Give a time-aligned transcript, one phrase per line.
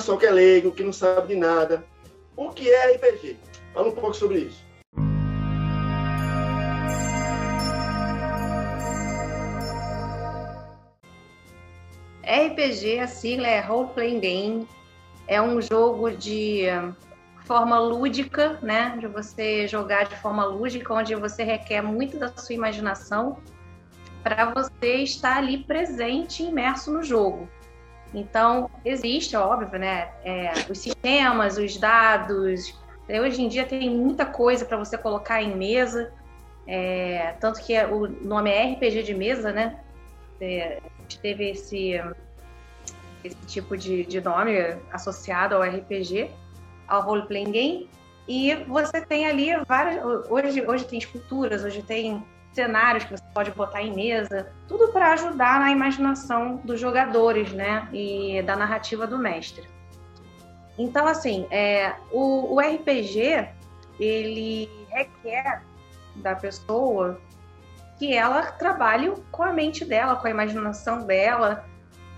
[0.00, 1.84] pessoal que é leigo, que não sabe de nada.
[2.34, 3.36] O que é RPG?
[3.74, 4.64] Fala um pouco sobre isso.
[12.24, 14.68] RPG, a sigla é Role Playing Game.
[15.28, 16.64] É um jogo de
[17.44, 18.96] forma lúdica, né?
[18.98, 23.36] De você jogar de forma lúdica, onde você requer muito da sua imaginação
[24.22, 27.46] para você estar ali presente, imerso no jogo.
[28.12, 30.10] Então, existe, óbvio, né?
[30.24, 32.74] É, os sistemas, os dados.
[33.08, 36.12] Hoje em dia tem muita coisa para você colocar em mesa.
[36.66, 39.80] É, tanto que o nome é RPG de mesa, né?
[40.40, 40.80] É,
[41.20, 42.00] teve esse,
[43.24, 44.52] esse tipo de, de nome
[44.92, 46.30] associado ao RPG,
[46.88, 47.90] ao role playing game.
[48.28, 50.04] E você tem ali várias.
[50.28, 52.22] Hoje, hoje tem esculturas, hoje tem
[52.52, 57.88] cenários que você pode botar em mesa, tudo para ajudar na imaginação dos jogadores, né?
[57.92, 59.68] E da narrativa do mestre.
[60.78, 63.48] Então, assim, é, o, o RPG
[63.98, 65.62] ele requer
[66.16, 67.20] da pessoa
[67.98, 71.66] que ela trabalhe com a mente dela, com a imaginação dela,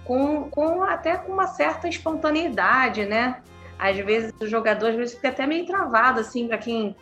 [0.04, 3.42] com, com até com uma certa espontaneidade, né?
[3.78, 6.94] Às vezes o jogador às vezes fica até meio travado, assim, para quem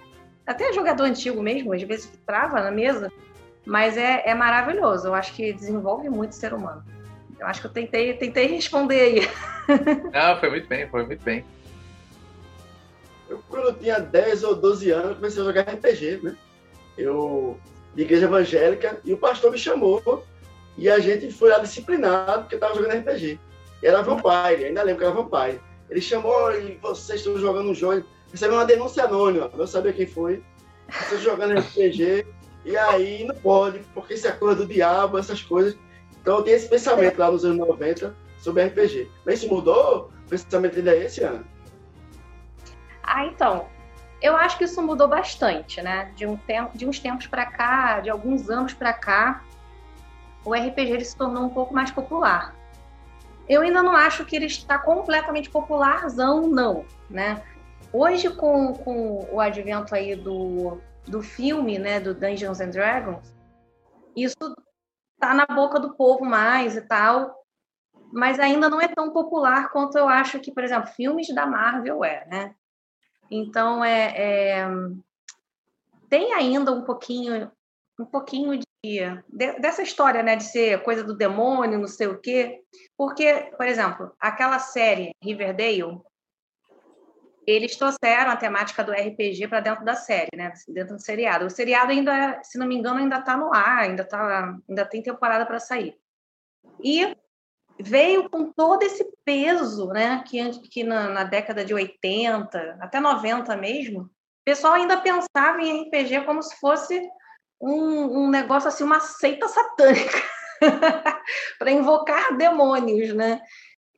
[0.50, 3.10] até jogador antigo mesmo, às vezes trava na mesa,
[3.64, 5.06] mas é, é maravilhoso.
[5.06, 6.84] Eu acho que desenvolve muito o ser humano.
[7.38, 9.20] Eu acho que eu tentei, tentei responder aí.
[10.12, 11.44] Ah, foi muito bem, foi muito bem.
[13.28, 16.36] Eu, quando eu tinha 10 ou 12 anos, comecei a jogar RPG, né?
[16.98, 17.56] Eu,
[17.94, 20.26] de igreja evangélica, e o pastor me chamou,
[20.76, 23.38] e a gente foi lá disciplinado, porque eu estava jogando RPG.
[23.80, 25.60] E era Vampire, ainda lembro que era Vampire.
[25.88, 30.06] Ele chamou, e vocês estão jogando um jogo, recebeu uma denúncia anônima, não sabia quem
[30.06, 30.42] foi.
[30.88, 32.26] Vocês jogando RPG,
[32.64, 35.76] e aí não pode, porque isso é coisa do diabo, essas coisas.
[36.20, 39.10] Então eu tinha esse pensamento lá nos anos 90 sobre RPG.
[39.24, 40.10] Mas isso mudou?
[40.26, 41.44] O pensamento ainda é esse ano?
[43.02, 43.66] Ah, então.
[44.20, 46.12] Eu acho que isso mudou bastante, né?
[46.14, 49.42] De, um tempo, de uns tempos para cá, de alguns anos para cá,
[50.44, 52.54] o RPG se tornou um pouco mais popular.
[53.48, 57.42] Eu ainda não acho que ele está completamente popularzão, não, né?
[57.92, 63.34] Hoje, com, com o advento aí do, do filme, né, do Dungeons and Dragons,
[64.16, 64.36] isso
[65.18, 67.34] tá na boca do povo mais e tal,
[68.12, 72.04] mas ainda não é tão popular quanto eu acho que, por exemplo, filmes da Marvel
[72.04, 72.54] é, né?
[73.30, 74.68] Então é, é
[76.08, 77.50] tem ainda um pouquinho
[77.98, 82.18] um pouquinho de, de, dessa história, né, de ser coisa do demônio, não sei o
[82.18, 82.62] quê.
[82.96, 86.00] Porque, por exemplo, aquela série Riverdale,
[87.50, 91.46] eles trouxeram a temática do RPG para dentro da série, né, dentro do seriado.
[91.46, 95.02] O seriado ainda, se não me engano, ainda está no ar, ainda tá, ainda tem
[95.02, 95.96] temporada para sair.
[96.82, 97.16] E
[97.78, 103.56] veio com todo esse peso, né, que, que na, na década de 80, até 90
[103.56, 104.10] mesmo, o
[104.44, 107.00] pessoal ainda pensava em RPG como se fosse
[107.60, 110.18] um, um negócio assim, uma seita satânica
[111.58, 113.40] para invocar demônios, né?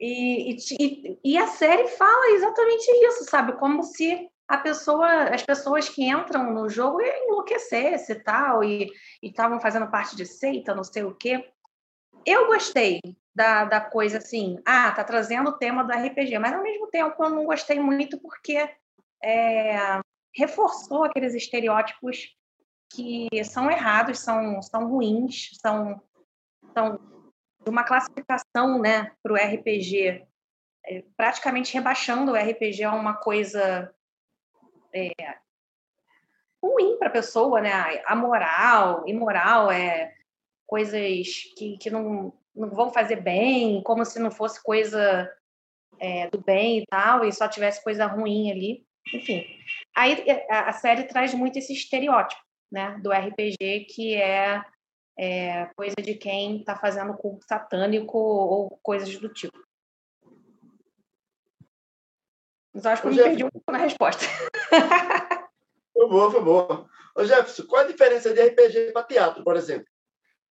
[0.05, 3.53] E, e, e, a série fala exatamente isso, sabe?
[3.53, 8.91] Como se a pessoa, as pessoas que entram no jogo enlouquecessem e tal, e
[9.23, 11.49] estavam fazendo parte de seita, não sei o quê.
[12.27, 13.01] Eu gostei
[13.33, 17.23] da, da coisa assim, ah, tá trazendo o tema do RPG, mas ao mesmo tempo
[17.23, 18.69] eu não gostei muito porque
[19.23, 20.01] é,
[20.35, 22.37] reforçou aqueles estereótipos
[22.93, 26.03] que são errados, são, são ruins, são,
[26.75, 27.22] são
[27.67, 30.27] uma classificação né, para o RPG,
[30.85, 33.93] é, praticamente rebaixando o RPG a uma coisa
[34.93, 35.13] é,
[36.63, 38.03] ruim para a pessoa, né?
[38.07, 40.15] A moral, imoral, é
[40.67, 41.01] coisas
[41.57, 45.31] que, que não, não vão fazer bem, como se não fosse coisa
[45.99, 48.87] é, do bem e tal, e só tivesse coisa ruim ali.
[49.13, 49.45] Enfim,
[49.95, 54.65] aí a, a série traz muito esse estereótipo né, do RPG, que é,
[55.19, 59.59] é coisa de quem está fazendo culto satânico ou coisas do tipo.
[62.75, 64.25] Mas acho que eu me perdi um pouco na resposta.
[65.93, 66.89] Foi boa, foi boa.
[67.15, 69.87] Ô Jefferson, qual a diferença de RPG para teatro, por exemplo?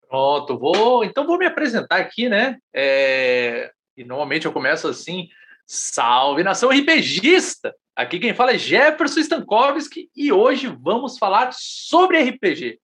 [0.10, 1.04] Pronto, vou.
[1.06, 2.58] Então vou me apresentar aqui, né?
[2.74, 3.72] É...
[3.96, 5.30] E normalmente eu começo assim.
[5.66, 7.74] Salve nação RPGista!
[7.96, 12.80] Aqui quem fala é Jefferson Stankowski e hoje vamos falar sobre RPG.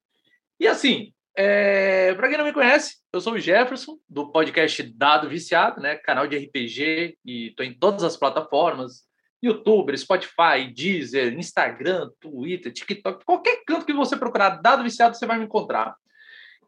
[0.60, 2.14] E assim, é...
[2.16, 5.96] para quem não me conhece, eu sou o Jefferson, do podcast Dado Viciado, né?
[5.96, 9.04] canal de RPG, e estou em todas as plataformas,
[9.42, 15.38] YouTube, Spotify, Deezer, Instagram, Twitter, TikTok, qualquer canto que você procurar Dado Viciado, você vai
[15.38, 15.96] me encontrar.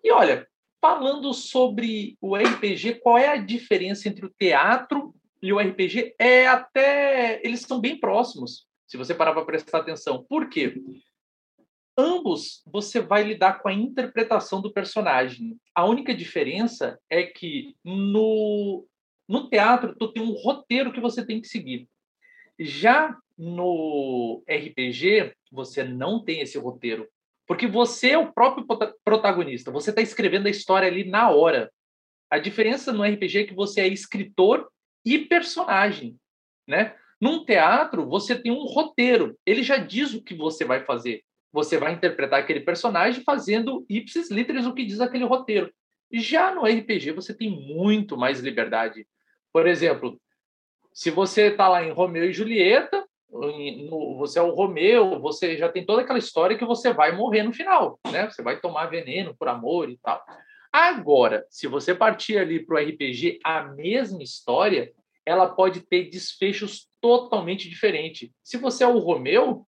[0.04, 0.48] E olha,
[0.82, 6.48] falando sobre o RPG, qual é a diferença entre o teatro e o RPG é
[6.48, 7.40] até.
[7.44, 10.26] Eles são bem próximos, se você parar para prestar atenção.
[10.28, 10.76] Por quê?
[11.98, 15.58] Ambos você vai lidar com a interpretação do personagem.
[15.74, 18.86] A única diferença é que no,
[19.28, 21.88] no teatro tu tem um roteiro que você tem que seguir.
[22.60, 27.08] Já no RPG, você não tem esse roteiro.
[27.48, 28.66] Porque você é o próprio
[29.04, 31.72] protagonista, você está escrevendo a história ali na hora.
[32.30, 34.68] A diferença no RPG é que você é escritor
[35.06, 36.18] e personagem,
[36.68, 36.96] né?
[37.22, 41.24] Num teatro, você tem um roteiro, ele já diz o que você vai fazer.
[41.56, 45.72] Você vai interpretar aquele personagem fazendo ipsis literis o que diz aquele roteiro.
[46.12, 49.08] Já no RPG, você tem muito mais liberdade.
[49.54, 50.20] Por exemplo,
[50.92, 53.06] se você está lá em Romeu e Julieta,
[54.18, 57.54] você é o Romeu, você já tem toda aquela história que você vai morrer no
[57.54, 58.30] final, né?
[58.30, 60.22] Você vai tomar veneno por amor e tal.
[60.74, 64.92] Agora, se você partir ali para o RPG, a mesma história,
[65.26, 68.30] ela pode ter desfechos totalmente diferentes.
[68.44, 69.66] Se você é o Romeu,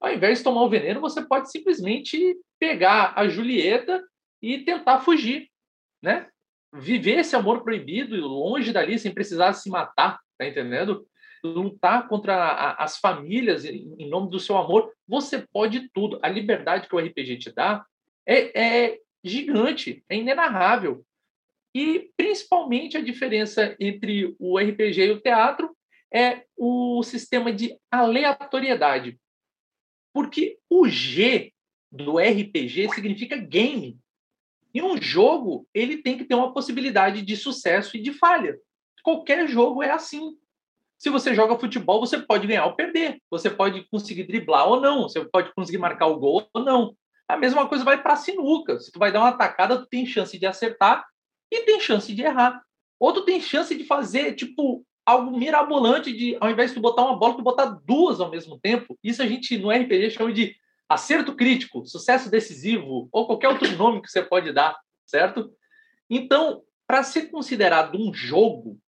[0.00, 4.02] ao invés de tomar o veneno, você pode simplesmente pegar a Julieta
[4.42, 5.48] e tentar fugir,
[6.02, 6.28] né?
[6.72, 11.06] Viver esse amor proibido longe dali, sem precisar se matar, tá entendendo?
[11.42, 14.92] lutar contra a, as famílias em nome do seu amor.
[15.06, 16.18] Você pode tudo.
[16.22, 17.84] A liberdade que o RPG te dá
[18.26, 21.04] é, é gigante, é inenarrável.
[21.74, 25.74] E principalmente a diferença entre o RPG e o teatro
[26.12, 29.18] é o sistema de aleatoriedade.
[30.12, 31.52] Porque o G
[31.90, 33.98] do RPG significa game.
[34.72, 38.56] E um jogo, ele tem que ter uma possibilidade de sucesso e de falha.
[39.02, 40.36] Qualquer jogo é assim.
[40.96, 43.20] Se você joga futebol, você pode ganhar ou perder.
[43.30, 45.02] Você pode conseguir driblar ou não.
[45.02, 46.94] Você pode conseguir marcar o gol ou não.
[47.26, 48.78] A mesma coisa vai para a sinuca.
[48.78, 51.04] Se tu vai dar uma atacada, tu tem chance de acertar
[51.50, 52.62] e tem chance de errar.
[52.98, 57.02] Ou tu tem chance de fazer, tipo, algo mirabolante de, ao invés de tu botar
[57.02, 58.98] uma bola, tu botar duas ao mesmo tempo.
[59.02, 60.54] Isso a gente, no RPG, chama de
[60.88, 64.76] acerto crítico, sucesso decisivo, ou qualquer outro nome que você pode dar,
[65.06, 65.52] certo?
[66.08, 68.78] Então, para ser considerado um jogo,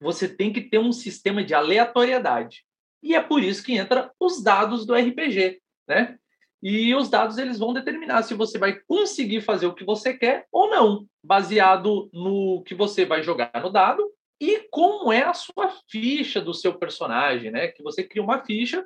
[0.00, 2.64] você tem que ter um sistema de aleatoriedade.
[3.02, 6.16] E é por isso que entra os dados do RPG, né?
[6.62, 10.46] E os dados eles vão determinar se você vai conseguir fazer o que você quer
[10.50, 14.04] ou não, baseado no que você vai jogar no dado
[14.40, 17.68] e como é a sua ficha do seu personagem, né?
[17.68, 18.84] Que você cria uma ficha.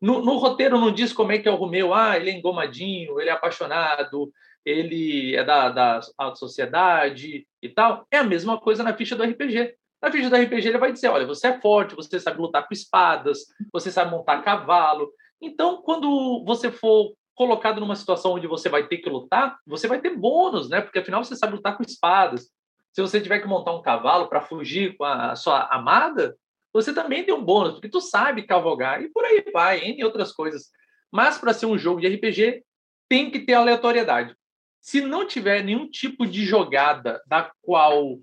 [0.00, 3.20] No, no roteiro não diz como é que é o Romeu, ah, ele é engomadinho,
[3.20, 4.32] ele é apaixonado,
[4.64, 6.00] ele é da, da
[6.34, 8.06] sociedade e tal.
[8.10, 9.74] É a mesma coisa na ficha do RPG.
[10.00, 12.74] Na ficha do RPG ele vai dizer, olha, você é forte, você sabe lutar com
[12.74, 15.10] espadas, você sabe montar cavalo.
[15.40, 20.00] Então, quando você for colocado numa situação onde você vai ter que lutar, você vai
[20.00, 20.80] ter bônus, né?
[20.80, 22.48] Porque afinal você sabe lutar com espadas.
[22.92, 26.36] Se você tiver que montar um cavalo para fugir com a sua amada,
[26.72, 30.32] você também tem um bônus, porque tu sabe cavalgar e por aí vai, entre outras
[30.32, 30.70] coisas.
[31.10, 32.62] Mas para ser um jogo de RPG,
[33.08, 34.34] tem que ter aleatoriedade.
[34.80, 38.18] Se não tiver nenhum tipo de jogada da qual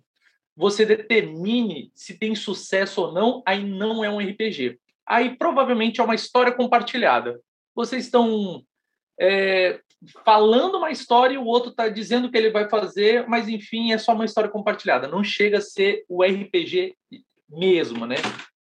[0.56, 4.80] você determine se tem sucesso ou não, aí não é um RPG.
[5.06, 7.40] Aí provavelmente é uma história compartilhada.
[7.76, 8.64] Vocês estão
[9.20, 9.80] é,
[10.24, 13.98] falando uma história e o outro está dizendo que ele vai fazer, mas enfim, é
[13.98, 15.08] só uma história compartilhada.
[15.08, 16.96] Não chega a ser o RPG
[17.50, 18.18] mesmo, né?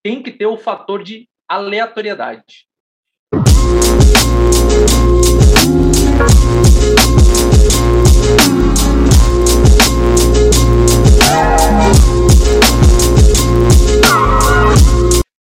[0.02, 2.66] Tem que ter o fator de aleatoriedade.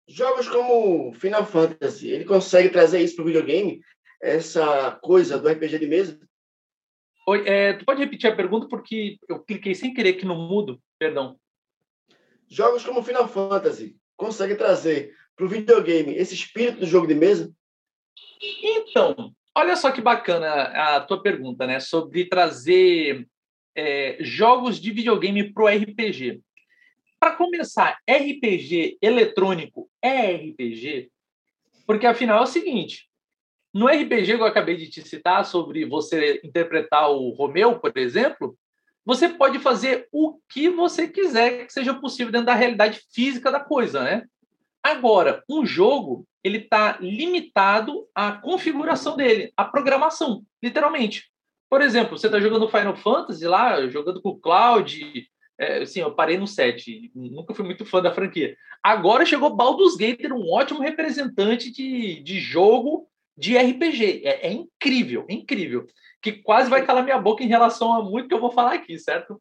[0.09, 3.81] Jogos como Final Fantasy, ele consegue trazer isso para o videogame?
[4.21, 6.21] Essa coisa do RPG de mesa?
[7.27, 10.81] Oi, é, tu pode repetir a pergunta porque eu cliquei sem querer aqui no mudo,
[10.99, 11.39] perdão.
[12.49, 17.53] Jogos como Final Fantasy conseguem trazer para o videogame esse espírito do jogo de mesa?
[18.63, 21.79] Então, olha só que bacana a tua pergunta, né?
[21.79, 23.29] Sobre trazer
[23.77, 26.41] é, jogos de videogame para o RPG.
[27.21, 31.11] Para começar, RPG eletrônico é RPG?
[31.87, 33.08] Porque afinal é o seguinte:
[33.79, 38.57] no RPG que eu acabei de te citar sobre você interpretar o Romeu, por exemplo,
[39.05, 43.61] você pode fazer o que você quiser que seja possível dentro da realidade física da
[43.61, 44.25] coisa, né?
[44.83, 51.31] Agora, um jogo ele está limitado à configuração dele, à programação, literalmente.
[51.71, 56.15] Por exemplo, você está jogando Final Fantasy lá, jogando com o Cloud, é, assim, eu
[56.15, 58.57] parei no 7, nunca fui muito fã da franquia.
[58.83, 63.09] Agora chegou Baldur's Gate, um ótimo representante de, de jogo
[63.39, 64.23] de RPG.
[64.25, 65.87] É, é, incrível, incrível.
[66.21, 68.99] Que quase vai calar minha boca em relação a muito que eu vou falar aqui,
[68.99, 69.39] certo?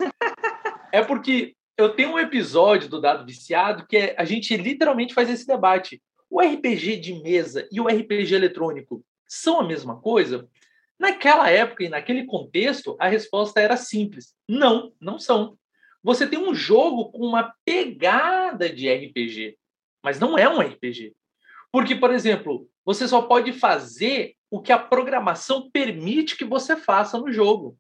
[0.92, 5.30] É porque eu tenho um episódio do Dado Viciado que é, a gente literalmente faz
[5.30, 6.02] esse debate.
[6.30, 10.48] O RPG de mesa e o RPG eletrônico são a mesma coisa?
[11.00, 15.58] Naquela época e naquele contexto, a resposta era simples: não, não são.
[16.04, 19.58] Você tem um jogo com uma pegada de RPG,
[20.04, 21.14] mas não é um RPG.
[21.72, 27.18] Porque, por exemplo, você só pode fazer o que a programação permite que você faça
[27.18, 27.78] no jogo.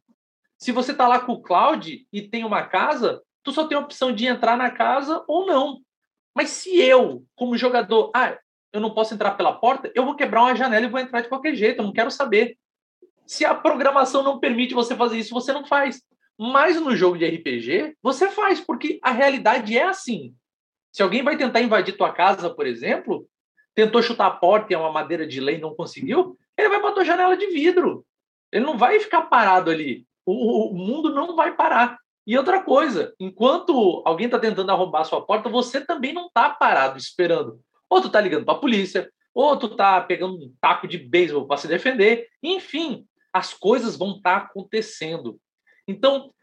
[0.57, 3.79] Se você está lá com o cloud e tem uma casa, tu só tem a
[3.79, 5.79] opção de entrar na casa ou não.
[6.35, 8.37] Mas se eu, como jogador, ah,
[8.73, 11.29] eu não posso entrar pela porta, eu vou quebrar uma janela e vou entrar de
[11.29, 12.57] qualquer jeito, eu não quero saber.
[13.25, 16.01] Se a programação não permite você fazer isso, você não faz.
[16.37, 20.35] Mas no jogo de RPG, você faz, porque a realidade é assim.
[20.91, 23.25] Se alguém vai tentar invadir tua casa, por exemplo,
[23.77, 26.93] tentou chutar a porta e é uma madeira de lei não conseguiu, ele vai para
[26.93, 28.03] tua janela de vidro.
[28.51, 30.03] Ele não vai ficar parado ali.
[30.25, 31.95] O, o mundo não vai parar.
[32.25, 36.49] E outra coisa, enquanto alguém está tentando arrombar a sua porta, você também não está
[36.49, 37.59] parado esperando.
[37.87, 41.45] Ou tu está ligando para a polícia, ou tu está pegando um taco de beisebol
[41.45, 42.27] para se defender.
[42.41, 45.39] Enfim, as coisas vão estar tá acontecendo.
[45.87, 46.33] Então,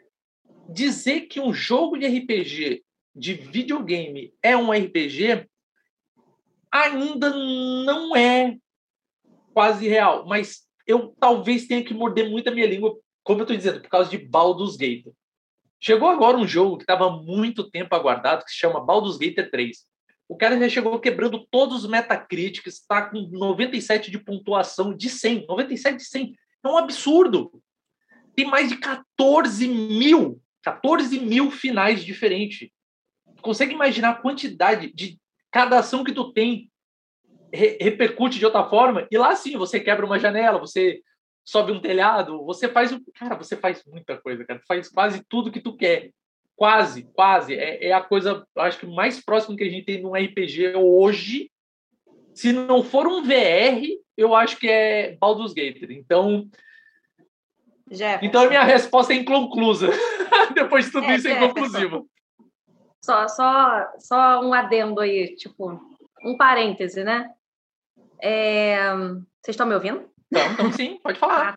[0.68, 5.48] dizer que um jogo de RPG de videogame é um RPG
[6.74, 8.56] ainda não é
[9.52, 13.56] quase real, mas eu talvez tenha que morder muito a minha língua, como eu estou
[13.56, 15.06] dizendo, por causa de Baldur's Gate.
[15.80, 19.84] Chegou agora um jogo que estava muito tempo aguardado, que se chama Baldur's Gate 3.
[20.28, 25.46] O cara já chegou quebrando todos os Metacritics, está com 97 de pontuação de 100.
[25.46, 26.34] 97 de 100.
[26.64, 27.62] É um absurdo.
[28.34, 32.70] Tem mais de 14 mil, 14 mil finais diferentes.
[33.42, 35.18] Consegue imaginar a quantidade de
[35.54, 36.68] cada ação que tu tem
[37.52, 39.06] re repercute de outra forma?
[39.08, 41.00] E lá sim, você quebra uma janela, você
[41.44, 42.90] sobe um telhado, você faz.
[43.14, 44.58] Cara, você faz muita coisa, cara.
[44.58, 46.10] Tu faz quase tudo que tu quer.
[46.56, 47.54] Quase, quase.
[47.54, 51.48] É, é a coisa, acho que mais próximo que a gente tem num RPG hoje.
[52.34, 53.80] Se não for um VR,
[54.16, 55.84] eu acho que é Baldur's Gate.
[55.88, 56.48] Então,
[57.88, 58.26] Jefferson.
[58.26, 59.88] então a minha resposta é inconclusa.
[60.52, 62.02] Depois de tudo é, isso, é inconclusiva.
[63.04, 65.78] Só, só, só um adendo aí, tipo,
[66.24, 67.30] um parêntese, né?
[68.18, 68.88] É...
[69.42, 70.08] Vocês estão me ouvindo?
[70.32, 71.54] Então, então sim, pode falar.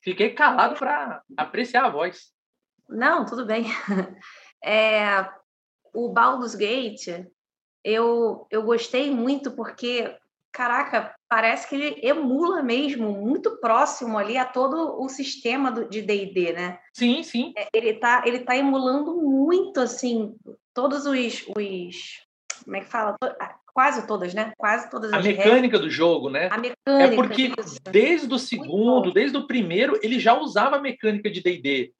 [0.00, 2.32] Fiquei calado para apreciar a voz.
[2.88, 3.64] Não, tudo bem.
[4.66, 5.28] É,
[5.92, 7.08] o Baldur's Gate,
[7.84, 10.16] eu, eu gostei muito porque
[10.54, 16.00] caraca, parece que ele emula mesmo, muito próximo ali a todo o sistema do, de
[16.00, 16.78] D&D, né?
[16.92, 17.52] Sim, sim.
[17.58, 20.32] É, ele tá, ele tá emulando muito, assim,
[20.72, 22.24] todos os, os
[22.64, 23.16] como é que fala?
[23.74, 24.52] Quase todas, né?
[24.56, 25.80] Quase todas a as mecânica regras.
[25.80, 26.48] do jogo, né?
[26.52, 26.76] A mecânica.
[26.86, 27.80] É porque isso.
[27.90, 31.92] desde o segundo, desde o primeiro, ele já usava a mecânica de D&D.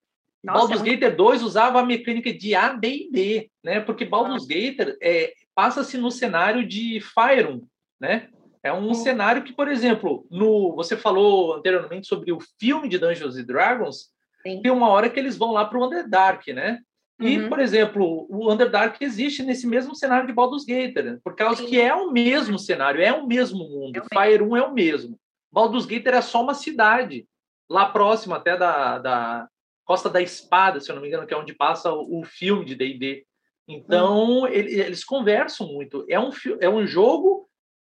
[0.45, 3.81] Baldur's é Gate 2 usava a mecânica de AD&D, né?
[3.81, 4.47] Porque Baldur's ah.
[4.47, 7.63] Gate é, passa-se no cenário de Faerun,
[7.99, 8.29] né?
[8.65, 13.37] É um cenário que, por exemplo, no você falou anteriormente sobre o filme de Dungeons
[13.37, 14.09] and Dragons,
[14.43, 14.63] Sim.
[14.63, 16.81] tem uma hora que eles vão lá para o Underdark, né?
[17.21, 17.49] E, uhum.
[17.51, 21.19] por exemplo, o Underdark existe nesse mesmo cenário de Baldur's Gate, né?
[21.23, 21.69] por causa Sim.
[21.69, 23.99] que é o mesmo cenário, é o mesmo mundo.
[23.99, 25.21] É Fire 1 é o mesmo.
[25.53, 27.29] Baldur's Gate é só uma cidade,
[27.69, 29.49] lá próximo até da, da
[29.85, 32.65] Costa da Espada, se eu não me engano, que é onde passa o, o filme
[32.65, 33.27] de D&D.
[33.69, 34.47] Então, uhum.
[34.47, 36.05] ele, eles conversam muito.
[36.09, 36.31] É um,
[36.61, 37.49] é um jogo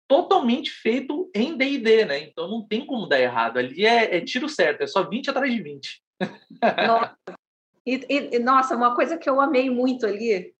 [0.08, 2.20] totalmente feito em D&D, né?
[2.20, 3.58] Então não tem como dar errado.
[3.58, 6.04] Ali é, é tiro certo, é só 20 atrás de 20.
[6.88, 7.16] Nossa.
[7.86, 10.54] E, e, nossa, uma coisa que eu amei muito ali,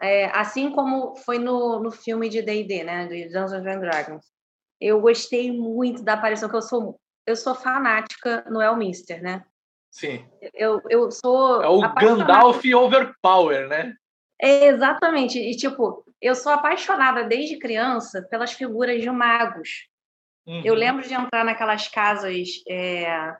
[0.00, 3.06] é, assim como foi no, no filme de D&D, né?
[3.06, 4.26] De Dungeons and Dragons.
[4.80, 9.44] Eu gostei muito da aparição, que eu sou, eu sou fanática no Elminster, né?
[9.90, 10.24] Sim.
[10.54, 11.62] Eu, eu sou.
[11.62, 13.94] É o Gandalf Overpower, né?
[14.40, 15.38] É, exatamente.
[15.38, 19.88] E, tipo, eu sou apaixonada desde criança pelas figuras de magos.
[20.46, 20.62] Uhum.
[20.64, 23.36] Eu lembro de entrar naquelas casas é,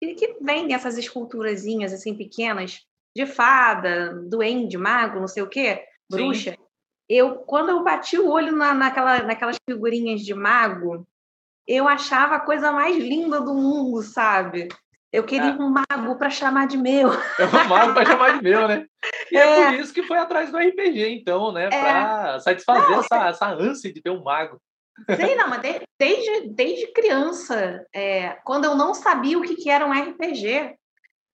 [0.00, 6.50] que, vendem essas esculturazinhas assim pequenas de fada, duende, mago, não sei o quê, bruxa.
[6.52, 6.56] Sim.
[7.08, 11.06] Eu, quando eu bati o olho na, naquela, naquelas figurinhas de mago,
[11.66, 14.68] eu achava a coisa mais linda do mundo, sabe?
[15.16, 15.54] Eu queria é.
[15.54, 17.10] um mago para chamar de meu.
[17.10, 18.84] É um mago para chamar de meu, né?
[19.32, 19.60] E é.
[19.60, 19.66] é.
[19.66, 21.66] por isso que foi atrás do RPG, então, né?
[21.66, 21.68] É.
[21.68, 24.60] Para satisfazer não, essa, essa ânsia de ter um mago.
[25.16, 25.62] Sei não, mas
[25.98, 30.76] desde, desde criança, é, quando eu não sabia o que, que era um RPG,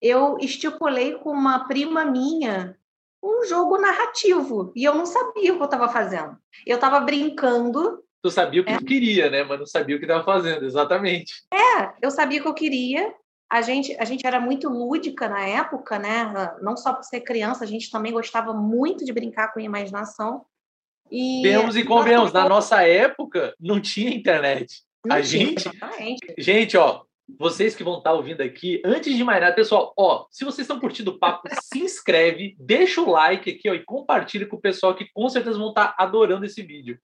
[0.00, 2.76] eu estipulei com uma prima minha
[3.22, 6.36] um jogo narrativo e eu não sabia o que eu estava fazendo.
[6.66, 8.02] Eu estava brincando.
[8.22, 8.78] Tu sabia o que é.
[8.78, 9.42] tu queria, né?
[9.42, 11.32] Mas não sabia o que estava fazendo, exatamente.
[11.52, 13.12] É, eu sabia o que eu queria,
[13.52, 16.32] a gente, a gente era muito lúdica na época, né?
[16.62, 20.46] Não só por ser criança, a gente também gostava muito de brincar com a imaginação.
[21.10, 24.82] E Temos e convenhamos, na nossa época não tinha internet.
[25.04, 26.34] Não a tinha, gente, exatamente.
[26.38, 27.02] gente, ó,
[27.38, 30.80] vocês que vão estar ouvindo aqui, antes de mais nada, pessoal, ó, se vocês estão
[30.80, 34.94] curtindo o papo, se inscreve, deixa o like aqui, ó, e compartilha com o pessoal
[34.94, 36.98] que com certeza vão estar adorando esse vídeo.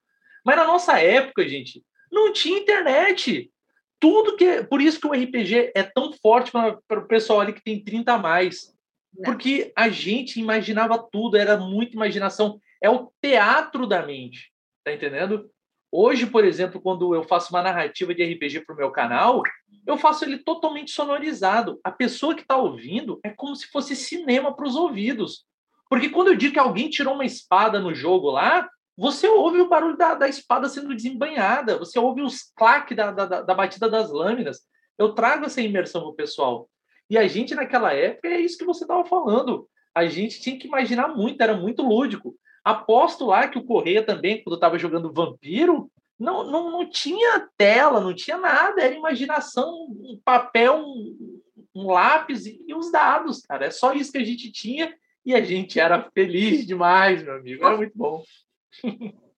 [0.47, 3.51] Mas na nossa época, gente, não tinha internet
[4.01, 4.45] tudo que.
[4.45, 7.83] É, por isso que o RPG é tão forte para o pessoal ali que tem
[7.83, 8.75] 30 a mais.
[9.15, 9.25] Não.
[9.25, 12.61] Porque a gente imaginava tudo, era muita imaginação.
[12.83, 14.53] É o teatro da mente.
[14.85, 15.51] Tá entendendo?
[15.91, 19.43] Hoje, por exemplo, quando eu faço uma narrativa de RPG para o meu canal,
[19.87, 21.81] eu faço ele totalmente sonorizado.
[21.83, 25.47] A pessoa que está ouvindo é como se fosse cinema para os ouvidos.
[25.89, 29.69] Porque quando eu digo que alguém tirou uma espada no jogo lá, você ouve o
[29.69, 34.11] barulho da, da espada sendo desembanhada, você ouve os claques da, da, da, batida das
[34.11, 34.63] lâminas.
[34.99, 36.69] Eu trago essa imersão pro pessoal.
[37.09, 39.69] E a gente, naquela época, é isso que você estava falando.
[39.95, 42.35] A gente tinha que imaginar muito, era muito lúdico.
[42.65, 45.89] Aposto lá que o Correia também, quando estava jogando Vampiro,
[46.19, 51.41] não, não, não tinha tela, não tinha nada, era imaginação, um papel, um,
[51.73, 53.67] um lápis e, e os dados, cara.
[53.67, 54.93] É só isso que a gente tinha
[55.25, 57.65] e a gente era feliz demais, meu amigo.
[57.65, 58.25] Era muito bom.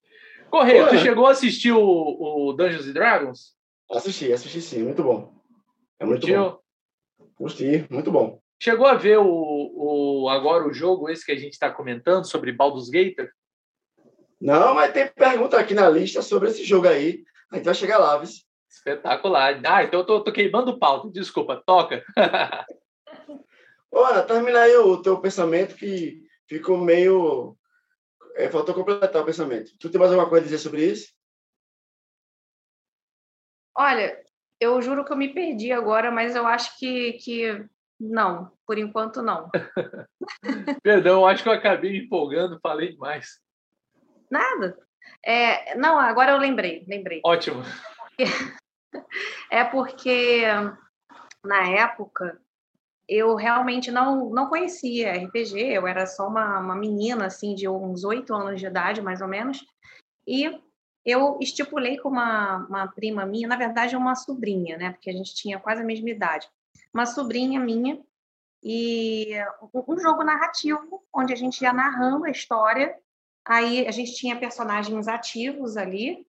[0.50, 3.54] Correio, tu chegou a assistir o, o Dungeons and Dragons?
[3.90, 5.32] Assisti, assisti sim, muito bom.
[5.98, 6.42] É muito Curtiu?
[6.42, 6.60] bom.
[7.38, 8.40] Gostei, muito bom.
[8.62, 12.52] Chegou a ver o, o agora o jogo esse que a gente está comentando sobre
[12.52, 13.16] Baldur's Gate?
[14.40, 17.22] Não, mas tem pergunta aqui na lista sobre esse jogo aí.
[17.50, 18.28] A gente vai chegar lá, viu?
[18.68, 19.60] Espetacular.
[19.64, 21.10] Ah, então eu tô, tô queimando o pau.
[21.10, 22.04] Desculpa, toca.
[23.92, 27.56] Olha, termina aí o teu pensamento que ficou meio
[28.34, 29.76] é, faltou completar o pensamento.
[29.78, 31.12] Tu tem mais alguma coisa a dizer sobre isso?
[33.76, 34.22] Olha,
[34.60, 37.66] eu juro que eu me perdi agora, mas eu acho que, que
[37.98, 39.48] não, por enquanto não.
[40.82, 43.40] Perdão, acho que eu acabei me empolgando, falei demais.
[44.30, 44.78] Nada.
[45.24, 47.20] É, não, agora eu lembrei, lembrei.
[47.24, 47.62] Ótimo.
[49.50, 50.42] É porque
[51.44, 52.40] na época
[53.10, 58.04] eu realmente não, não conhecia RPG, eu era só uma, uma menina, assim, de uns
[58.04, 59.66] oito anos de idade, mais ou menos,
[60.24, 60.48] e
[61.04, 65.34] eu estipulei com uma, uma prima minha, na verdade, uma sobrinha, né, porque a gente
[65.34, 66.48] tinha quase a mesma idade,
[66.94, 68.00] uma sobrinha minha,
[68.62, 69.32] e
[69.74, 72.96] um jogo narrativo, onde a gente ia narrando a história,
[73.44, 76.24] aí a gente tinha personagens ativos ali,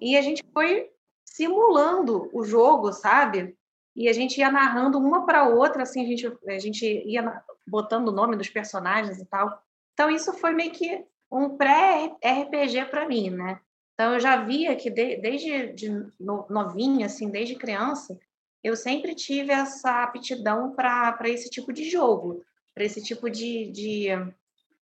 [0.00, 0.90] e a gente foi
[1.22, 3.58] simulando o jogo, sabe?
[3.94, 8.08] E a gente ia narrando uma para outra, assim, a gente, a gente ia botando
[8.08, 9.62] o nome dos personagens e tal.
[9.92, 13.60] Então, isso foi meio que um pré-RPG para mim, né?
[13.94, 18.18] Então, eu já via que de, desde de novinha, assim, desde criança,
[18.62, 22.42] eu sempre tive essa aptidão para esse tipo de jogo,
[22.74, 24.08] para esse tipo de, de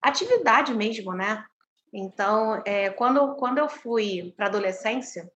[0.01, 1.45] atividade mesmo, né?
[1.93, 5.31] Então, é, quando, quando eu fui para adolescência,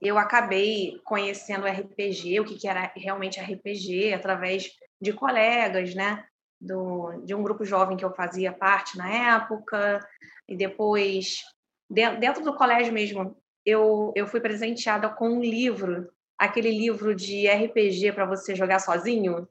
[0.00, 6.24] eu acabei conhecendo RPG, o que, que era realmente RPG, através de colegas, né?
[6.60, 10.00] Do, de um grupo jovem que eu fazia parte na época,
[10.48, 11.44] e depois,
[11.88, 18.12] dentro do colégio mesmo, eu, eu fui presenteada com um livro, aquele livro de RPG
[18.12, 19.48] para você jogar sozinho.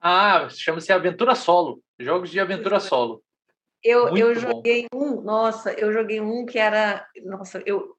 [0.00, 3.22] Ah, chama-se Aventura Solo, jogos de aventura solo.
[3.82, 7.96] Eu, eu joguei um, nossa, eu joguei um que era, nossa, eu,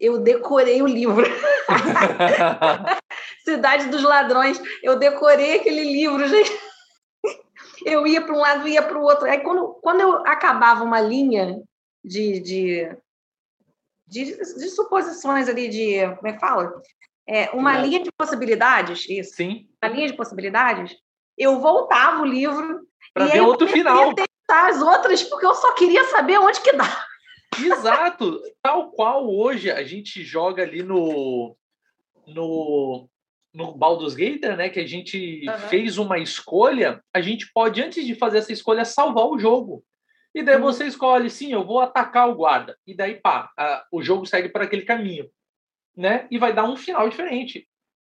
[0.00, 1.26] eu decorei o livro.
[3.44, 6.50] Cidade dos Ladrões, eu decorei aquele livro, gente.
[7.84, 9.26] Eu ia para um lado, ia para o outro.
[9.26, 11.62] Aí, quando, quando eu acabava uma linha
[12.04, 12.96] de, de,
[14.06, 16.14] de, de suposições ali, de.
[16.16, 16.82] Como é que fala?
[17.26, 17.82] É, uma é.
[17.82, 19.36] linha de possibilidades, isso.
[19.36, 19.68] Sim.
[19.82, 20.96] Uma linha de possibilidades,
[21.36, 22.86] eu voltava o livro.
[23.14, 24.12] Para ver outro final.
[24.50, 27.07] as outras, porque eu só queria saber onde que dá.
[27.56, 31.56] Exato, tal qual hoje a gente joga ali no
[32.26, 33.08] no
[33.52, 35.58] no Baldur's Gate, né, que a gente uhum.
[35.68, 39.82] fez uma escolha, a gente pode antes de fazer essa escolha salvar o jogo.
[40.34, 40.62] E daí uhum.
[40.62, 42.76] você escolhe, sim, eu vou atacar o guarda.
[42.86, 45.28] E daí pá, a, o jogo segue por aquele caminho,
[45.96, 46.28] né?
[46.30, 47.66] E vai dar um final diferente.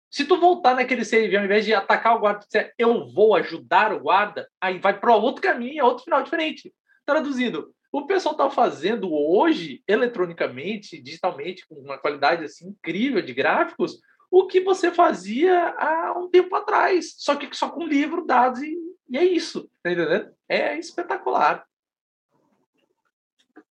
[0.10, 3.94] Se tu voltar naquele save, ao invés de atacar o guarda, dizer, eu vou ajudar
[3.94, 6.74] o guarda, aí vai para outro caminho, é outro final diferente.
[7.06, 14.00] Traduzindo, o pessoal está fazendo hoje, eletronicamente, digitalmente, com uma qualidade assim incrível de gráficos,
[14.30, 18.78] o que você fazia há um tempo atrás, só que só com livro, dados e,
[19.10, 20.30] e é isso, tá entendendo?
[20.50, 21.66] É espetacular.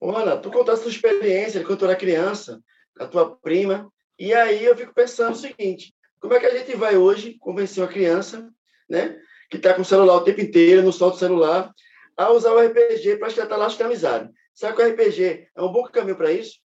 [0.01, 2.63] Ana, tu contaste a sua experiência de quando tu era criança,
[2.99, 6.75] a tua prima, e aí eu fico pensando o seguinte, Como é que a gente
[6.77, 8.49] vai hoje convencer uma criança,
[8.89, 9.19] né,
[9.51, 11.75] que está com o celular o tempo inteiro, não solta o celular,
[12.17, 14.33] a usar o RPG para tratar laços de amizade?
[14.55, 16.59] Será que o RPG é um bom caminho para isso?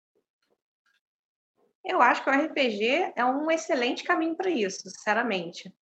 [1.84, 5.72] Eu acho que o RPG é um excelente caminho para isso, sinceramente.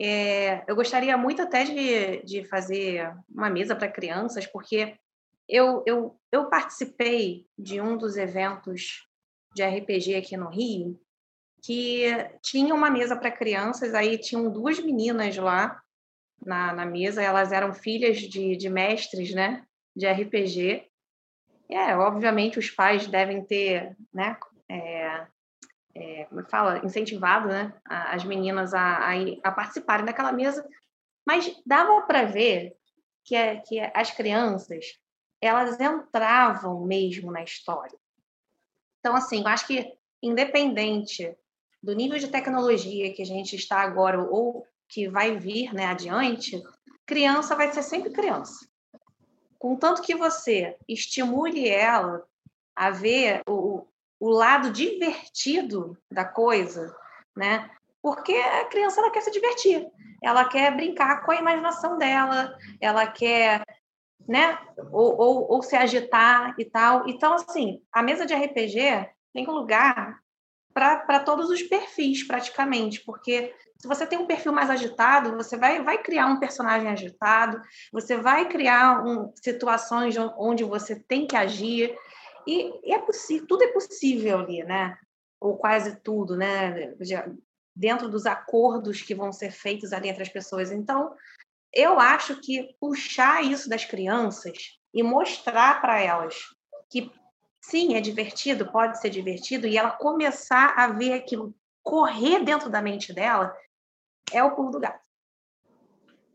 [0.00, 4.96] É, eu gostaria muito até de, de fazer uma mesa para crianças, porque
[5.48, 9.08] eu, eu, eu participei de um dos eventos
[9.54, 11.00] de RPG aqui no Rio,
[11.62, 12.06] que
[12.42, 15.82] tinha uma mesa para crianças, aí tinham duas meninas lá
[16.44, 20.86] na, na mesa, elas eram filhas de, de mestres, né, de RPG.
[21.68, 24.36] É, obviamente os pais devem ter, né,
[24.68, 25.26] é,
[25.94, 29.12] é, como é fala, incentivado, né, as meninas a, a,
[29.44, 30.66] a participarem daquela mesa,
[31.26, 32.74] mas dava para ver
[33.24, 34.98] que, é, que as crianças
[35.40, 37.96] elas entravam mesmo na história.
[38.98, 41.34] Então, assim, eu acho que independente
[41.82, 46.60] do nível de tecnologia que a gente está agora ou que vai vir né, adiante,
[47.06, 48.68] criança vai ser sempre criança.
[49.58, 52.24] Contanto que você estimule ela
[52.74, 53.86] a ver o,
[54.18, 56.94] o lado divertido da coisa,
[57.36, 57.70] né?
[58.02, 59.86] Porque a criança ela quer se divertir,
[60.22, 63.62] ela quer brincar com a imaginação dela, ela quer,
[64.26, 64.58] né?
[64.90, 67.06] Ou, ou, ou se agitar e tal.
[67.06, 70.18] Então, assim, a mesa de RPG tem lugar
[70.72, 75.82] para todos os perfis, praticamente, porque se você tem um perfil mais agitado, você vai,
[75.82, 81.96] vai criar um personagem agitado, você vai criar um, situações onde você tem que agir,
[82.46, 84.98] e, e é possível, tudo é possível ali, né?
[85.40, 86.94] Ou quase tudo, né?
[87.74, 90.70] Dentro dos acordos que vão ser feitos ali entre as pessoas.
[90.70, 91.14] Então,
[91.72, 96.34] eu acho que puxar isso das crianças e mostrar para elas
[96.90, 97.10] que
[97.62, 102.82] sim, é divertido, pode ser divertido, e ela começar a ver aquilo correr dentro da
[102.82, 103.54] mente dela,
[104.32, 105.00] é o pulo do gato.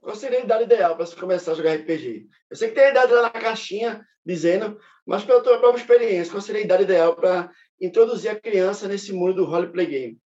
[0.01, 2.29] Qual seria a idade ideal para você começar a jogar RPG?
[2.49, 6.31] Eu sei que tem a idade lá na caixinha dizendo, mas pela tua própria experiência,
[6.31, 7.49] qual seria a idade ideal para
[7.81, 10.21] introduzir a criança nesse mundo do roleplay game?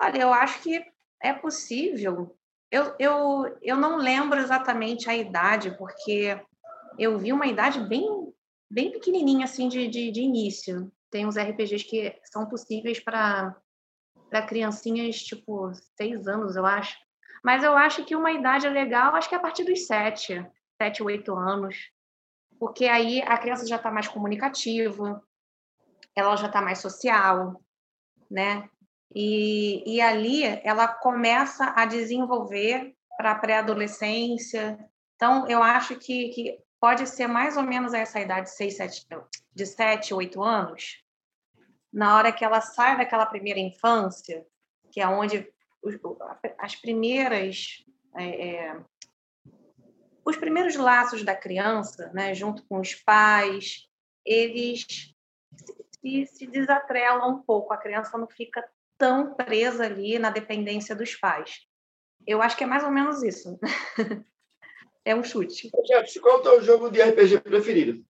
[0.00, 0.84] Olha, eu acho que
[1.20, 2.36] é possível.
[2.70, 6.40] Eu, eu, eu não lembro exatamente a idade, porque
[6.98, 8.32] eu vi uma idade bem,
[8.70, 10.90] bem pequenininha, assim, de, de, de início.
[11.10, 13.56] Tem uns RPGs que são possíveis para
[14.40, 16.96] criancinhas, tipo, seis anos, eu acho.
[17.44, 20.46] Mas eu acho que uma idade legal, acho que é a partir dos sete,
[20.78, 21.92] sete, oito anos
[22.62, 25.20] porque aí a criança já está mais comunicativa,
[26.14, 27.60] ela já está mais social,
[28.30, 28.70] né?
[29.12, 34.78] E, e ali ela começa a desenvolver para a pré-adolescência.
[35.16, 39.08] Então, eu acho que, que pode ser mais ou menos essa idade, seis, sete,
[39.52, 41.02] de 7, 8 anos,
[41.92, 44.46] na hora que ela sai daquela primeira infância,
[44.90, 45.46] que é onde
[46.58, 48.80] as primeiras é, é,
[50.24, 53.88] os primeiros laços da criança, né, junto com os pais,
[54.24, 54.86] eles
[56.00, 57.72] se, se desatrelam um pouco.
[57.72, 58.64] A criança não fica
[58.96, 61.66] tão presa ali na dependência dos pais.
[62.26, 63.58] Eu acho que é mais ou menos isso.
[65.04, 65.70] é um chute.
[65.86, 68.04] Jefferson, qual é o teu jogo de RPG preferido?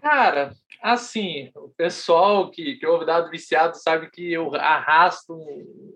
[0.00, 5.34] Cara, assim, o pessoal que, que ouve dado viciado sabe que eu arrasto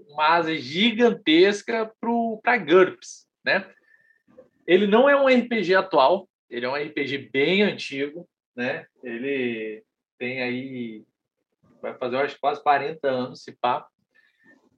[0.09, 1.91] uma asa gigantesca
[2.43, 3.69] para GURPS, né?
[4.67, 8.87] Ele não é um RPG atual, ele é um RPG bem antigo, né?
[9.03, 9.83] Ele
[10.19, 11.05] tem aí
[11.81, 13.87] vai fazer acho quase 40 anos se pá.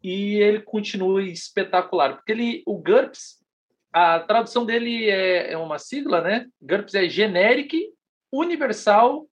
[0.03, 3.43] E ele continua espetacular, porque ele o GURPS,
[3.93, 6.47] a tradução dele é, é uma sigla, né?
[6.61, 7.94] GURPS é Generic
[8.41, 9.27] Universal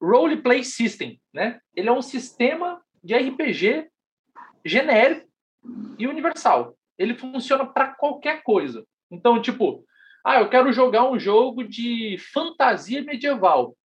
[0.00, 1.60] Role Play System, né?
[1.74, 3.88] Ele é um sistema de RPG
[4.64, 5.28] genérico
[5.98, 6.76] e universal.
[6.98, 8.84] Ele funciona para qualquer coisa.
[9.10, 9.84] Então, tipo,
[10.24, 13.76] ah, eu quero jogar um jogo de fantasia medieval.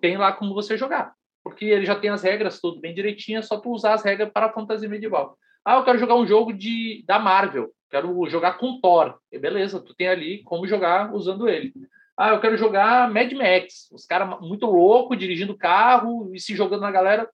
[0.00, 1.14] Tem lá como você jogar.
[1.42, 4.30] Porque ele já tem as regras tudo bem direitinho, é só tu usar as regras
[4.30, 5.38] para a fantasia medieval.
[5.64, 7.70] Ah, eu quero jogar um jogo de da Marvel.
[7.90, 9.18] Quero jogar com Thor.
[9.32, 11.72] E beleza, tu tem ali como jogar usando ele.
[12.22, 13.88] Ah, eu quero jogar Mad Max.
[13.90, 17.26] Os caras muito louco dirigindo carro e se jogando na galera.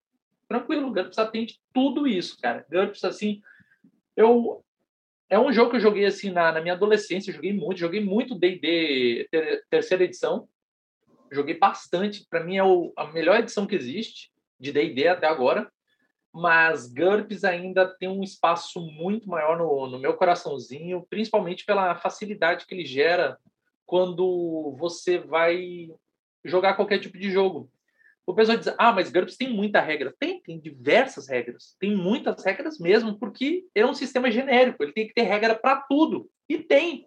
[0.49, 2.64] Tranquilo, o GURPS atende tudo isso, cara.
[2.70, 3.40] GURPS, assim,
[4.16, 4.64] eu
[5.29, 8.38] é um jogo que eu joguei assim na, na minha adolescência, joguei muito, joguei muito
[8.38, 10.49] D&D ter, terceira edição.
[11.33, 15.68] Joguei bastante, para mim é o, a melhor edição que existe de D&D até agora.
[16.33, 22.64] Mas GURPS ainda tem um espaço muito maior no, no meu coraçãozinho, principalmente pela facilidade
[22.66, 23.37] que ele gera
[23.87, 25.88] quando você vai
[26.44, 27.70] jogar qualquer tipo de jogo.
[28.27, 30.12] o pessoal diz, ah, mas GURPS tem muita regra.
[30.18, 31.77] Tem, tem diversas regras.
[31.79, 34.83] Tem muitas regras mesmo, porque é um sistema genérico.
[34.83, 36.29] Ele tem que ter regra para tudo.
[36.49, 37.07] E tem.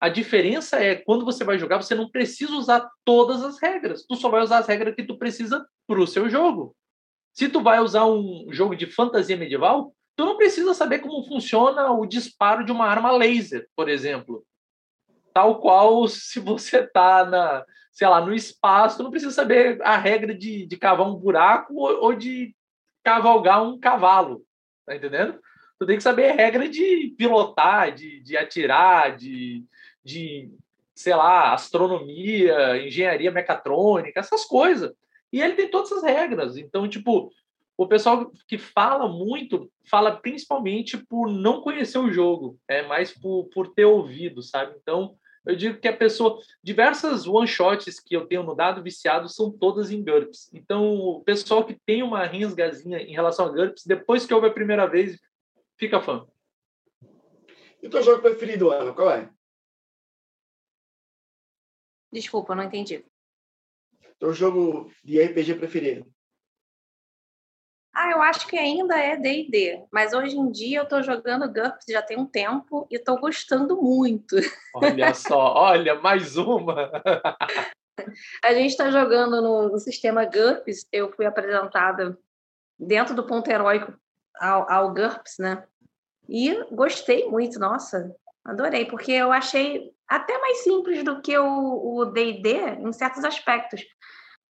[0.00, 4.04] A diferença é, quando você vai jogar, você não precisa usar todas as regras.
[4.06, 6.76] Tu só vai usar as regras que tu precisa para o seu jogo.
[7.32, 11.90] Se tu vai usar um jogo de fantasia medieval, tu não precisa saber como funciona
[11.92, 14.44] o disparo de uma arma laser, por exemplo.
[15.36, 20.34] Tal qual se você está na, sei lá, no espaço, não precisa saber a regra
[20.34, 22.56] de, de cavar um buraco ou, ou de
[23.04, 24.42] cavalgar um cavalo,
[24.86, 25.38] tá entendendo?
[25.78, 29.62] Tu tem que saber a regra de pilotar, de, de atirar, de,
[30.02, 30.50] de,
[30.94, 34.90] sei lá, astronomia, engenharia mecatrônica, essas coisas.
[35.30, 36.56] E ele tem todas essas regras.
[36.56, 37.30] Então, tipo,
[37.76, 43.50] o pessoal que fala muito, fala principalmente por não conhecer o jogo, é mais por,
[43.52, 44.74] por ter ouvido, sabe?
[44.80, 45.14] Então,
[45.46, 46.40] eu digo que a pessoa.
[46.62, 50.52] Diversas one-shots que eu tenho no dado viciado são todas em GURPS.
[50.52, 54.52] Então, o pessoal que tem uma rinsgazinha em relação a GURPS, depois que ouve a
[54.52, 55.18] primeira vez,
[55.78, 56.26] fica fã.
[57.80, 59.30] E o teu jogo preferido, Ana, qual é?
[62.12, 63.04] Desculpa, não entendi.
[64.18, 66.15] Teu jogo de RPG preferido?
[67.98, 71.86] Ah, eu acho que ainda é D&D, mas hoje em dia eu estou jogando GURPS
[71.88, 74.36] já tem um tempo e estou gostando muito.
[74.74, 76.92] Olha só, olha, mais uma!
[78.44, 82.18] A gente está jogando no, no, sistema GURPS, eu fui apresentada
[82.78, 83.94] dentro do ponto heróico
[84.38, 85.64] ao, ao GURPS, né?
[86.28, 92.76] E gostei muito, nossa, adorei, porque eu achei até mais simples do que o D&D
[92.78, 93.82] em certos aspectos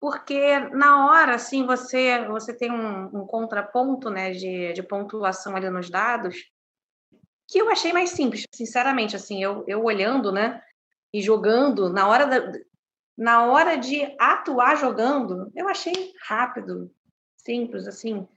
[0.02, 5.70] porque na hora, assim, você, você tem um, um contraponto né, de, de pontuação ali
[5.70, 6.36] nos dados,
[7.48, 10.60] que eu achei mais simples, sinceramente, assim, eu, eu olhando, né,
[11.14, 12.52] e jogando, na hora, da,
[13.16, 16.92] na hora de atuar jogando, eu achei rápido,
[17.38, 18.28] simples, assim.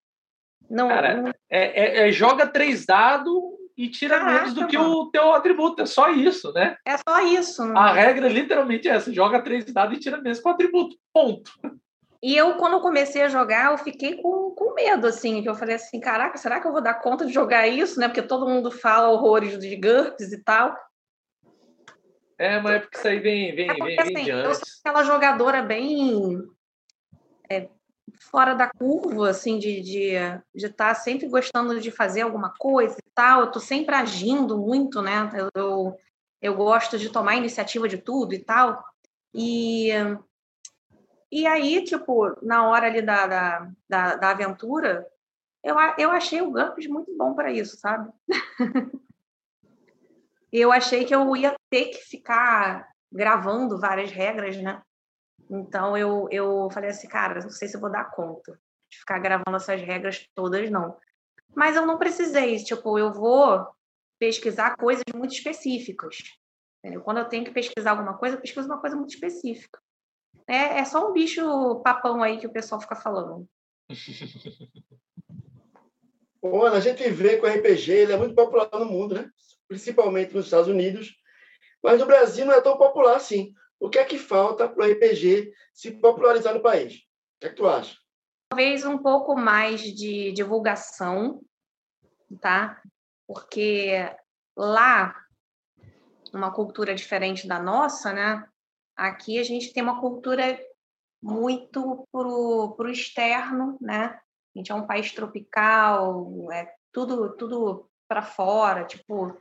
[0.68, 1.30] Não, Cara, não...
[1.48, 3.34] É, é, é, joga três dados
[3.76, 4.90] e tira Caraca, menos do que mano.
[4.90, 5.82] o teu atributo.
[5.82, 6.76] É só isso, né?
[6.86, 7.62] É só isso.
[7.76, 10.96] A regra literalmente é essa: joga três dados e tira menos com o atributo.
[11.12, 11.50] Ponto.
[12.22, 15.74] E eu, quando comecei a jogar, eu fiquei com, com medo, assim, que eu falei
[15.74, 18.08] assim, caraca, será que eu vou dar conta de jogar isso, né?
[18.08, 20.74] Porque todo mundo fala horrores de GURPS e tal.
[22.38, 24.64] É, mas é porque isso aí vem, vem, é porque, vem, vem assim, Eu sou
[24.82, 26.42] aquela jogadora bem
[27.50, 27.68] é,
[28.18, 32.96] fora da curva, assim, de estar de, de tá sempre gostando de fazer alguma coisa
[32.98, 33.42] e tal.
[33.42, 35.30] Eu tô sempre agindo muito, né?
[35.34, 35.98] Eu, eu,
[36.40, 38.84] eu gosto de tomar iniciativa de tudo e tal.
[39.34, 39.90] E,
[41.30, 45.06] e aí, tipo, na hora ali da, da, da, da aventura,
[45.62, 48.12] eu, eu achei o GURPS muito bom para isso, sabe?
[50.52, 54.82] eu achei que eu ia ter que ficar gravando várias regras, né?
[55.50, 58.58] Então eu, eu falei assim, cara, não sei se eu vou dar conta
[58.90, 60.96] de ficar gravando essas regras todas, não.
[61.54, 63.66] Mas eu não precisei, tipo, eu vou
[64.18, 66.16] pesquisar coisas muito específicas.
[66.78, 67.02] Entendeu?
[67.02, 69.80] Quando eu tenho que pesquisar alguma coisa, eu pesquiso uma coisa muito específica.
[70.46, 73.48] É, é só um bicho papão aí que o pessoal fica falando.
[76.42, 79.30] Bom, a gente vê que o RPG ele é muito popular no mundo, né?
[79.66, 81.14] principalmente nos Estados Unidos,
[81.82, 83.52] mas no Brasil não é tão popular assim.
[83.84, 86.94] O que é que falta para o RPG se popularizar no país?
[86.94, 87.94] O que é que tu acha?
[88.48, 91.42] Talvez um pouco mais de divulgação,
[92.40, 92.80] tá?
[93.28, 94.10] Porque
[94.56, 95.14] lá,
[96.32, 98.48] uma cultura diferente da nossa, né?
[98.96, 100.58] Aqui a gente tem uma cultura
[101.22, 104.18] muito pro, pro externo, né?
[104.56, 109.38] A gente é um país tropical, é tudo tudo para fora, tipo,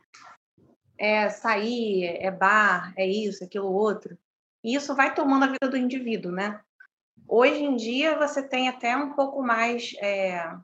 [0.97, 4.17] é sair, é bar, é isso, aquilo outro.
[4.63, 6.61] E isso vai tomando a vida do indivíduo, né?
[7.27, 10.55] Hoje em dia, você tem até um pouco mais é,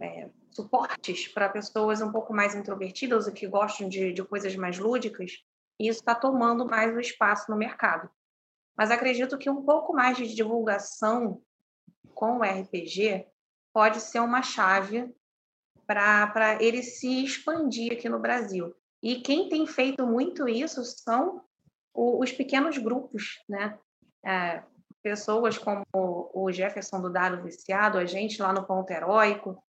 [0.00, 4.78] é, suportes para pessoas um pouco mais introvertidas, ou que gostam de, de coisas mais
[4.78, 5.32] lúdicas,
[5.78, 8.08] e isso está tomando mais o espaço no mercado.
[8.76, 11.42] Mas acredito que um pouco mais de divulgação
[12.14, 13.26] com o RPG
[13.72, 15.12] pode ser uma chave
[15.86, 18.74] para ele se expandir aqui no Brasil.
[19.02, 21.44] E quem tem feito muito isso são
[21.94, 23.78] os pequenos grupos, né?
[24.24, 24.62] É,
[25.02, 29.62] pessoas como o Jefferson do Dado Viciado, a gente lá no Ponto Heróico,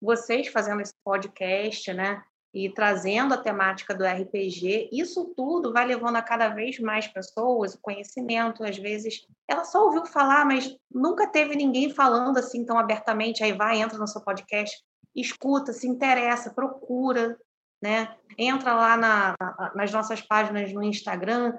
[0.00, 2.22] vocês fazendo esse podcast, né?
[2.54, 7.74] E trazendo a temática do RPG, isso tudo vai levando a cada vez mais pessoas
[7.74, 8.64] o conhecimento.
[8.64, 13.44] Às vezes, ela só ouviu falar, mas nunca teve ninguém falando assim tão abertamente.
[13.44, 14.74] Aí vai, entra no seu podcast,
[15.14, 17.36] escuta, se interessa, procura,
[17.82, 18.16] né?
[18.38, 19.34] Entra lá na,
[19.74, 21.52] nas nossas páginas no Instagram,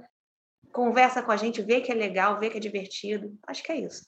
[0.80, 3.38] conversa com a gente, vê que é legal, vê que é divertido.
[3.46, 4.08] Acho que é isso.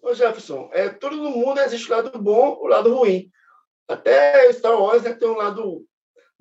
[0.00, 3.30] Ô Jefferson, é, todo no mundo existe o lado bom o lado ruim.
[3.86, 5.84] Até Star Wars né, tem um lado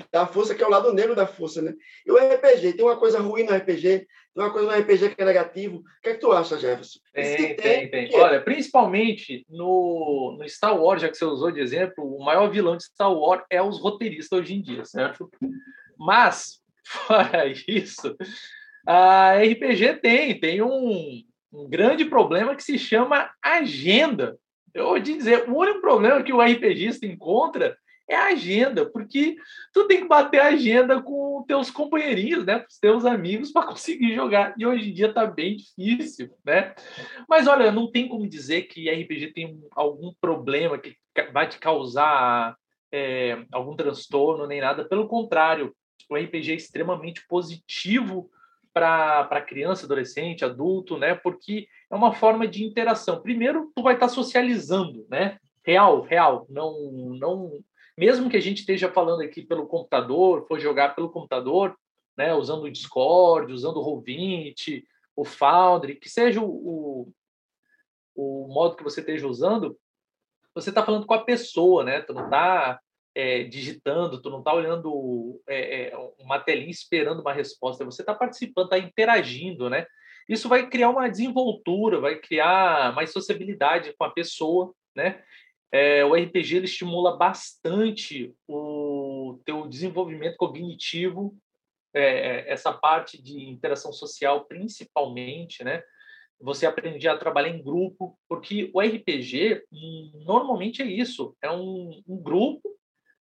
[0.10, 1.74] da força que é o lado negro da força, né?
[2.06, 5.22] E o RPG, tem uma coisa ruim no RPG, tem uma coisa no RPG que
[5.22, 5.80] é negativo.
[5.80, 7.00] O que é que tu acha, Jefferson?
[7.14, 7.92] Tem, tem, tem.
[7.92, 8.16] tem.
[8.16, 12.50] É Olha, principalmente no, no Star Wars, já que você usou de exemplo, o maior
[12.50, 15.30] vilão de Star Wars é os roteiristas hoje em dia, certo?
[15.98, 18.16] Mas, fora isso,
[18.86, 24.38] a RPG tem, tem um, um grande problema que se chama agenda.
[24.74, 29.36] Eu vou te dizer, o único problema que o RPGista encontra é a agenda, porque
[29.74, 34.14] tu tem que bater a agenda com teus companheirinhos, né, com teus amigos para conseguir
[34.14, 34.54] jogar.
[34.58, 36.76] E hoje em dia tá bem difícil, né?
[37.28, 40.96] Mas olha, não tem como dizer que RPG tem algum problema que
[41.34, 42.56] vai te causar
[42.92, 44.86] é, algum transtorno nem nada.
[44.86, 45.76] Pelo contrário,
[46.10, 48.30] o RPG é extremamente positivo
[48.74, 51.16] para criança, adolescente, adulto, né?
[51.16, 53.22] Porque é uma forma de interação.
[53.22, 55.40] Primeiro, tu vai estar tá socializando, né?
[55.64, 56.46] Real, real.
[56.50, 57.64] Não, não.
[57.98, 61.76] Mesmo que a gente esteja falando aqui pelo computador, for jogar pelo computador,
[62.18, 62.34] né?
[62.34, 64.84] Usando o Discord, usando o Roll20,
[65.16, 67.14] o Foundry, que seja o, o,
[68.16, 69.78] o modo que você esteja usando,
[70.54, 72.02] você está falando com a pessoa, né?
[72.02, 72.80] Tu não está
[73.16, 78.14] é, digitando, tu não está olhando é, é, uma telinha esperando uma resposta, você está
[78.14, 79.88] participando, está interagindo, né?
[80.28, 85.24] Isso vai criar uma desenvoltura, vai criar mais sociabilidade com a pessoa, né?
[85.72, 91.36] É, o RPG ele estimula bastante o teu desenvolvimento cognitivo,
[91.94, 95.82] é, é, essa parte de interação social principalmente, né?
[96.42, 99.64] Você aprende a trabalhar em grupo, porque o RPG
[100.26, 102.75] normalmente é isso, é um, um grupo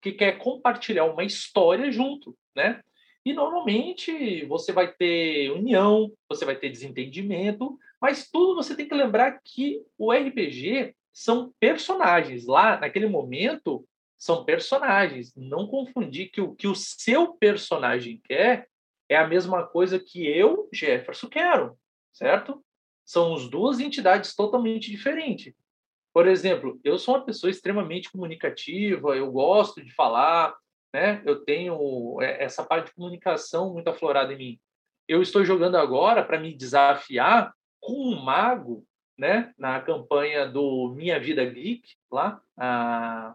[0.04, 2.82] que quer compartilhar uma história junto, né?
[3.26, 8.94] E normalmente você vai ter união, você vai ter desentendimento, mas tudo você tem que
[8.94, 12.46] lembrar que o RPG são personagens.
[12.46, 13.88] Lá, naquele momento,
[14.18, 15.34] são personagens.
[15.38, 18.68] Não confundir que o que o seu personagem quer
[19.08, 21.78] é a mesma coisa que eu, Jefferson, quero,
[22.12, 22.62] certo?
[23.06, 25.54] São as duas entidades totalmente diferentes.
[26.13, 30.56] Por exemplo, eu sou uma pessoa extremamente comunicativa, eu gosto de falar,
[30.93, 31.23] né?
[31.26, 34.60] Eu tenho é, essa parte de comunicação muito aflorada em mim.
[35.08, 38.86] Eu estou jogando agora para me desafiar com um mago,
[39.17, 39.54] né?
[39.58, 43.34] Na campanha do Minha Vida Geek, lá, a,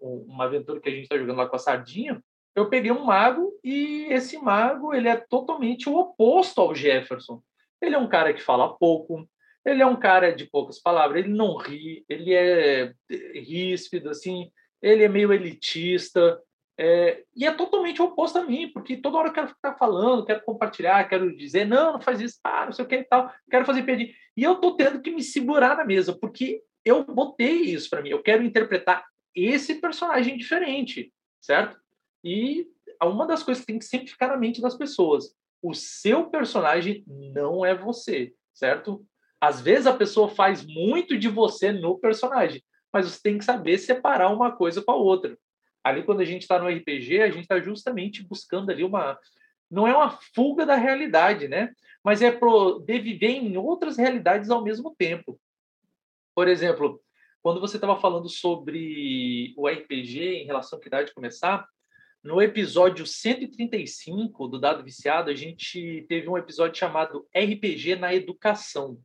[0.00, 2.22] uma aventura que a gente está jogando lá com a Sardinha.
[2.54, 7.42] Eu peguei um mago e esse mago ele é totalmente o oposto ao Jefferson.
[7.80, 9.28] Ele é um cara que fala pouco,
[9.64, 12.92] ele é um cara de poucas palavras, ele não ri, ele é
[13.34, 14.50] ríspido, assim,
[14.82, 16.40] ele é meio elitista,
[16.76, 20.44] é, e é totalmente oposto a mim, porque toda hora eu quero ficar falando, quero
[20.44, 23.64] compartilhar, quero dizer, não, não faz isso, ah, não sei o que e tal, quero
[23.64, 24.14] fazer pedir.
[24.36, 28.10] E eu tô tendo que me segurar na mesa, porque eu botei isso para mim,
[28.10, 31.78] eu quero interpretar esse personagem diferente, certo?
[32.22, 32.66] E
[33.02, 37.04] uma das coisas que tem que sempre ficar na mente das pessoas, o seu personagem
[37.06, 39.04] não é você, certo?
[39.44, 43.76] Às vezes a pessoa faz muito de você no personagem, mas você tem que saber
[43.76, 45.36] separar uma coisa com a outra.
[45.84, 49.18] Ali, quando a gente está no RPG, a gente está justamente buscando ali uma.
[49.70, 51.74] Não é uma fuga da realidade, né?
[52.02, 55.38] Mas é poder viver em outras realidades ao mesmo tempo.
[56.34, 56.98] Por exemplo,
[57.42, 61.68] quando você estava falando sobre o RPG em relação à que idade começar,
[62.22, 68.98] no episódio 135 do Dado Viciado, a gente teve um episódio chamado RPG na Educação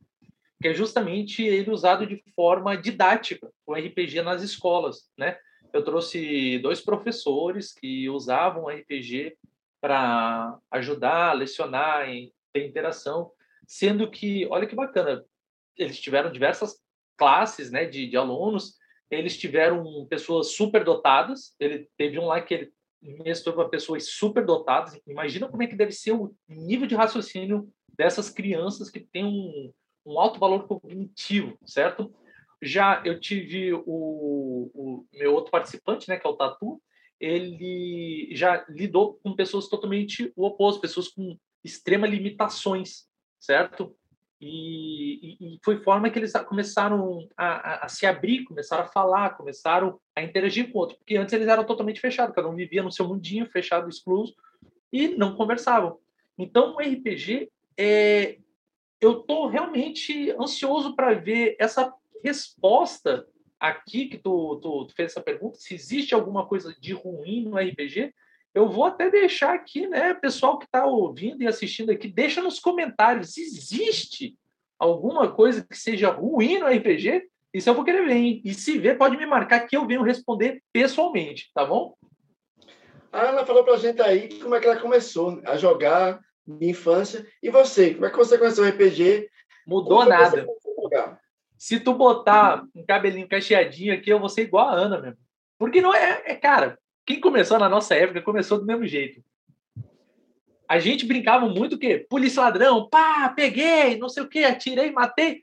[0.60, 5.38] que é justamente ele usado de forma didática, o RPG nas escolas, né?
[5.72, 9.36] Eu trouxe dois professores que usavam RPG
[9.80, 13.30] para ajudar lecionar, em ter interação,
[13.66, 15.24] sendo que, olha que bacana,
[15.76, 16.78] eles tiveram diversas
[17.16, 18.74] classes, né, de, de alunos,
[19.10, 22.72] eles tiveram pessoas super dotadas, ele teve um lá que ele
[23.24, 27.70] mestrou para pessoas super dotadas, imagina como é que deve ser o nível de raciocínio
[27.96, 29.72] dessas crianças que têm um,
[30.04, 32.12] um alto valor cognitivo, certo?
[32.62, 36.80] Já eu tive o, o meu outro participante, né, que é o Tatu,
[37.18, 43.06] ele já lidou com pessoas totalmente o oposto, pessoas com extremas limitações,
[43.38, 43.94] certo?
[44.40, 48.88] E, e, e, foi forma que eles começaram a, a, a, se abrir, começaram a
[48.88, 52.56] falar, começaram a interagir com o outro, porque antes eles eram totalmente fechados, cada um
[52.56, 54.34] vivia no seu mundinho, fechado, excluso,
[54.90, 55.98] e não conversavam.
[56.38, 58.38] Então, o RPG é,
[59.00, 61.92] eu estou realmente ansioso para ver essa
[62.22, 63.26] resposta
[63.58, 67.58] aqui que tu, tu, tu, fez essa pergunta, se existe alguma coisa de ruim no
[67.58, 68.12] RPG,
[68.54, 72.58] eu vou até deixar aqui, né, pessoal que está ouvindo e assistindo aqui, deixa nos
[72.58, 74.36] comentários, existe
[74.78, 78.40] alguma coisa que seja ruim no RPG, isso eu vou querer ver, hein?
[78.44, 81.94] E se ver, pode me marcar que eu venho responder pessoalmente, tá bom?
[83.12, 86.20] A Ana falou pra gente aí como é que ela começou a jogar
[86.58, 87.26] de infância.
[87.42, 89.28] E você, como é que você conheceu o RPG?
[89.66, 90.46] Mudou nada.
[91.58, 95.18] Se tu botar um cabelinho cacheadinho aqui, eu vou ser igual a Ana mesmo.
[95.58, 99.22] Porque não é, é, cara, quem começou na nossa época começou do mesmo jeito.
[100.66, 102.06] A gente brincava muito o quê?
[102.08, 105.42] Polícia ladrão, pá, peguei, não sei o quê, atirei, matei.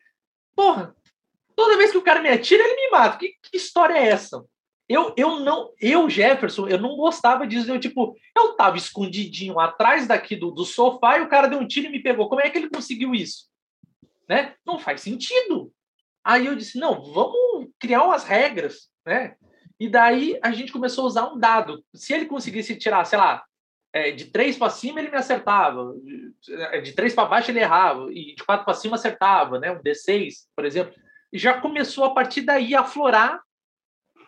[0.56, 0.96] Porra,
[1.56, 3.18] toda vez que o cara me atira, ele me mata.
[3.18, 4.44] Que, que história é essa?
[4.90, 7.70] Eu, eu não, eu, Jefferson, eu não gostava disso.
[7.70, 11.68] Eu, tipo, eu tava escondidinho atrás daqui do, do sofá e o cara deu um
[11.68, 12.30] tiro e me pegou.
[12.30, 13.50] Como é que ele conseguiu isso?
[14.30, 14.54] Né?
[14.66, 15.74] Não faz sentido.
[16.24, 19.36] Aí eu disse, não, vamos criar umas regras, né?
[19.80, 21.84] E daí a gente começou a usar um dado.
[21.94, 23.44] Se ele conseguisse tirar, sei lá,
[23.94, 28.12] é, de três para cima ele me acertava, de, de três para baixo ele errava,
[28.12, 29.72] e de quatro para cima acertava, né?
[29.72, 30.94] Um D6, por exemplo.
[31.32, 33.42] E já começou a partir daí a aflorar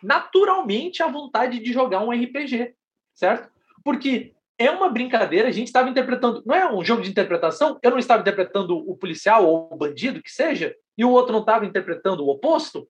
[0.02, 2.74] naturalmente a vontade de jogar um RPG,
[3.14, 3.50] certo?
[3.84, 7.90] Porque é uma brincadeira, a gente estava interpretando, não é um jogo de interpretação, eu
[7.90, 11.64] não estava interpretando o policial ou o bandido, que seja, e o outro não estava
[11.64, 12.86] interpretando o oposto,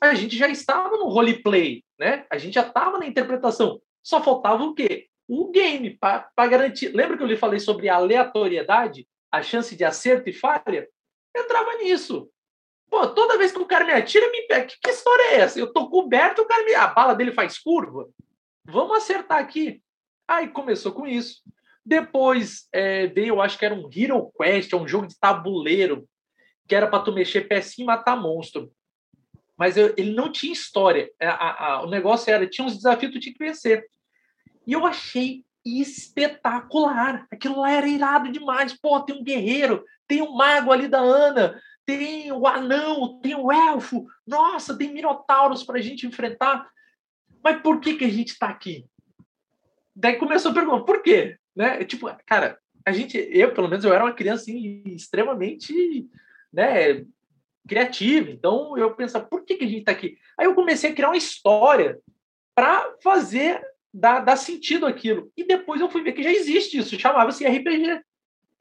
[0.00, 2.24] a gente já estava no roleplay, né?
[2.30, 3.80] A gente já estava na interpretação.
[4.02, 5.08] Só faltava o quê?
[5.28, 6.88] O game, para garantir.
[6.94, 10.88] Lembra que eu lhe falei sobre aleatoriedade, a chance de acerto e falha?
[11.36, 12.30] Entrava nisso.
[12.90, 14.66] Pô, toda vez que o cara me atira, me pega.
[14.66, 15.58] Que, que história é essa?
[15.58, 16.74] Eu tô coberto, o cara me...
[16.74, 18.08] a bala dele faz curva.
[18.64, 19.80] Vamos acertar aqui.
[20.26, 21.40] Aí começou com isso.
[21.86, 26.06] Depois é, veio, acho que era um Hero Quest, é um jogo de tabuleiro,
[26.68, 28.70] que era para tu mexer pecinha e matar monstro.
[29.56, 31.10] Mas eu, ele não tinha história.
[31.20, 33.86] A, a, a, o negócio era, tinha uns desafios que tu tinha que vencer.
[34.66, 37.26] E eu achei espetacular.
[37.30, 38.76] Aquilo lá era irado demais.
[38.78, 41.60] Pô, tem um guerreiro, tem um mago ali da Ana,
[41.90, 46.70] tem o anão, tem o elfo, nossa, tem minotauros para a gente enfrentar.
[47.42, 48.86] Mas por que, que a gente está aqui?
[49.94, 51.36] Daí começou a perguntar, por quê?
[51.54, 51.84] Né?
[51.84, 56.08] Tipo, cara, a gente, eu pelo menos eu era uma criança assim, extremamente,
[56.52, 57.04] né,
[57.66, 58.30] criativa.
[58.30, 60.16] Então eu pensava, por que, que a gente está aqui?
[60.38, 61.98] Aí eu comecei a criar uma história
[62.54, 63.60] para fazer
[63.92, 65.30] dar, dar sentido aquilo.
[65.36, 68.00] E depois eu fui ver que já existe isso, chamava-se RPG,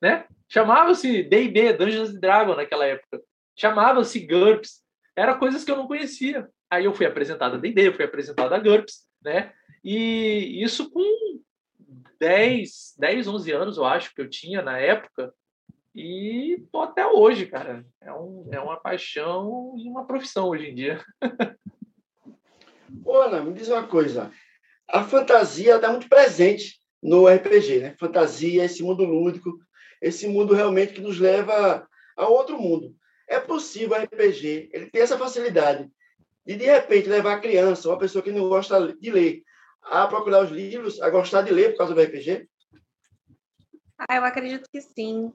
[0.01, 0.25] né?
[0.47, 3.21] Chamava-se D&D, Dungeons Dragons naquela época.
[3.55, 4.81] Chamava-se GURPS.
[5.15, 6.49] Era coisas que eu não conhecia.
[6.69, 9.53] Aí eu fui apresentado a D&D, fui apresentado a GURPS, né?
[9.83, 11.39] E isso com
[12.19, 15.33] 10, 10, 11 anos, eu acho, que eu tinha na época.
[15.95, 17.85] E tô até hoje, cara.
[18.01, 21.03] É, um, é uma paixão e uma profissão hoje em dia.
[23.03, 24.31] Ô, Ana, me diz uma coisa.
[24.87, 27.95] A fantasia está muito presente no RPG, né?
[27.99, 29.57] Fantasia, esse mundo lúdico
[30.01, 32.95] esse mundo realmente que nos leva a outro mundo.
[33.27, 35.89] É possível o RPG, ele tem essa facilidade
[36.45, 39.43] de, de repente, levar a criança, uma pessoa que não gosta de ler,
[39.83, 42.49] a procurar os livros, a gostar de ler por causa do RPG?
[43.99, 45.31] Ah, eu acredito que sim.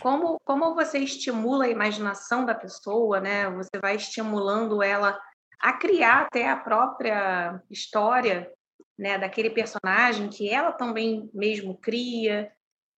[0.00, 3.48] Como, como você estimula a imaginação da pessoa, né?
[3.50, 5.20] Você vai estimulando ela
[5.60, 8.50] a criar até a própria história,
[8.98, 12.50] né, daquele personagem que ela também mesmo cria,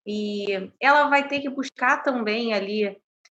[0.06, 2.96] e ela vai ter que buscar também ali,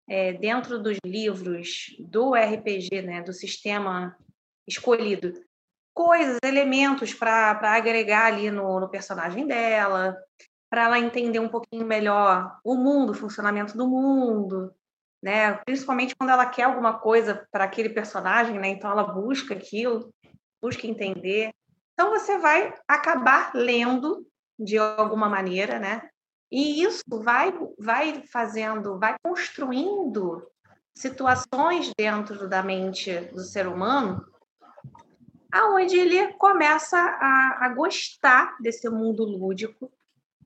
[0.07, 4.16] é, dentro dos livros do RPG, né, do sistema
[4.68, 5.34] escolhido,
[5.93, 10.18] coisas, elementos para agregar ali no, no personagem dela,
[10.70, 14.74] para ela entender um pouquinho melhor o mundo, o funcionamento do mundo,
[15.24, 15.53] né?
[15.66, 18.68] Principalmente quando ela quer alguma coisa para aquele personagem, né?
[18.70, 20.13] Então ela busca aquilo,
[20.61, 21.53] busca entender.
[21.93, 24.28] Então você vai acabar lendo
[24.59, 26.09] de alguma maneira, né?
[26.52, 30.46] E isso vai, vai fazendo, vai construindo
[30.93, 34.26] situações dentro da mente do ser humano
[35.56, 39.89] aonde ele começa a, a gostar desse mundo lúdico,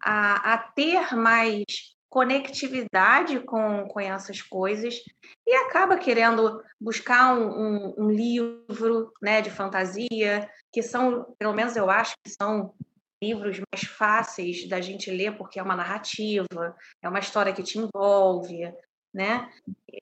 [0.03, 1.65] a, a, ter mais
[2.07, 5.01] conectividade com, com essas coisas
[5.47, 11.75] e acaba querendo buscar um, um, um livro né, de fantasia, que são, pelo menos
[11.75, 12.75] eu acho que são
[13.21, 17.77] livros mais fáceis da gente ler, porque é uma narrativa, é uma história que te
[17.77, 18.73] envolve,
[19.13, 19.51] né?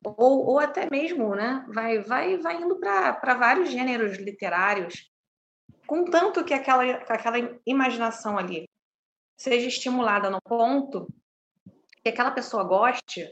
[0.04, 1.66] Ou, ou até mesmo, né?
[1.74, 5.12] Vai, vai, vai indo para vários gêneros literários,
[5.86, 8.70] contanto que aquela, aquela imaginação ali
[9.38, 11.08] seja estimulada no ponto
[12.04, 13.28] que aquela pessoa goste,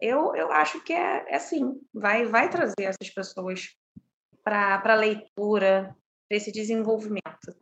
[0.00, 3.76] eu, eu acho que é, é assim, vai, vai trazer essas pessoas
[4.42, 5.96] para a leitura,
[6.28, 7.54] para esse desenvolvimento.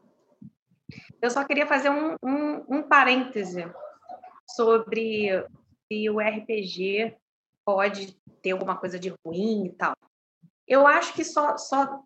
[1.20, 3.64] Eu só queria fazer um, um, um parêntese
[4.50, 5.44] sobre
[5.86, 7.16] se o RPG
[7.64, 9.94] pode ter alguma coisa de ruim e tal.
[10.66, 12.02] Eu acho que só, só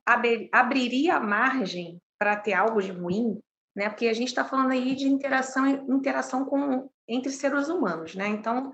[0.52, 3.38] abriria a margem para ter algo de ruim,
[3.74, 3.88] né?
[3.88, 8.26] Porque a gente está falando aí de interação, interação com, entre seres humanos, né?
[8.28, 8.72] Então,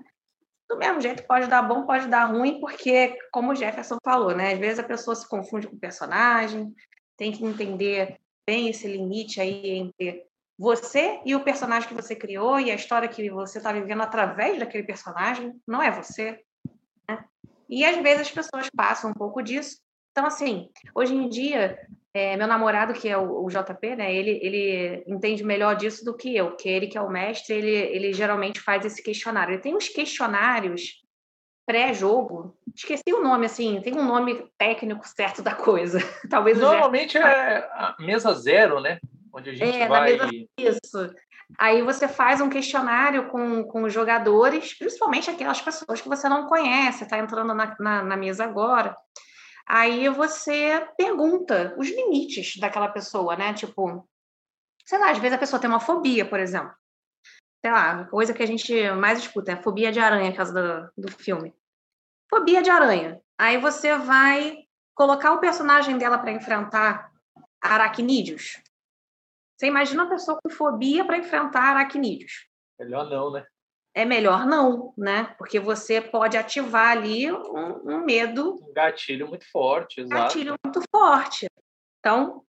[0.69, 4.53] do mesmo jeito, pode dar bom, pode dar ruim, porque, como o Jefferson falou, né?
[4.53, 6.73] Às vezes a pessoa se confunde com o personagem,
[7.17, 8.17] tem que entender
[8.47, 10.25] bem esse limite aí entre
[10.57, 14.59] você e o personagem que você criou e a história que você está vivendo através
[14.59, 16.39] daquele personagem, não é você.
[17.09, 17.25] Né?
[17.69, 19.77] E às vezes as pessoas passam um pouco disso.
[20.11, 21.79] Então, assim, hoje em dia,
[22.13, 26.15] é, meu namorado, que é o, o, JP, né, ele, ele entende melhor disso do
[26.15, 29.53] que eu, que ele que é o mestre, ele, ele geralmente faz esse questionário.
[29.53, 31.03] Ele tem uns questionários
[31.65, 35.99] pré-jogo, esqueci o nome, assim, tem um nome técnico certo da coisa.
[36.29, 38.99] Talvez Normalmente é a mesa zero, né?
[39.31, 40.17] Onde a gente é, vai...
[40.17, 40.29] Mesa...
[40.57, 41.15] Isso.
[41.57, 46.47] Aí você faz um questionário com, com os jogadores, principalmente aquelas pessoas que você não
[46.47, 48.95] conhece, está entrando na, na, na mesa agora.
[49.67, 53.53] Aí você pergunta os limites daquela pessoa, né?
[53.53, 54.07] Tipo,
[54.85, 56.73] sei lá, às vezes a pessoa tem uma fobia, por exemplo.
[57.63, 60.53] Sei lá, coisa que a gente mais escuta é fobia de aranha, causa
[60.97, 61.53] do, do filme.
[62.33, 63.21] Fobia de aranha.
[63.37, 64.65] Aí você vai
[64.95, 67.11] colocar o personagem dela para enfrentar
[67.61, 68.59] aracnídeos.
[69.55, 72.47] Você imagina uma pessoa com fobia para enfrentar aracnídeos.
[72.79, 73.45] Melhor não, né?
[73.93, 75.35] é melhor não, né?
[75.37, 78.55] Porque você pode ativar ali um, um medo.
[78.67, 80.23] Um gatilho muito forte, exato.
[80.23, 81.45] Gatilho muito forte.
[81.99, 82.43] Então,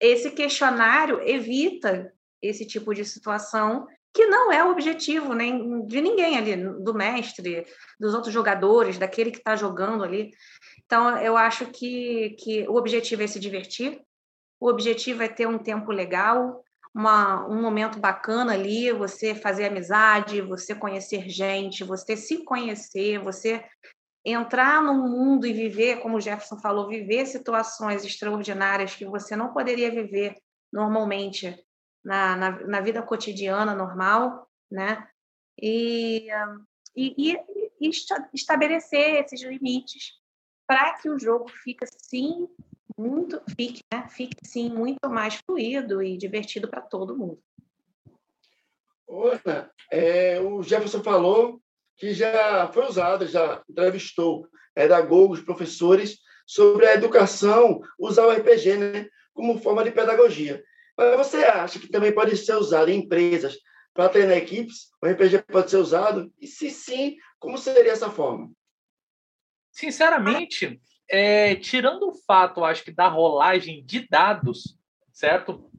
[0.00, 6.36] esse questionário evita esse tipo de situação que não é o objetivo nem de ninguém
[6.36, 7.66] ali, do mestre,
[8.00, 10.30] dos outros jogadores, daquele que está jogando ali.
[10.84, 14.00] Então, eu acho que, que o objetivo é se divertir,
[14.60, 20.40] o objetivo é ter um tempo legal, uma, um momento bacana ali, você fazer amizade,
[20.40, 23.64] você conhecer gente, você se conhecer, você
[24.24, 29.52] entrar no mundo e viver, como o Jefferson falou, viver situações extraordinárias que você não
[29.52, 30.34] poderia viver
[30.72, 31.56] normalmente
[32.04, 35.08] na, na, na vida cotidiana normal, né?
[35.60, 36.28] E,
[36.96, 37.38] e,
[37.80, 37.90] e
[38.32, 40.12] estabelecer esses limites
[40.66, 42.48] para que o jogo fique assim
[42.96, 44.08] muito fique, né?
[44.08, 47.40] Fique sim muito mais fluido e divertido para todo mundo.
[49.08, 51.60] Ana, é, o Jefferson falou
[51.96, 59.08] que já foi usado, já entrevistou pedagogos, professores sobre a educação, usar o RPG né,
[59.32, 60.62] como forma de pedagogia.
[60.98, 63.56] Mas você acha que também pode ser usado em empresas
[63.94, 64.90] para treinar equipes?
[65.00, 66.32] O RPG pode ser usado?
[66.40, 68.50] E se sim, como seria essa forma?
[69.70, 74.76] Sinceramente, é, tirando o fato, acho que da rolagem de dados,
[75.12, 75.70] certo?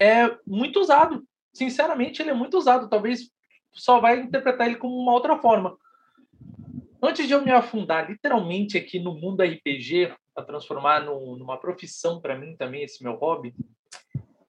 [0.00, 1.24] É muito usado.
[1.54, 2.88] Sinceramente, ele é muito usado.
[2.88, 3.30] Talvez
[3.72, 5.78] só vai interpretar ele como uma outra forma.
[7.00, 12.20] Antes de eu me afundar literalmente aqui no mundo RPG, para transformar no, numa profissão
[12.20, 13.54] para mim também, esse meu hobby,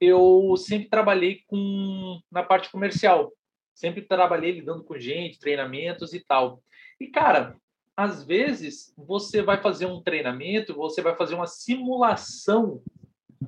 [0.00, 3.32] eu sempre trabalhei com na parte comercial.
[3.74, 6.62] Sempre trabalhei lidando com gente, treinamentos e tal.
[7.00, 7.56] E, cara,
[7.96, 12.82] às vezes você vai fazer um treinamento, você vai fazer uma simulação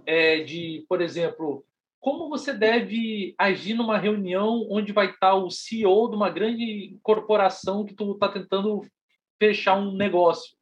[0.04, 1.64] é, de, por exemplo,
[2.00, 7.84] como você deve agir numa reunião onde vai estar o CEO de uma grande corporação
[7.84, 8.82] que tu está tentando
[9.38, 10.56] fechar um negócio,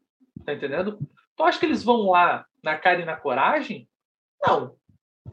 [0.45, 0.99] tá entendendo?
[1.37, 3.89] Tu acha que eles vão lá na cara e na coragem?
[4.43, 4.75] Não.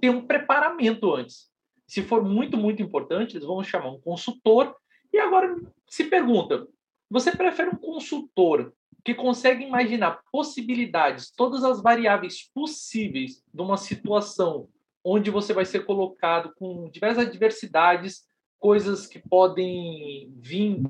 [0.02, 1.49] Tem um preparamento antes.
[1.88, 4.76] Se for muito, muito importante, eles vão chamar um consultor.
[5.14, 5.56] E agora
[5.88, 6.68] se pergunta:
[7.10, 8.74] você prefere um consultor
[9.04, 14.68] que consegue imaginar possibilidades, todas as variáveis possíveis de uma situação
[15.04, 18.24] onde você vai ser colocado com diversas adversidades,
[18.60, 20.84] coisas que podem vir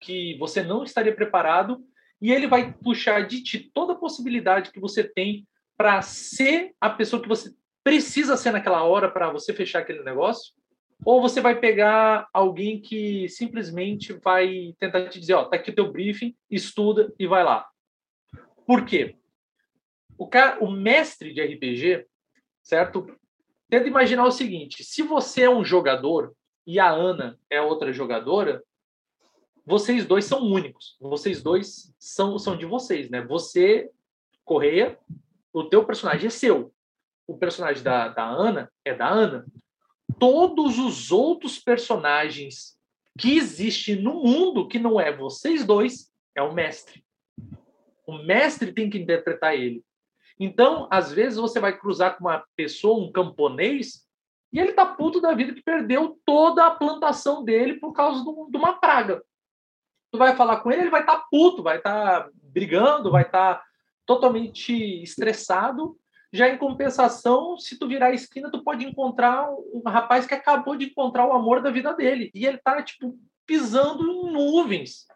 [0.00, 1.84] que você não estaria preparado,
[2.20, 5.46] e ele vai puxar de ti toda a possibilidade que você tem
[5.76, 7.54] para ser a pessoa que você
[7.88, 10.52] precisa ser naquela hora para você fechar aquele negócio?
[11.06, 15.74] Ou você vai pegar alguém que simplesmente vai tentar te dizer, ó, tá aqui o
[15.74, 17.66] teu briefing, estuda e vai lá.
[18.66, 19.16] Por quê?
[20.18, 22.06] O, cara, o mestre de RPG,
[22.62, 23.06] certo?
[23.70, 26.34] Tenta imaginar o seguinte: se você é um jogador
[26.66, 28.62] e a Ana é outra jogadora,
[29.64, 30.94] vocês dois são únicos.
[31.00, 33.22] Vocês dois são, são de vocês, né?
[33.22, 33.90] Você,
[34.44, 34.98] Correia,
[35.54, 36.70] o teu personagem é seu.
[37.28, 39.46] O personagem da, da Ana é da Ana
[40.18, 42.78] todos os outros personagens
[43.18, 47.04] que existem no mundo que não é vocês dois, é o mestre.
[48.06, 49.84] O mestre tem que interpretar ele.
[50.38, 54.06] Então, às vezes, você vai cruzar com uma pessoa, um camponês,
[54.52, 58.56] e ele tá puto da vida que perdeu toda a plantação dele por causa de
[58.56, 59.22] uma praga.
[60.10, 63.24] Tu vai falar com ele, ele vai estar tá puto, vai estar tá brigando, vai
[63.24, 63.64] estar tá
[64.06, 64.72] totalmente
[65.02, 65.98] estressado.
[66.32, 70.76] Já em compensação, se tu virar a esquina, tu pode encontrar um rapaz que acabou
[70.76, 72.30] de encontrar o amor da vida dele.
[72.34, 75.06] E ele tá, tipo, pisando em nuvens.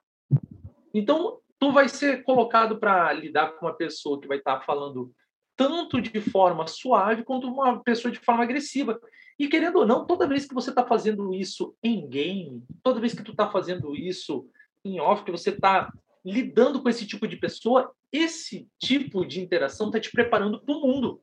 [0.94, 5.12] Então, tu vai ser colocado para lidar com uma pessoa que vai estar tá falando
[5.54, 8.98] tanto de forma suave quanto uma pessoa de forma agressiva.
[9.38, 13.14] E querendo ou não, toda vez que você está fazendo isso em game, toda vez
[13.14, 14.48] que tu está fazendo isso
[14.84, 15.92] em off, que você está
[16.24, 20.80] lidando com esse tipo de pessoa, esse tipo de interação está te preparando para o
[20.80, 21.20] mundo.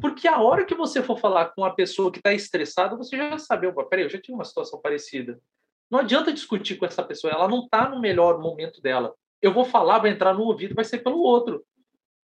[0.00, 3.38] Porque a hora que você for falar com uma pessoa que está estressada, você já
[3.38, 5.40] sabe, peraí, eu já tive uma situação parecida.
[5.90, 9.14] Não adianta discutir com essa pessoa, ela não está no melhor momento dela.
[9.40, 11.64] Eu vou falar, vai entrar no ouvido, vai ser pelo outro.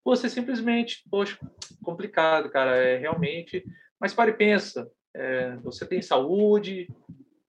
[0.04, 1.38] Você simplesmente, poxa,
[1.82, 3.64] complicado, cara, é realmente.
[3.98, 6.88] Mas pare e pensa, é, você tem saúde,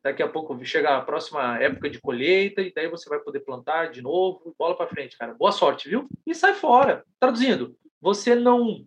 [0.04, 3.91] daqui a pouco chega a próxima época de colheita e daí você vai poder plantar
[3.91, 5.34] de novo, bola para frente, cara.
[5.34, 6.08] Boa sorte, viu?
[6.26, 7.06] E sai fora.
[7.20, 8.86] Traduzindo, você não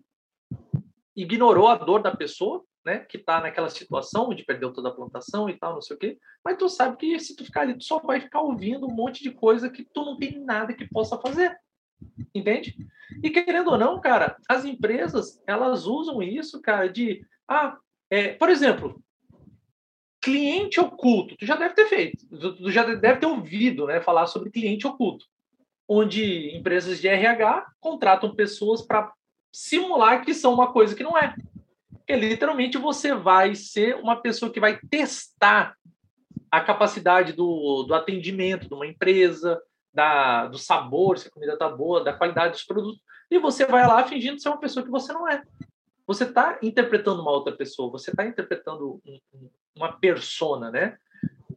[1.16, 5.48] ignorou a dor da pessoa, né, que está naquela situação onde perdeu toda a plantação
[5.48, 7.84] e tal, não sei o quê, mas tu sabe que se tu ficar ali, tu
[7.84, 11.18] só vai ficar ouvindo um monte de coisa que tu não tem nada que possa
[11.18, 11.56] fazer.
[12.34, 12.76] Entende?
[13.22, 17.78] E querendo ou não, cara, as empresas, elas usam isso, cara, de ah,
[18.10, 19.02] é, por exemplo,
[20.24, 24.50] cliente oculto, tu já deve ter feito, tu já deve ter ouvido né, falar sobre
[24.50, 25.26] cliente oculto,
[25.86, 29.12] onde empresas de RH contratam pessoas para
[29.52, 31.34] simular que são uma coisa que não é.
[31.92, 35.76] Porque literalmente você vai ser uma pessoa que vai testar
[36.50, 39.60] a capacidade do, do atendimento de uma empresa,
[39.92, 43.00] da, do sabor, se a comida está boa, da qualidade dos produtos,
[43.30, 45.42] e você vai lá fingindo ser uma pessoa que você não é.
[46.06, 50.98] Você está interpretando uma outra pessoa, você está interpretando um, um, uma persona, né?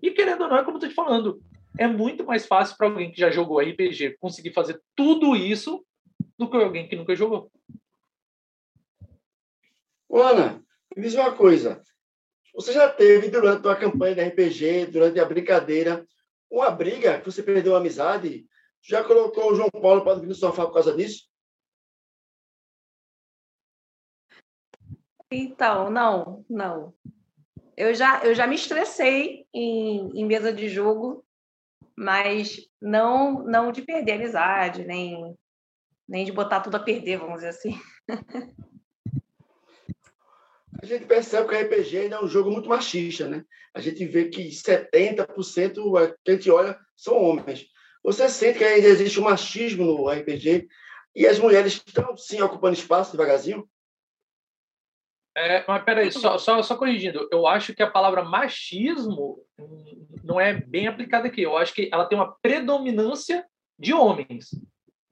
[0.02, 1.42] E querendo ou não, é como eu tô te falando,
[1.78, 5.86] é muito mais fácil para alguém que já jogou RPG conseguir fazer tudo isso
[6.38, 7.52] do que alguém que nunca jogou.
[10.12, 10.64] Ana,
[10.96, 11.82] me diz uma coisa.
[12.56, 16.08] Você já teve, durante uma campanha de RPG, durante a brincadeira,
[16.50, 18.48] uma briga que você perdeu a amizade?
[18.82, 21.28] Já colocou o João Paulo para dormir no sofá por causa disso?
[25.30, 26.96] Então, não, não
[27.78, 31.24] eu já, eu já me estressei em, em mesa de jogo,
[31.96, 35.38] mas não, não de perder a amizade, nem,
[36.10, 37.80] nem de botar tudo a perder, vamos dizer assim.
[40.82, 43.44] A gente percebe que o RPG ainda é um jogo muito machista, né?
[43.74, 47.66] A gente vê que 70% que a gente olha são homens.
[48.04, 50.68] Você sente que ainda existe um machismo no RPG
[51.16, 53.68] e as mulheres estão, sim, ocupando espaço devagarzinho?
[55.38, 59.38] É, mas peraí, só, só, só corrigindo, eu acho que a palavra machismo
[60.24, 61.44] não é bem aplicada aqui.
[61.44, 63.46] Eu acho que ela tem uma predominância
[63.78, 64.50] de homens,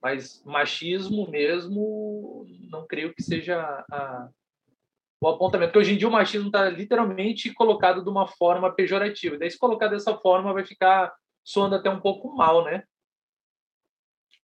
[0.02, 4.28] mas machismo mesmo, não creio que seja a,
[5.22, 5.70] o apontamento.
[5.70, 9.38] Porque hoje em dia o machismo está literalmente colocado de uma forma pejorativa.
[9.38, 11.14] Daí, se colocar dessa forma, vai ficar
[11.44, 12.84] soando até um pouco mal, né?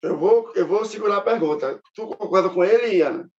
[0.02, 1.80] Eu vou, eu vou segurar a pergunta.
[1.94, 3.30] Tu concorda com ele, Ana?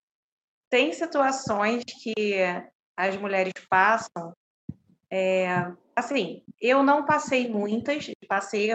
[0.71, 2.15] Tem situações que
[2.97, 4.35] as mulheres passam.
[5.11, 8.71] É, assim, eu não passei muitas, passei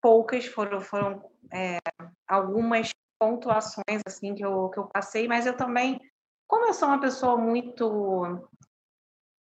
[0.00, 1.78] poucas, foram, foram é,
[2.26, 6.00] algumas pontuações assim que eu, que eu passei, mas eu também,
[6.46, 8.48] como eu sou uma pessoa muito,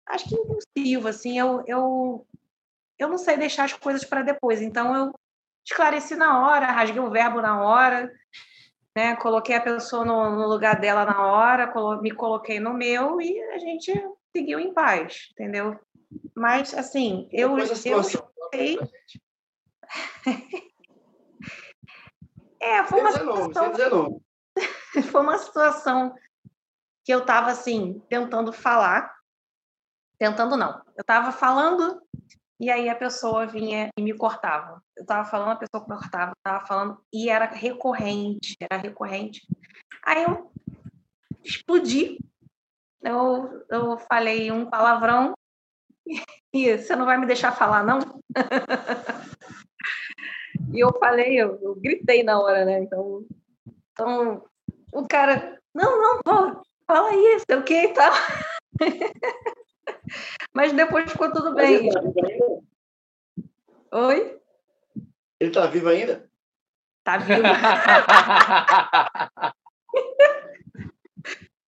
[0.07, 2.27] acho que impulsiva, assim, eu, eu,
[2.99, 5.13] eu não sei deixar as coisas para depois, então eu
[5.65, 8.11] esclareci na hora, rasguei o verbo na hora,
[8.97, 9.15] né?
[9.17, 13.39] Coloquei a pessoa no, no lugar dela na hora, colo me coloquei no meu e
[13.53, 13.93] a gente
[14.35, 15.79] seguiu em paz, entendeu?
[16.35, 17.93] Mas, assim, eu, eu sei...
[22.59, 24.23] é, foi uma situação...
[25.13, 26.15] foi uma situação
[27.05, 29.15] que eu estava, assim, tentando falar.
[30.19, 30.83] Tentando não.
[30.97, 32.01] Eu estava falando
[32.59, 34.83] e aí a pessoa vinha e me cortava.
[34.97, 39.47] Eu estava falando, a pessoa cortava, estava falando, e era recorrente, era recorrente.
[40.03, 40.51] Aí eu
[41.45, 42.19] explodi.
[43.03, 45.35] Eu, eu falei um palavrão
[46.53, 47.99] e você não vai me deixar falar, não?
[50.73, 52.81] e eu falei, eu, eu, gritei na hora, né?
[52.81, 53.27] Então,
[53.93, 54.45] então
[54.93, 58.13] o cara, não, não, pô, fala isso, o que e tal.
[60.57, 61.91] Mas depois ficou tudo bem.
[61.91, 62.01] Tá
[63.93, 64.41] Oi?
[65.39, 66.31] Ele está vivo ainda?
[67.01, 67.43] Está vivo.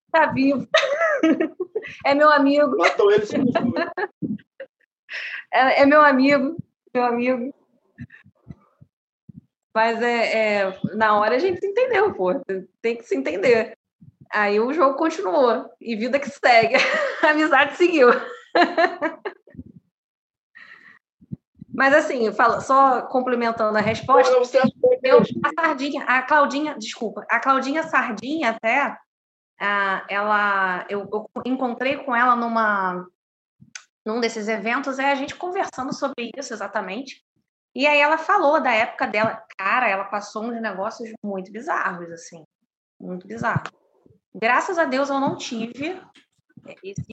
[0.06, 0.66] Está vivo.
[2.02, 2.78] É meu amigo.
[2.78, 3.44] Matou ele sem
[5.52, 6.56] é, é meu amigo.
[6.94, 7.54] Meu amigo.
[9.74, 12.40] Mas é, é, na hora a gente entendeu, pô.
[12.80, 13.76] Tem que se entender.
[14.32, 15.70] Aí o jogo continuou.
[15.78, 16.76] E vida que segue.
[17.22, 18.08] A amizade seguiu.
[21.72, 24.32] Mas assim, fala, só complementando a resposta,
[25.02, 28.96] eu, a Sardinha, a Claudinha, desculpa, a Claudinha Sardinha até,
[30.08, 33.06] ela, eu, eu encontrei com ela numa
[34.04, 37.22] num desses eventos, é a gente conversando sobre isso exatamente.
[37.74, 42.42] E aí ela falou da época dela, cara, ela passou uns negócios muito bizarros, assim,
[42.98, 43.70] muito bizarros.
[44.34, 46.00] Graças a Deus eu não tive
[46.82, 47.04] esses,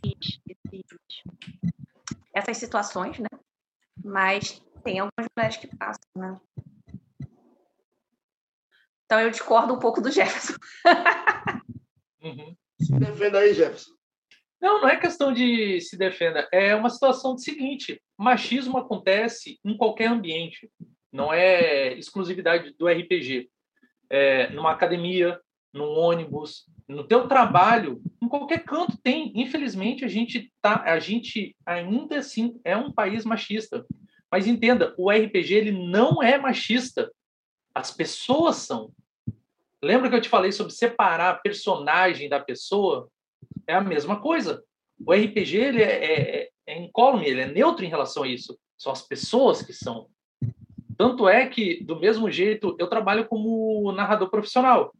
[0.47, 0.64] esses,
[2.33, 3.27] essas situações, né?
[4.03, 6.39] Mas tem algumas mulheres que passam, né?
[9.05, 10.53] Então eu discordo um pouco do Jefferson.
[12.21, 12.55] uhum.
[12.79, 13.95] Se defenda aí, Jefferson.
[14.61, 16.47] Não, não é questão de se defenda.
[16.51, 20.69] É uma situação do seguinte: machismo acontece em qualquer ambiente.
[21.11, 23.49] Não é exclusividade do RPG.
[24.09, 25.39] É, numa academia,
[25.73, 29.31] num ônibus, no teu trabalho, em qualquer canto tem.
[29.35, 33.85] Infelizmente, a gente tá, a gente ainda assim é um país machista.
[34.31, 37.11] Mas entenda, o RPG ele não é machista.
[37.73, 38.91] As pessoas são.
[39.83, 43.09] Lembra que eu te falei sobre separar a personagem da pessoa?
[43.67, 44.63] É a mesma coisa.
[44.99, 48.57] O RPG ele é, é, é incólume, ele é neutro em relação a isso.
[48.77, 50.07] São as pessoas que são.
[50.97, 54.93] Tanto é que, do mesmo jeito, eu trabalho como narrador profissional.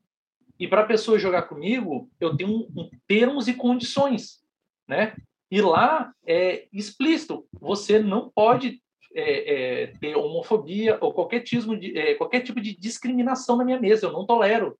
[0.59, 4.41] E para a pessoa jogar comigo, eu tenho um, um termos e condições,
[4.87, 5.15] né?
[5.51, 8.81] E lá é explícito, você não pode
[9.13, 13.79] é, é, ter homofobia ou qualquer, tismo de, é, qualquer tipo de discriminação na minha
[13.79, 14.77] mesa, eu não tolero,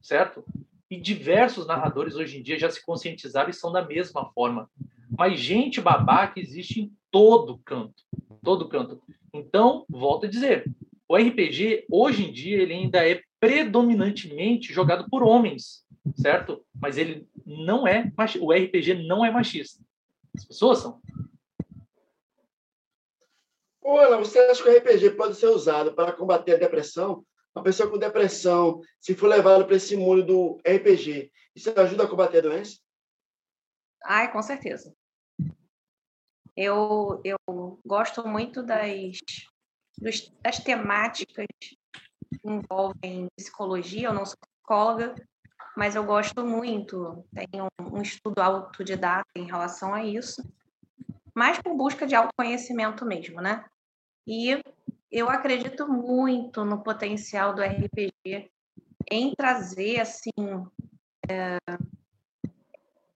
[0.00, 0.44] certo?
[0.90, 4.70] E diversos narradores hoje em dia já se conscientizaram e são da mesma forma.
[5.16, 8.02] Mas gente babaca existe em todo canto,
[8.42, 9.00] todo canto.
[9.32, 10.64] Então, volto a dizer,
[11.08, 15.84] o RPG hoje em dia ele ainda é predominantemente jogado por homens,
[16.16, 16.64] certo?
[16.74, 19.82] Mas ele não é o RPG não é machista.
[20.34, 21.00] As pessoas são.
[23.82, 27.24] Olha, você acha que o RPG pode ser usado para combater a depressão?
[27.54, 32.08] Uma pessoa com depressão, se for levada para esse mundo do RPG, isso ajuda a
[32.08, 32.78] combater a doença?
[34.04, 34.94] Ai, com certeza.
[36.54, 37.36] Eu, eu
[37.86, 39.18] gosto muito das,
[39.98, 41.46] das temáticas
[42.44, 45.14] envolvem psicologia, eu não sou psicóloga,
[45.76, 50.42] mas eu gosto muito, tenho um estudo autodidata em relação a isso,
[51.34, 53.64] mais por busca de autoconhecimento mesmo, né?
[54.26, 54.60] E
[55.10, 58.50] eu acredito muito no potencial do RPG
[59.10, 60.32] em trazer, assim,
[61.28, 61.58] é,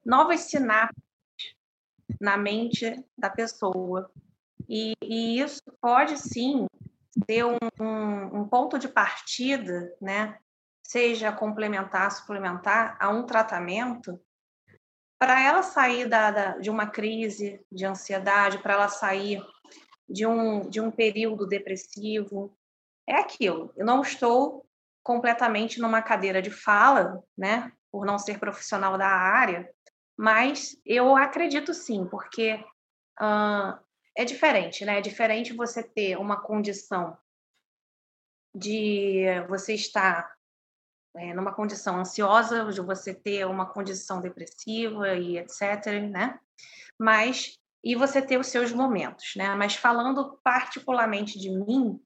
[0.04, 1.02] novas sinapses
[2.20, 4.10] na mente da pessoa.
[4.70, 6.66] E, e isso pode, sim,
[7.28, 10.38] ser um, um, um ponto de partida, né?
[10.90, 14.20] seja complementar, suplementar a um tratamento,
[15.20, 19.40] para ela sair da, da, de uma crise de ansiedade, para ela sair
[20.08, 22.56] de um, de um período depressivo.
[23.08, 23.72] É aquilo.
[23.76, 24.66] Eu não estou
[25.02, 29.68] completamente numa cadeira de fala, né, por não ser profissional da área,
[30.16, 32.64] mas eu acredito sim, porque
[34.20, 34.98] é diferente, né?
[34.98, 37.16] É diferente você ter uma condição
[38.54, 40.36] de você estar
[41.16, 46.38] é, numa condição ansiosa, de você ter uma condição depressiva e etc, né?
[46.98, 49.54] Mas e você ter os seus momentos, né?
[49.54, 51.98] Mas falando particularmente de mim,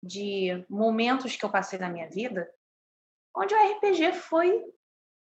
[0.00, 2.48] de momentos que eu passei na minha vida,
[3.34, 4.64] onde o RPG foi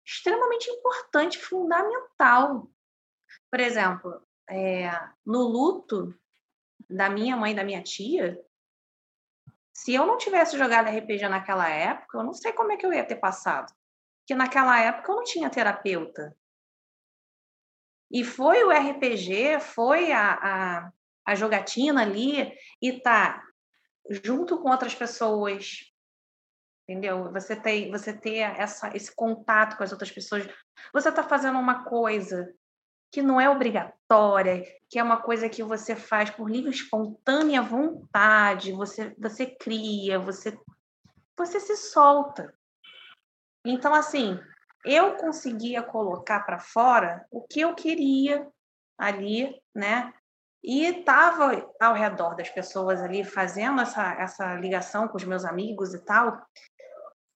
[0.03, 2.67] extremamente importante, fundamental.
[3.51, 4.19] Por exemplo,
[4.49, 4.89] é,
[5.23, 6.13] no luto
[6.89, 8.39] da minha mãe da minha tia,
[9.73, 12.93] se eu não tivesse jogado RPG naquela época, eu não sei como é que eu
[12.93, 13.73] ia ter passado.
[14.19, 16.35] Porque naquela época eu não tinha terapeuta.
[18.11, 20.91] E foi o RPG, foi a, a,
[21.25, 23.43] a jogatina ali, e tá
[24.23, 25.91] junto com outras pessoas,
[26.87, 27.31] entendeu?
[27.31, 30.47] Você tem, você ter essa, esse contato com as outras pessoas.
[30.93, 32.53] Você está fazendo uma coisa
[33.13, 38.71] que não é obrigatória, que é uma coisa que você faz por livre espontânea vontade,
[38.71, 40.59] você você cria, você
[41.37, 42.51] você se solta.
[43.63, 44.39] Então assim,
[44.83, 48.47] eu conseguia colocar para fora o que eu queria
[48.97, 50.11] ali, né?
[50.63, 55.93] E estava ao redor das pessoas ali fazendo essa, essa ligação com os meus amigos
[55.93, 56.41] e tal.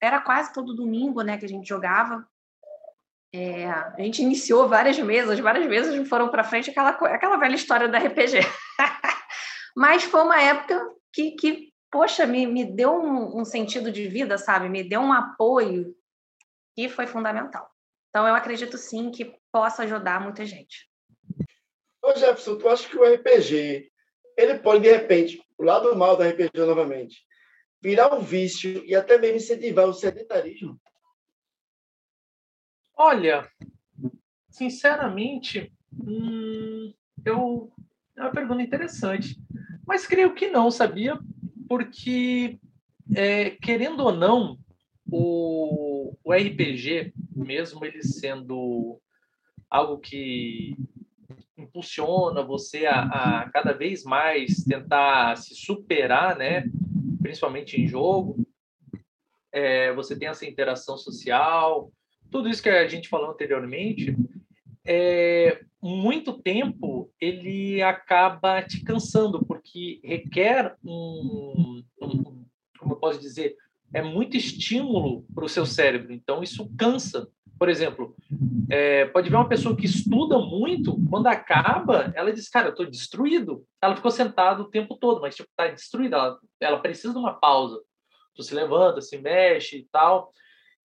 [0.01, 2.27] Era quase todo domingo, né, que a gente jogava.
[3.33, 7.87] É, a gente iniciou várias mesas, várias mesas foram para frente, aquela, aquela velha história
[7.87, 8.39] da RPG.
[9.75, 10.79] Mas foi uma época
[11.13, 14.69] que, que poxa, me, me deu um, um sentido de vida, sabe?
[14.69, 15.95] Me deu um apoio
[16.75, 17.69] que foi fundamental.
[18.09, 20.89] Então, eu acredito sim que possa ajudar muita gente.
[22.01, 23.91] Ô Jefferson, tu acha que o RPG
[24.37, 27.25] ele pode, de repente, o lado mal do RPG novamente,
[27.81, 30.79] virar um vício e até mesmo incentivar o sedentarismo?
[32.99, 33.47] Olha,
[34.49, 36.91] sinceramente, hum,
[37.23, 37.71] eu
[38.15, 39.39] é uma pergunta interessante,
[39.85, 41.19] mas creio que não, sabia?
[41.69, 42.57] Porque
[43.15, 44.57] é, querendo ou não,
[45.11, 48.99] o, o RPG, mesmo ele sendo
[49.69, 50.75] algo que
[51.55, 56.63] impulsiona você a, a, cada vez mais tentar se superar, né?
[57.21, 58.43] Principalmente em jogo.
[59.51, 61.91] É, você tem essa interação social,
[62.31, 64.15] tudo isso que a gente falou anteriormente.
[64.85, 72.45] É, muito tempo ele acaba te cansando porque requer um, um
[72.77, 73.55] como eu posso dizer,
[73.93, 76.13] é muito estímulo para o seu cérebro.
[76.13, 77.27] Então isso cansa.
[77.59, 78.15] Por exemplo,
[78.69, 82.85] é, pode ver uma pessoa que estuda muito, quando acaba, ela diz, cara, eu estou
[82.85, 83.65] destruído.
[83.81, 86.17] Ela ficou sentada o tempo todo, mas tipo, está destruída.
[86.17, 87.81] Ela, ela precisa de uma pausa.
[88.35, 90.31] Tu se levanta, se mexe e tal.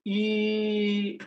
[0.04, 1.18] E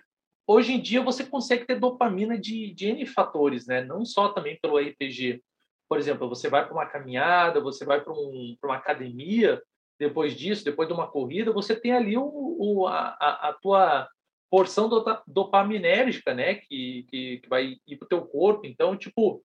[0.47, 3.83] hoje em dia você consegue ter dopamina de, de N fatores, né?
[3.83, 5.43] Não só também pelo RPG.
[5.87, 9.61] Por exemplo, você vai para uma caminhada, você vai para um, uma academia,
[9.99, 13.09] depois disso, depois de uma corrida, você tem ali o, o a,
[13.49, 14.09] a, tua
[14.49, 14.89] porção
[15.27, 18.65] dopaminérgica, né, que, que, que vai ir para o teu corpo.
[18.65, 19.43] Então, tipo,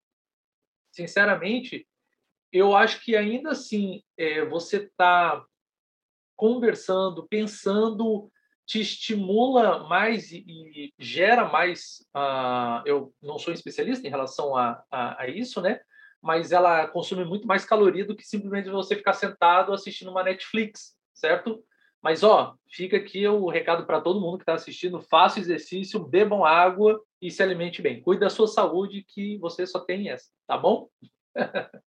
[0.91, 1.87] sinceramente,
[2.53, 5.45] eu acho que ainda assim é, você está
[6.37, 8.31] conversando, pensando,
[8.71, 12.07] te estimula mais e, gera mais.
[12.15, 15.81] Uh, eu não sou especialista em relação a, a, a, isso, né?
[16.23, 20.95] Mas ela consome muito mais caloria do que simplesmente você ficar sentado assistindo uma Netflix,
[21.13, 21.65] certo?
[22.01, 26.45] Mas, ó, fica aqui o recado para todo mundo que está assistindo: faça exercício, bebam
[26.45, 28.01] água e se alimente bem.
[28.01, 30.89] Cuide da sua saúde, que você só tem essa, tá bom?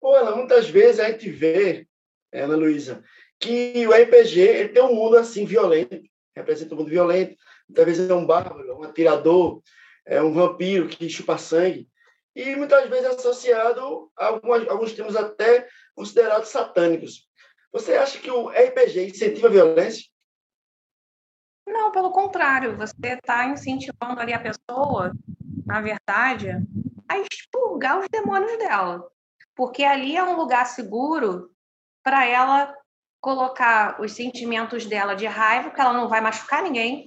[0.00, 1.86] Pô, muitas vezes a gente vê,
[2.32, 3.04] Ana Luísa,
[3.38, 6.02] que o RPG ele tem um mundo assim violento,
[6.34, 7.36] representa um mundo violento.
[7.68, 9.62] Muitas vezes é um bárbaro, um atirador,
[10.04, 11.88] é um vampiro que chupa sangue.
[12.34, 17.26] E muitas vezes é associado a alguns, alguns termos até considerados satânicos.
[17.72, 20.04] Você acha que o RPG incentiva a violência?
[21.66, 25.12] Não, pelo contrário, você está incentivando ali a pessoa,
[25.64, 26.50] na verdade,
[27.08, 29.10] a expurgar os demônios dela.
[29.54, 31.50] Porque ali é um lugar seguro
[32.04, 32.72] para ela
[33.26, 37.04] colocar os sentimentos dela de raiva, que ela não vai machucar ninguém,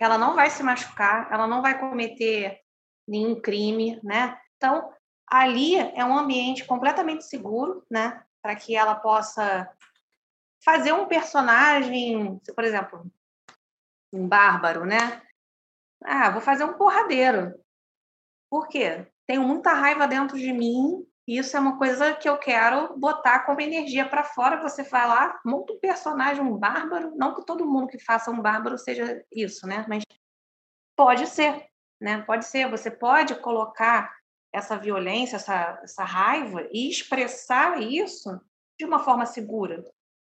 [0.00, 2.58] ela não vai se machucar, ela não vai cometer
[3.06, 4.36] nenhum crime, né?
[4.56, 4.92] Então,
[5.28, 8.20] ali é um ambiente completamente seguro, né?
[8.42, 9.70] para que ela possa
[10.64, 13.08] fazer um personagem, por exemplo,
[14.12, 15.22] um bárbaro, né?
[16.02, 17.54] Ah, vou fazer um porradeiro.
[18.50, 19.06] Por quê?
[19.24, 21.06] Tenho muita raiva dentro de mim.
[21.26, 24.60] Isso é uma coisa que eu quero botar como energia para fora.
[24.62, 27.14] Você lá, monta um personagem, um bárbaro.
[27.16, 29.84] Não que todo mundo que faça um bárbaro seja isso, né?
[29.88, 30.02] Mas
[30.96, 31.68] pode ser,
[32.00, 32.22] né?
[32.22, 32.68] Pode ser.
[32.70, 34.12] Você pode colocar
[34.52, 38.40] essa violência, essa, essa raiva e expressar isso
[38.78, 39.84] de uma forma segura,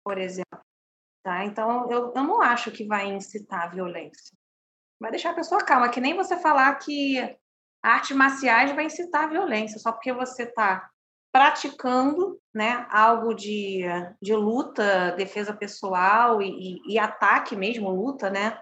[0.04, 0.60] por exemplo.
[1.22, 1.44] Tá?
[1.44, 4.36] Então, eu, eu não acho que vai incitar a violência.
[5.00, 7.38] Vai deixar a pessoa calma, que nem você falar que
[7.82, 10.88] artes marciais vai incitar violência, só porque você está
[11.32, 13.82] praticando né, algo de,
[14.20, 18.60] de luta, defesa pessoal e, e, e ataque mesmo, luta, né?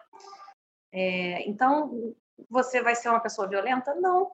[0.93, 2.15] É, então,
[2.49, 3.95] você vai ser uma pessoa violenta?
[3.97, 4.31] Não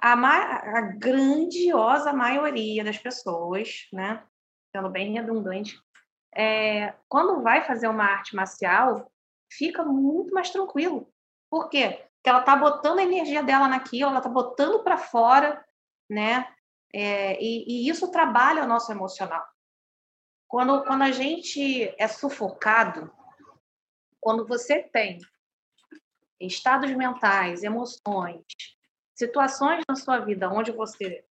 [0.00, 4.24] a, a grandiosa maioria das pessoas, né,
[4.74, 5.78] sendo bem redundante,
[6.34, 9.12] é, quando vai fazer uma arte marcial,
[9.52, 11.12] fica muito mais tranquilo.
[11.50, 12.06] Por quê?
[12.20, 15.64] Porque ela está botando a energia dela naquilo, ela está botando para fora,
[16.08, 16.54] né?
[16.92, 19.42] É, e, e, isso trabalha o nosso emocional.
[20.46, 23.10] Quando, quando a gente é sufocado,
[24.20, 25.18] quando você tem
[26.38, 28.44] estados mentais, emoções,
[29.14, 31.24] situações na sua vida onde você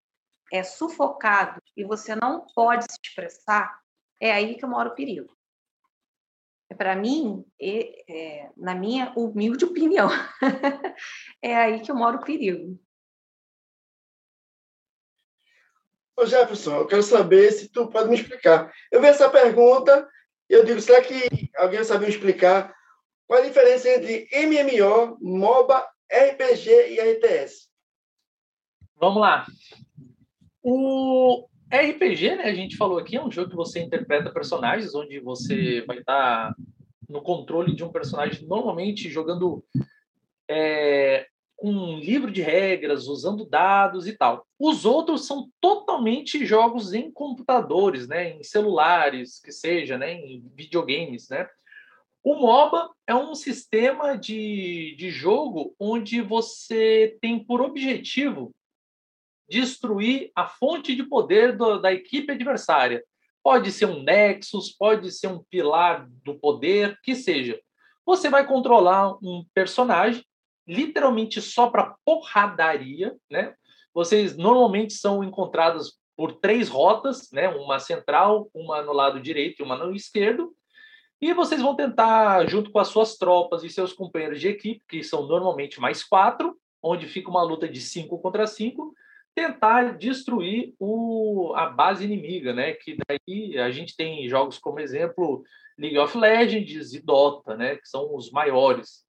[0.52, 3.80] é sufocado e você não pode se expressar,
[4.20, 5.38] é aí que mora o perigo.
[6.70, 10.08] É Para mim, é, é, na minha humilde opinião,
[11.42, 12.80] é aí que mora o perigo.
[16.16, 18.72] Ô Jefferson, eu quero saber se tu pode me explicar.
[18.92, 20.08] Eu vi essa pergunta
[20.50, 22.76] e eu digo, será que alguém sabe me explicar
[23.26, 27.70] qual a diferença entre MMO, MOBA, RPG e RTS?
[28.96, 29.46] Vamos lá.
[30.62, 32.44] O RPG, né?
[32.46, 36.56] A gente falou aqui, é um jogo que você interpreta personagens, onde você vai estar
[37.08, 39.64] no controle de um personagem, normalmente jogando
[40.50, 41.28] é,
[41.62, 44.46] um livro de regras, usando dados e tal.
[44.58, 48.32] Os outros são totalmente jogos em computadores, né?
[48.32, 50.14] Em celulares, que seja, né?
[50.14, 51.48] Em videogames, né?
[52.24, 58.54] O MOBA é um sistema de, de jogo onde você tem por objetivo
[59.50, 63.04] destruir a fonte de poder do, da equipe adversária.
[63.44, 67.60] Pode ser um Nexus, pode ser um pilar do poder, que seja.
[68.06, 70.24] Você vai controlar um personagem,
[70.68, 73.54] literalmente só para porradaria, né?
[73.94, 77.48] Vocês normalmente são encontrados por três rotas, né?
[77.50, 80.54] Uma central, uma no lado direito e uma no esquerdo.
[81.22, 85.04] E vocês vão tentar, junto com as suas tropas e seus companheiros de equipe, que
[85.04, 88.94] são normalmente mais quatro, onde fica uma luta de cinco contra cinco,
[89.36, 92.74] tentar destruir o, a base inimiga, né?
[92.74, 95.44] Que daí a gente tem jogos como exemplo
[95.78, 97.76] League of Legends e Dota, né?
[97.76, 99.06] Que são os maiores.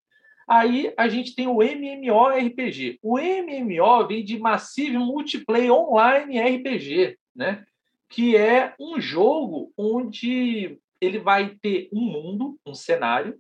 [0.48, 2.98] Aí a gente tem o MMORPG.
[3.02, 7.64] O MMO vem de Massive Multiplayer Online RPG, né?
[8.08, 13.38] Que é um jogo onde ele vai ter um mundo, um cenário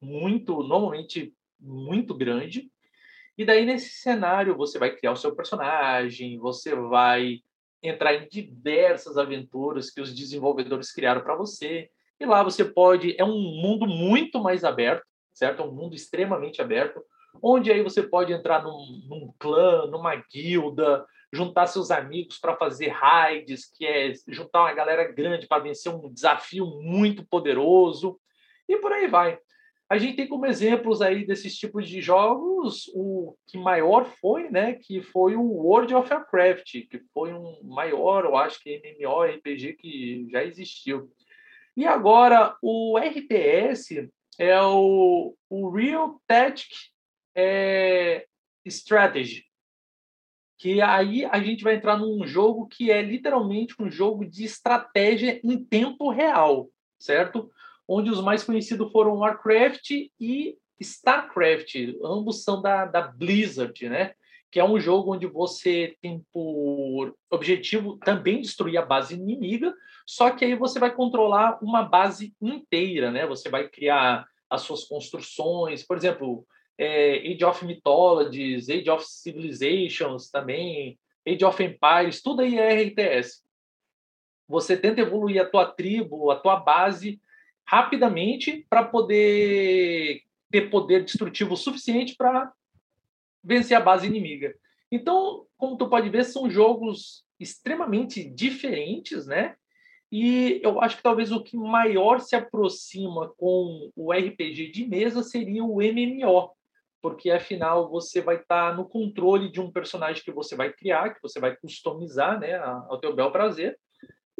[0.00, 2.70] muito, normalmente muito grande,
[3.40, 7.38] e daí, nesse cenário, você vai criar o seu personagem, você vai
[7.82, 11.88] entrar em diversas aventuras que os desenvolvedores criaram para você.
[12.20, 13.16] E lá você pode.
[13.18, 15.62] É um mundo muito mais aberto, certo?
[15.62, 17.02] É um mundo extremamente aberto,
[17.42, 22.88] onde aí você pode entrar num, num clã, numa guilda, juntar seus amigos para fazer
[22.88, 28.20] raids, que é juntar uma galera grande para vencer um desafio muito poderoso.
[28.68, 29.38] E por aí vai.
[29.90, 34.74] A gente tem como exemplos aí desses tipos de jogos o que maior foi, né,
[34.74, 40.28] que foi o World of Warcraft, que foi um maior, eu acho que MMORPG que
[40.30, 41.10] já existiu.
[41.76, 46.70] E agora o RTS é o, o Real Tactic
[47.34, 48.26] é,
[48.64, 49.44] Strategy,
[50.56, 55.40] que aí a gente vai entrar num jogo que é literalmente um jogo de estratégia
[55.42, 57.50] em tempo real, certo?
[57.92, 61.74] Onde os mais conhecidos foram Warcraft e Starcraft,
[62.04, 64.14] ambos são da, da Blizzard, né?
[64.48, 69.74] Que é um jogo onde você tem por objetivo também destruir a base inimiga,
[70.06, 73.26] só que aí você vai controlar uma base inteira, né?
[73.26, 76.46] Você vai criar as suas construções, por exemplo,
[76.78, 83.42] é, Age of Mythologies, Age of Civilizations também, Age of Empires, tudo aí é RTS.
[84.48, 87.20] Você tenta evoluir a tua tribo, a tua base
[87.70, 92.52] rapidamente para poder ter poder destrutivo suficiente para
[93.44, 94.52] vencer a base inimiga.
[94.90, 99.54] Então, como tu pode ver, são jogos extremamente diferentes, né?
[100.10, 105.22] E eu acho que talvez o que maior se aproxima com o RPG de mesa
[105.22, 106.50] seria o MMO,
[107.00, 111.14] porque afinal você vai estar tá no controle de um personagem que você vai criar,
[111.14, 113.78] que você vai customizar, né, ao teu bel prazer,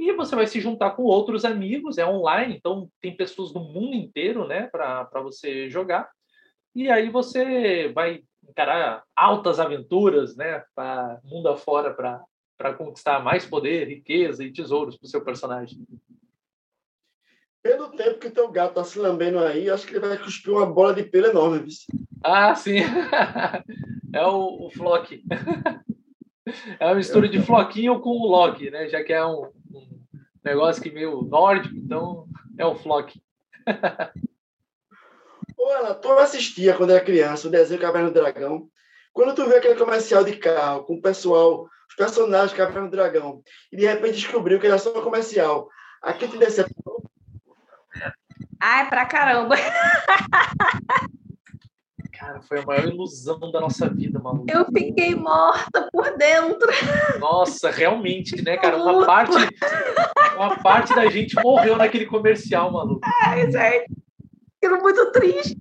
[0.00, 3.94] e você vai se juntar com outros amigos, é online, então tem pessoas do mundo
[3.94, 6.08] inteiro, né, para você jogar.
[6.74, 13.88] E aí você vai encarar altas aventuras, né, para mundo afora para conquistar mais poder,
[13.88, 15.78] riqueza e tesouros para o seu personagem.
[17.62, 20.64] Pelo tempo que teu gato tá se lambendo aí, acho que ele vai cuspir uma
[20.64, 21.68] bola de pelo enorme, viu?
[22.24, 22.78] Ah, sim.
[24.14, 25.22] é o, o Flock.
[26.80, 28.88] É uma mistura de floquinho com o Loki, né?
[28.88, 29.52] Já que é um
[30.44, 32.26] negócio que meio nórdico, então
[32.58, 33.20] é o Flock.
[35.58, 38.68] Olha, tu assistia quando era criança o desenho Caverna do Dragão.
[39.12, 43.42] Quando tu viu aquele comercial de carro com o pessoal, os personagens Caverna do Dragão,
[43.70, 45.68] e de repente descobriu que era só um comercial,
[46.02, 47.02] aqui te decepcionou?
[48.60, 49.56] Ai, pra caramba!
[52.20, 54.44] Cara, foi a maior ilusão da nossa vida, maluco.
[54.46, 56.70] Eu fiquei morta por dentro.
[57.18, 58.76] Nossa, realmente, né, cara?
[58.76, 59.32] Uma parte,
[60.36, 63.00] uma parte da gente morreu naquele comercial, maluco.
[63.24, 63.90] Ai, gente.
[64.62, 65.58] Fiquei muito triste.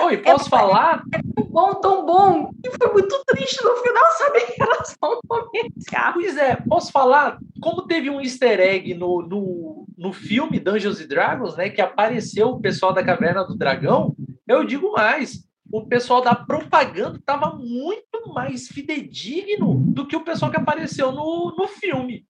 [0.00, 1.04] Oi, posso é, falar?
[1.12, 5.12] É tão bom, tão bom, e foi muito triste no final saber que era só
[5.12, 6.12] um comercial.
[6.14, 7.38] Pois é, posso falar?
[7.60, 12.48] Como teve um easter egg no, no, no filme Dungeons and Dragons, né, que apareceu
[12.48, 14.16] o pessoal da Caverna do Dragão,
[14.48, 15.44] eu digo mais,
[15.76, 21.52] o pessoal da propaganda estava muito mais fidedigno do que o pessoal que apareceu no,
[21.58, 22.24] no filme.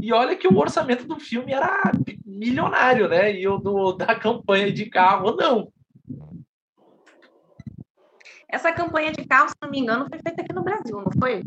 [0.00, 1.92] E olha que o orçamento do filme era
[2.26, 3.32] milionário, né?
[3.38, 5.72] E o do, da campanha de carro, não.
[8.48, 11.44] Essa campanha de carro, se não me engano, foi feita aqui no Brasil, não foi?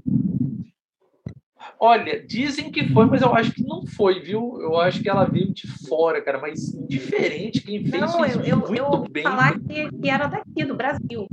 [1.84, 4.61] Olha, dizem que foi, mas eu acho que não foi, viu?
[4.61, 7.59] Eu acho que ela veio de fora, cara, mas diferente.
[7.61, 9.23] Quem fez não, isso eu, muito eu bem.
[9.23, 11.27] falar que, que era daqui, do Brasil.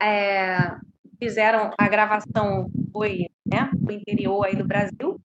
[0.00, 0.76] É,
[1.18, 5.20] fizeram a gravação, foi né, do interior aí do Brasil,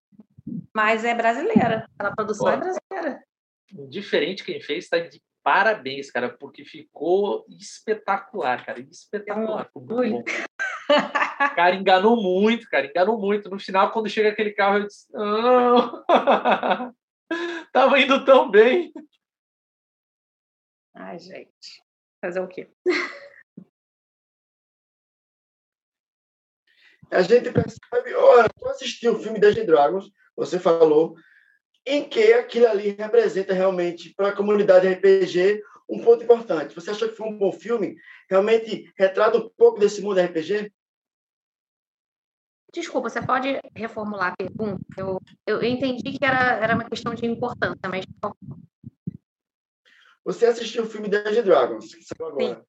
[0.76, 1.88] mas é brasileira.
[1.97, 3.24] A produção é brasileira.
[3.89, 8.82] Diferente quem fez, tá de parabéns, cara, porque ficou espetacular, cara.
[8.82, 9.70] Espetacular.
[9.74, 10.24] É um
[11.56, 13.50] cara enganou muito, cara, enganou muito.
[13.50, 16.04] No final, quando chega aquele carro, eu disse: não,
[17.72, 18.92] tava indo tão bem.
[20.94, 21.84] Ai, gente,
[22.22, 22.70] fazer o quê?
[27.10, 31.16] A gente percebe, olha, tu assistiu o filme Dungeons Dragons, você falou,
[31.86, 36.74] em que aquilo ali representa realmente para a comunidade RPG um ponto importante.
[36.74, 37.98] Você achou que foi um bom filme?
[38.30, 40.72] Realmente retrata um pouco desse mundo RPG?
[42.74, 44.82] Desculpa, você pode reformular a pergunta?
[44.97, 48.05] Eu, eu entendi que era, era uma questão de importância, mas.
[50.24, 52.55] Você assistiu o filme Dungeons Dragons, que saiu agora.
[52.55, 52.65] Sim.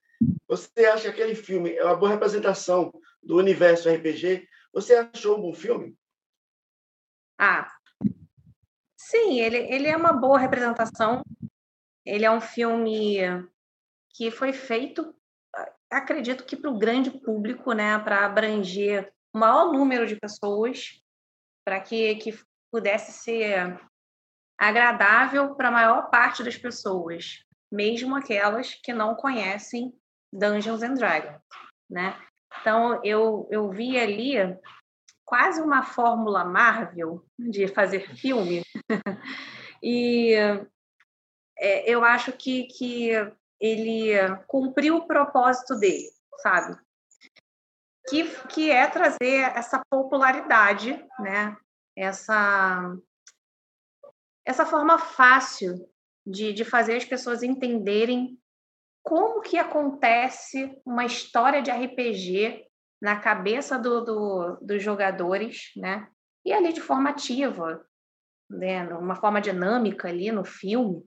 [0.48, 2.92] Você acha que aquele filme é uma boa representação
[3.22, 4.48] do universo RPG?
[4.72, 5.96] Você achou um bom filme?
[7.38, 7.70] Ah,
[8.96, 11.22] sim, ele, ele é uma boa representação.
[12.04, 13.18] Ele é um filme
[14.10, 15.14] que foi feito,
[15.90, 21.02] acredito que para o grande público, né, para abranger o maior número de pessoas
[21.64, 22.38] para que, que
[22.70, 23.80] pudesse ser
[24.58, 29.92] agradável para a maior parte das pessoas, mesmo aquelas que não conhecem
[30.32, 31.40] Dungeons and Dragons,
[31.90, 32.16] né?
[32.60, 34.34] Então eu eu vi ali
[35.24, 38.62] quase uma fórmula Marvel de fazer filme
[39.82, 40.34] e
[41.58, 43.10] é, eu acho que que
[43.60, 44.12] ele
[44.46, 46.10] cumpriu o propósito dele,
[46.42, 46.76] sabe?
[48.08, 51.56] Que, que é trazer essa popularidade, né?
[51.96, 52.96] essa,
[54.46, 55.88] essa forma fácil
[56.26, 58.38] de, de fazer as pessoas entenderem
[59.02, 62.66] como que acontece uma história de RPG
[63.00, 66.08] na cabeça do, do, dos jogadores, né?
[66.44, 67.84] E ali de forma ativa,
[68.48, 68.86] né?
[68.94, 71.04] Uma forma dinâmica ali no filme.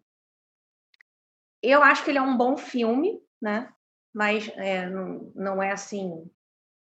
[1.64, 3.74] Eu acho que ele é um bom filme, né?
[4.14, 6.30] Mas é, não, não é assim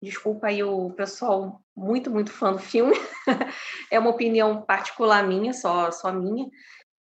[0.02, 2.94] Desculpa aí o pessoal muito, muito fã do filme.
[3.90, 6.48] é uma opinião particular minha, só, só minha.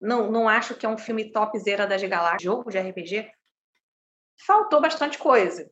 [0.01, 3.31] Não, não acho que é um filme topzera das galáxias, jogo de RPG.
[4.47, 5.71] Faltou bastante coisa,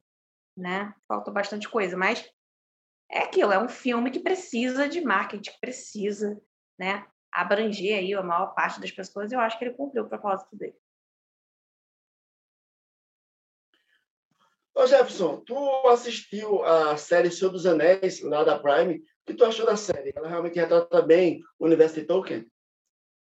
[0.57, 0.95] né?
[1.09, 2.29] Faltou bastante coisa, mas
[3.11, 6.41] é aquilo, é um filme que precisa de marketing, precisa,
[6.79, 7.07] né?
[7.33, 9.33] Abranger aí a maior parte das pessoas.
[9.33, 10.77] Eu acho que ele cumpriu o propósito dele.
[14.77, 15.57] Ô Jefferson, tu
[15.87, 18.97] assistiu a série Senhor dos Anéis, lá da Prime.
[18.97, 20.13] O que tu achou da série?
[20.17, 22.45] Ela realmente retrata bem o universo de Tolkien?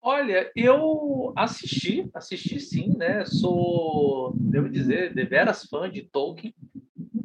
[0.03, 3.25] Olha, eu assisti, assisti sim, né?
[3.25, 6.55] Sou, devo dizer, deveras fã de Tolkien.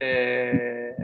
[0.01, 0.95] É...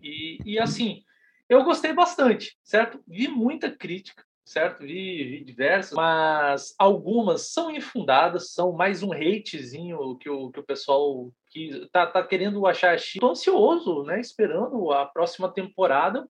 [0.00, 1.02] E, e assim,
[1.48, 3.02] eu gostei bastante, certo?
[3.04, 4.84] Vi muita crítica, certo?
[4.84, 10.64] Vi, vi diversas, mas algumas são infundadas, são mais um hatezinho que o, que o
[10.64, 14.20] pessoal que tá, tá querendo achar Estou ansioso, né?
[14.20, 16.28] Esperando a próxima temporada.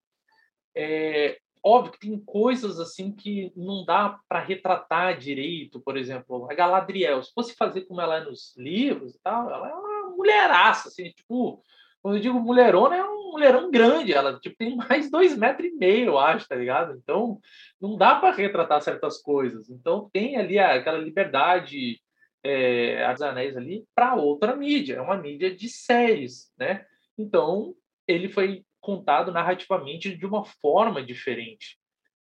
[0.75, 6.55] É, óbvio que tem coisas assim que não dá para retratar direito, por exemplo, a
[6.55, 10.89] Galadriel, se fosse fazer como ela é nos livros e tal, ela é uma mulheraça,
[10.89, 11.63] assim, tipo,
[12.03, 15.73] quando eu digo mulherona, é um mulherão grande, ela tipo, tem mais dois metros e
[15.73, 16.97] meio, eu acho, tá ligado?
[16.97, 17.39] Então,
[17.81, 19.71] não dá para retratar certas coisas.
[19.71, 22.01] Então, tem ali aquela liberdade
[22.43, 26.87] é, As Anéis ali para outra mídia, é uma mídia de séries, né?
[27.19, 27.75] Então,
[28.07, 31.79] ele foi contado narrativamente de uma forma diferente.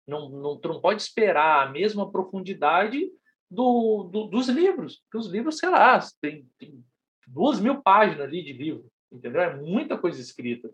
[0.07, 3.09] Não, não, tu não pode esperar a mesma profundidade
[3.49, 6.83] do, do, dos livros, porque os livros, sei lá, tem, tem
[7.27, 9.41] duas mil páginas ali de livro, entendeu?
[9.41, 10.69] É muita coisa escrita.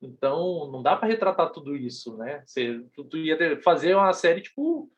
[0.00, 2.42] Então, não dá para retratar tudo isso, né?
[2.46, 4.90] Você, tu, tu ia fazer uma série, tipo,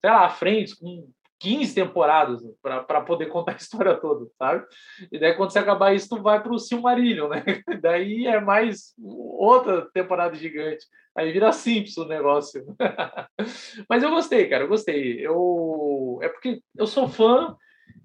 [0.00, 1.10] sei lá, frente, com
[1.42, 4.64] 15 temporadas para poder contar a história toda, sabe?
[5.10, 7.42] E daí, quando você acabar isso, tu vai para o Silmarillion, né?
[7.82, 10.86] Daí é mais outra temporada gigante.
[11.16, 12.64] Aí vira simples o negócio.
[13.90, 15.26] Mas eu gostei, cara, eu gostei.
[15.26, 16.20] Eu...
[16.22, 17.56] É porque eu sou fã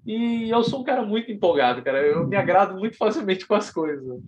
[0.04, 2.04] e eu sou um cara muito empolgado, cara.
[2.04, 4.20] Eu me agrado muito facilmente com as coisas.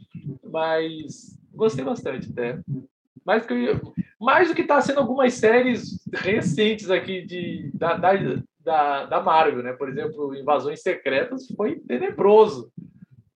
[0.45, 2.61] Mas gostei bastante até.
[3.27, 3.55] Mais, que,
[4.21, 8.15] mais do que está sendo algumas séries recentes aqui de, da, da
[8.63, 9.73] da, da Marvel, né?
[9.73, 12.73] Por exemplo, Invasões Secretas foi tenebroso.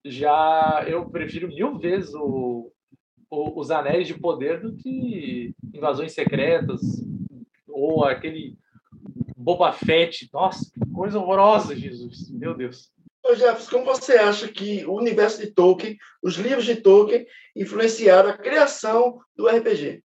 [0.05, 2.71] Já eu prefiro mil vezes o,
[3.31, 6.81] o, os Anéis de Poder do que Invasões Secretas.
[7.69, 8.57] ou aquele
[9.37, 10.29] Boba Fett.
[10.33, 12.31] Nossa, que coisa horrorosa, Jesus.
[12.31, 12.93] Meu Deus.
[13.27, 17.27] Ô Jefferson, como você acha que o universo de Tolkien, os livros de Tolkien,
[17.57, 20.03] influenciaram a criação do RPG?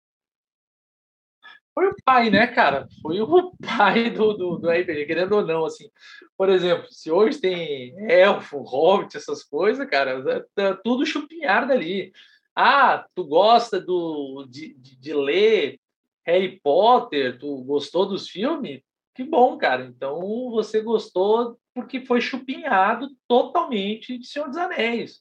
[1.77, 2.89] Foi o pai, né, cara?
[3.03, 5.90] Foi o pai do, do, do RPG, querendo ou não, assim.
[6.35, 12.15] Por exemplo, se hoje tem elfo, hobbit, essas coisas, cara, tá, tudo chupinhar dali.
[12.55, 15.78] Ah, tu gosta do, de, de, de ler
[16.24, 18.81] Harry Potter, tu gostou dos filmes?
[19.15, 19.85] Que bom, cara.
[19.85, 25.20] Então você gostou porque foi chupinhado totalmente de Senhor dos Anéis.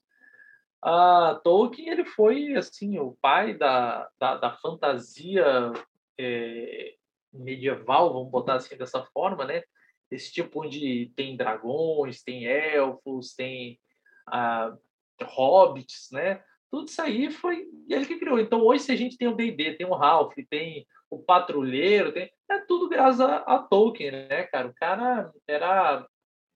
[0.82, 5.74] Ah, Tolkien ele foi assim o pai da, da, da fantasia
[6.18, 6.96] é,
[7.34, 9.64] medieval, vamos botar assim dessa forma, né?
[10.10, 13.80] Esse tipo onde tem dragões, tem elfos, tem
[14.28, 14.76] ah,
[15.22, 16.44] hobbits, né?
[16.70, 18.40] Tudo isso aí foi ele que criou.
[18.40, 22.32] Então hoje se a gente tem o D&D, tem o Ralph, tem o Patrulheiro, tem
[22.50, 24.68] é tudo graças a, a Tolkien, né, cara?
[24.68, 26.08] O cara era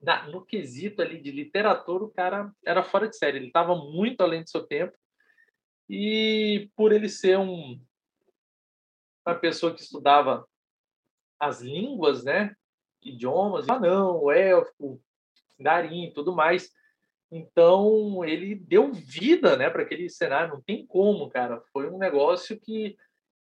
[0.01, 3.37] na, no quesito ali de literatura, o cara era fora de série.
[3.37, 4.93] Ele estava muito além do seu tempo.
[5.89, 7.81] E por ele ser um,
[9.29, 10.45] uma pessoa que estudava
[11.39, 12.55] as línguas, né?
[13.01, 15.01] Idiomas, ah, não, o élfico,
[15.57, 16.69] darim, tudo mais.
[17.31, 20.53] Então ele deu vida, né, para aquele cenário.
[20.53, 21.61] Não tem como, cara.
[21.71, 22.97] Foi um negócio que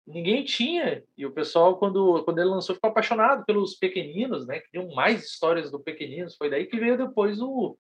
[0.07, 1.03] ninguém tinha.
[1.17, 4.61] E o pessoal, quando, quando ele lançou, ficou apaixonado pelos pequeninos, né?
[4.61, 6.37] Queriam mais histórias do pequeninos.
[6.37, 7.77] Foi daí que veio depois o,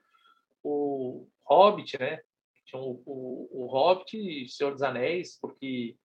[0.62, 2.20] o Hobbit, né?
[2.66, 5.96] Tinha o, o, o Hobbit e Senhor dos Anéis, porque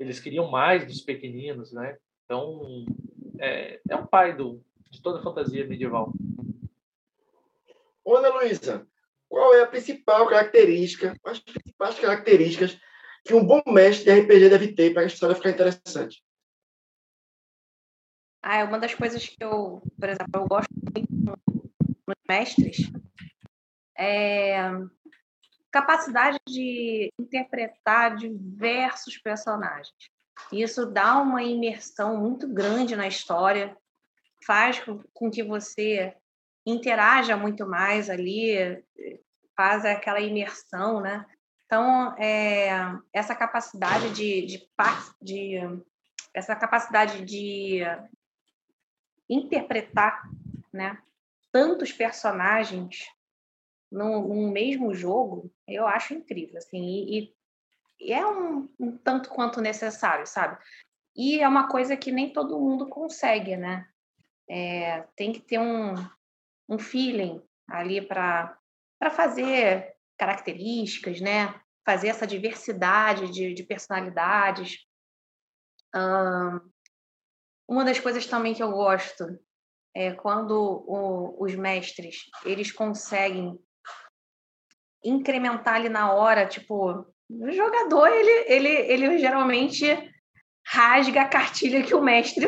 [0.00, 1.96] eles queriam mais dos pequeninos, né?
[2.24, 2.86] Então,
[3.38, 6.12] é, é um pai do, de toda a fantasia medieval.
[8.06, 8.86] Ana Luísa,
[9.28, 12.78] qual é a principal característica, as principais características
[13.24, 16.24] que um bom mestre de RPG deve ter para a história ficar interessante?
[18.42, 21.38] Ah, é uma das coisas que eu, por exemplo, eu gosto muito
[22.06, 22.90] nos mestres
[24.00, 24.72] é
[25.70, 29.94] capacidade de interpretar diversos personagens.
[30.52, 33.76] Isso dá uma imersão muito grande na história,
[34.44, 34.82] faz
[35.12, 36.16] com que você
[36.66, 38.82] interaja muito mais ali,
[39.56, 41.26] faz aquela imersão, né?
[41.66, 42.70] Então, é,
[43.12, 44.68] essa capacidade de, de,
[45.22, 45.54] de,
[46.34, 47.82] essa capacidade de
[49.28, 50.22] interpretar,
[50.72, 50.98] né,
[51.52, 53.04] tantos personagens
[53.90, 57.34] num, num mesmo jogo, eu acho incrível, assim, e,
[58.00, 60.58] e é um, um, tanto quanto necessário, sabe?
[61.14, 63.88] E é uma coisa que nem todo mundo consegue, né?
[64.48, 65.94] É, tem que ter um,
[66.68, 68.56] um feeling ali para
[69.12, 71.60] fazer características, né?
[71.84, 74.86] Fazer essa diversidade de, de personalidades.
[77.68, 79.38] uma das coisas também que eu gosto
[79.94, 80.52] é quando
[80.86, 83.58] o, os mestres eles conseguem
[85.04, 89.86] incrementar ali na hora, tipo, o jogador ele, ele, ele geralmente
[90.66, 92.46] rasga a cartilha que o mestre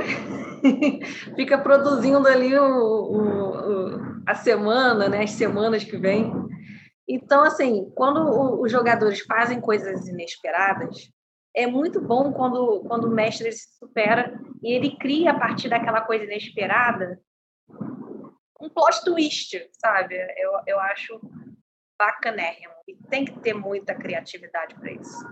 [1.35, 6.33] fica produzindo ali o, o, o, a semana, né, as semanas que vem.
[7.09, 11.11] Então, assim, quando os jogadores fazem coisas inesperadas,
[11.55, 16.01] é muito bom quando, quando o mestre se supera e ele cria, a partir daquela
[16.01, 17.21] coisa inesperada,
[18.61, 20.15] um plot twist, sabe?
[20.39, 21.21] Eu, eu acho
[22.03, 22.75] bacanérrimo.
[22.89, 25.25] E tem que ter muita criatividade para isso.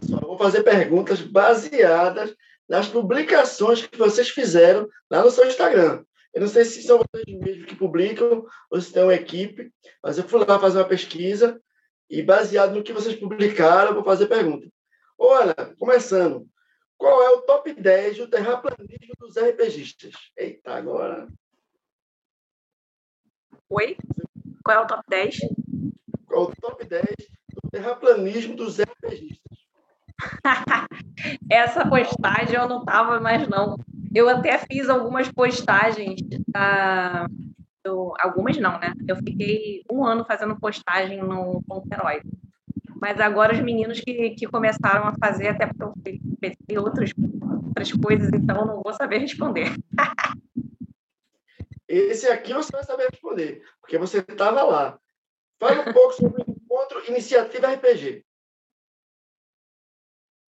[0.00, 2.34] Pessoal, vou fazer perguntas baseadas
[2.66, 6.04] nas publicações que vocês fizeram lá no seu Instagram.
[6.32, 9.70] Eu não sei se são vocês mesmos que publicam ou se tem uma equipe,
[10.02, 11.60] mas eu fui lá fazer uma pesquisa
[12.08, 14.66] e, baseado no que vocês publicaram, vou fazer pergunta.
[15.18, 16.48] Olha, começando,
[16.96, 20.14] qual é o top 10 do terraplanismo dos RPGistas?
[20.34, 21.28] Eita, agora.
[23.70, 23.96] Oi?
[24.64, 25.38] Qual é o top 10?
[26.26, 27.04] Qual é o top 10
[27.54, 29.58] do terraplanismo dos RPGistas?
[31.50, 33.76] Essa postagem eu não estava mais, não.
[34.14, 37.26] Eu até fiz algumas postagens, uh,
[37.84, 38.92] eu, algumas não, né?
[39.08, 42.20] Eu fiquei um ano fazendo postagem no Herói.
[43.00, 47.10] Mas agora os meninos que, que começaram a fazer, até porque eu fiz outras,
[47.66, 49.72] outras coisas, então não vou saber responder.
[51.94, 54.98] Esse aqui você vai saber responder, porque você estava lá.
[55.60, 58.24] Fale um pouco sobre o encontro Iniciativa RPG.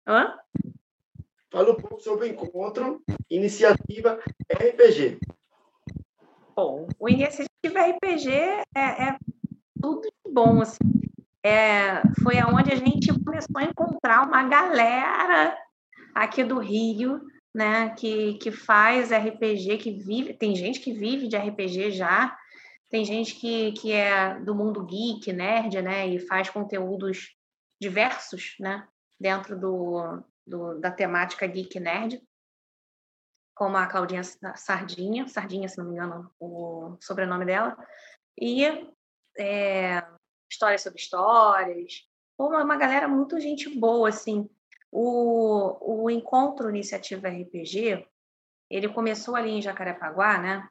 [0.07, 0.37] Hã?
[1.49, 3.01] Fala um pouco sobre o encontro
[3.31, 5.19] Iniciativa RPG.
[6.55, 8.29] Bom, o Iniciativa RPG
[8.75, 9.17] é, é
[9.81, 10.77] tudo de bom, assim.
[11.43, 15.57] é, foi aonde a gente começou a encontrar uma galera
[16.13, 17.19] aqui do Rio,
[17.53, 22.37] né, que, que faz RPG, que vive, tem gente que vive de RPG já,
[22.89, 27.35] tem gente que, que é do mundo geek, nerd, né, e faz conteúdos
[27.79, 28.87] diversos, né,
[29.19, 32.21] dentro do, do da temática geek nerd,
[33.55, 34.23] como a Claudinha
[34.55, 37.77] Sardinha, Sardinha, se não me engano, o sobrenome dela,
[38.39, 38.65] e
[39.37, 40.03] é,
[40.51, 42.07] histórias sobre histórias,
[42.37, 44.49] uma, uma galera muito gente boa, assim.
[44.95, 48.07] O, o encontro Iniciativa RPG,
[48.69, 50.69] ele começou ali em Jacarepaguá, né?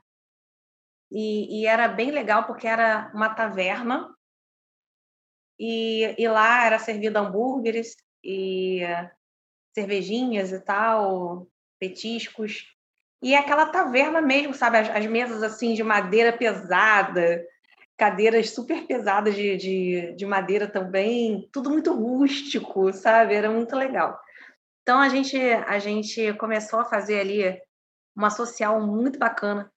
[1.11, 4.17] E, e era bem legal porque era uma taverna
[5.59, 8.81] e, e lá era servido hambúrgueres e
[9.75, 11.49] cervejinhas e tal,
[11.81, 12.73] petiscos.
[13.21, 14.79] E é aquela taverna mesmo, sabe?
[14.79, 17.45] As, as mesas assim de madeira pesada,
[18.03, 23.33] cadeiras super pesadas de, de, de, madeira também, tudo muito rústico, sabe?
[23.33, 24.21] Era muito legal.
[24.83, 27.63] Então a gente a gente começou a fazer ali
[28.17, 29.73] uma social muito bacana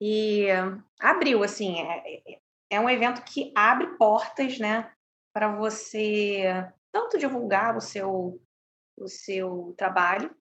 [0.00, 0.48] e
[0.98, 4.92] abriu assim é, é um evento que abre portas, né,
[5.32, 6.42] para você
[6.90, 8.42] tanto divulgar o seu
[8.98, 10.34] o seu trabalho,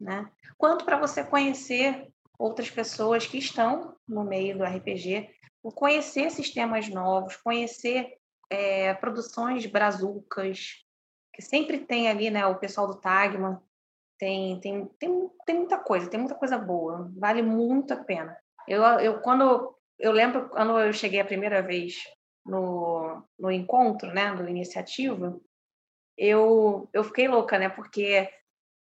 [0.00, 2.06] né, quanto para você conhecer
[2.38, 8.16] outras pessoas que estão no meio do RPG conhecer sistemas novos, conhecer
[8.50, 10.84] é, produções brazucas,
[11.34, 13.58] que sempre tem ali, né, o pessoal do Tagman,
[14.18, 18.36] tem, tem, tem, tem muita coisa, tem muita coisa boa, vale muito a pena.
[18.66, 22.02] Eu, eu quando eu lembro quando eu cheguei a primeira vez
[22.44, 25.38] no, no encontro, né, do iniciativa,
[26.16, 28.28] eu, eu fiquei louca, né, porque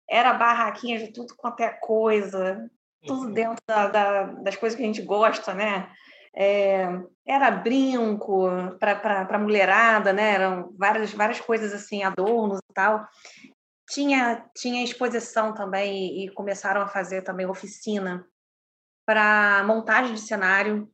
[0.09, 2.69] era barraquinha de tudo quanto é coisa,
[3.05, 3.33] tudo uhum.
[3.33, 5.91] dentro da, da, das coisas que a gente gosta, né?
[6.37, 6.85] É,
[7.25, 8.49] era brinco
[8.79, 10.33] para mulherada, né?
[10.33, 13.07] Eram várias, várias coisas assim, adornos e tal.
[13.89, 18.27] Tinha, tinha exposição também e, e começaram a fazer também oficina
[19.05, 20.91] para montagem de cenário,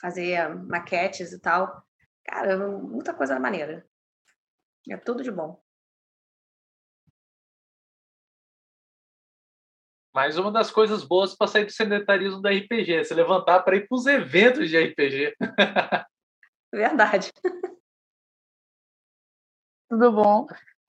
[0.00, 1.82] fazer maquetes e tal.
[2.24, 3.86] Cara, muita coisa maneira.
[4.88, 5.60] É tudo de bom.
[10.16, 13.76] Mas uma das coisas boas para sair do sedentarismo do RPG é se levantar para
[13.76, 15.36] ir para os eventos de RPG.
[16.72, 17.30] Verdade.
[19.90, 20.46] Tudo bom?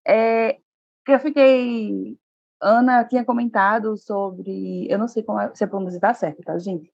[0.08, 0.58] É,
[1.06, 2.18] eu fiquei.
[2.62, 4.90] Ana tinha comentado sobre.
[4.90, 6.90] Eu não sei como é, se a pronúncia está certa, tá, gente?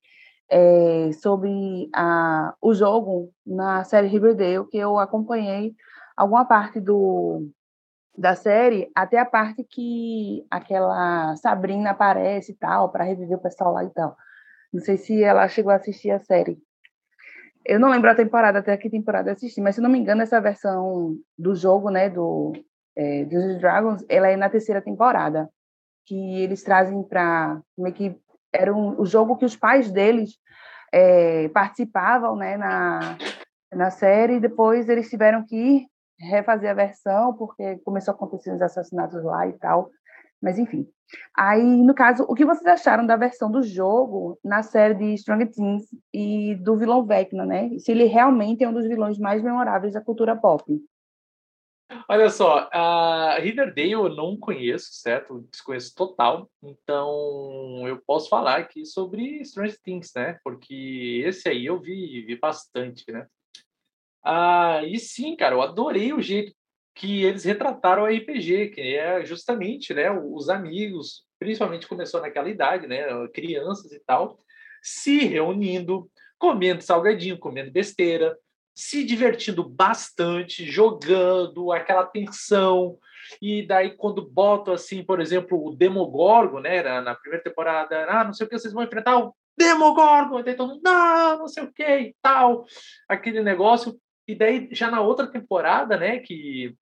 [0.50, 5.72] É, sobre a, o jogo na série Riverdale, que eu acompanhei
[6.16, 7.48] alguma parte do,
[8.16, 13.72] da série até a parte que aquela Sabrina aparece e tal, para reviver o pessoal
[13.72, 14.16] lá e tal.
[14.72, 16.58] Não sei se ela chegou a assistir a série.
[17.64, 20.40] Eu não lembro a temporada, até que temporada assisti, mas se não me engano, essa
[20.40, 22.52] versão do jogo, né, do
[22.96, 25.48] é, dos Dragons, ela é na terceira temporada,
[26.06, 28.16] que eles trazem para meio que
[28.52, 30.38] era um, o jogo que os pais deles
[30.92, 33.16] é, participavam, né, na,
[33.72, 35.86] na série, e depois eles tiveram que ir
[36.18, 39.90] refazer a versão, porque começou a acontecer os assassinatos lá e tal.
[40.42, 40.86] Mas, enfim.
[41.36, 45.46] Aí, no caso, o que vocês acharam da versão do jogo na série de Strong
[45.46, 47.70] Teens e do vilão Vecna, né?
[47.78, 50.64] Se ele realmente é um dos vilões mais memoráveis da cultura pop.
[52.08, 55.46] Olha só, a Riverdale eu não conheço, certo?
[55.50, 56.50] Desconheço total.
[56.62, 60.38] Então, eu posso falar aqui sobre Stranger Things, né?
[60.42, 63.26] Porque esse aí eu vi, vi bastante, né?
[64.24, 66.52] Ah, e sim, cara, eu adorei o jeito
[66.94, 72.86] que eles retrataram o RPG, que é justamente, né, os amigos, principalmente começou naquela idade,
[72.86, 74.38] né, crianças e tal,
[74.82, 78.36] se reunindo, comendo salgadinho, comendo besteira,
[78.74, 82.98] se divertindo bastante, jogando, aquela tensão.
[83.40, 88.32] E daí, quando botam, assim, por exemplo, o Demogorgon, né, na primeira temporada, ah, não
[88.32, 91.64] sei o que, vocês vão enfrentar o Demogorgon, e daí todo mundo, não, não sei
[91.64, 92.64] o que e tal,
[93.08, 93.98] aquele negócio.
[94.26, 96.74] E daí, já na outra temporada, né, que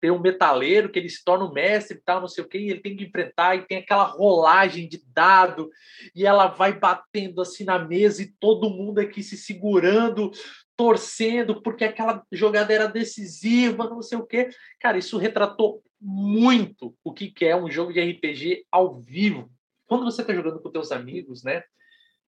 [0.00, 2.58] tem um metaleiro que ele se torna o mestre e tal, não sei o que,
[2.58, 5.70] e ele tem que enfrentar, e tem aquela rolagem de dado,
[6.14, 10.30] e ela vai batendo assim na mesa, e todo mundo aqui se segurando,
[10.76, 14.48] torcendo, porque aquela jogada era decisiva, não sei o que.
[14.78, 19.50] Cara, isso retratou muito o que é um jogo de RPG ao vivo.
[19.86, 21.62] Quando você está jogando com teus amigos, né?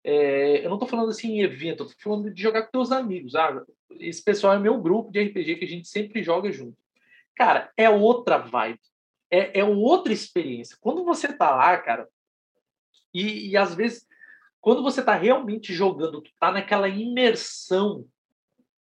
[0.05, 3.35] É, eu não estou falando assim em evento, estou falando de jogar com teus amigos.
[3.35, 3.63] Ah,
[4.01, 6.77] esse pessoal é meu grupo de RPG que a gente sempre joga junto.
[7.37, 8.81] Cara, é outra vibe.
[9.31, 10.77] É, é outra experiência.
[10.81, 12.07] Quando você tá lá, cara,
[13.15, 14.07] e, e às vezes,
[14.61, 18.07] quando você tá realmente jogando, tu tá naquela imersão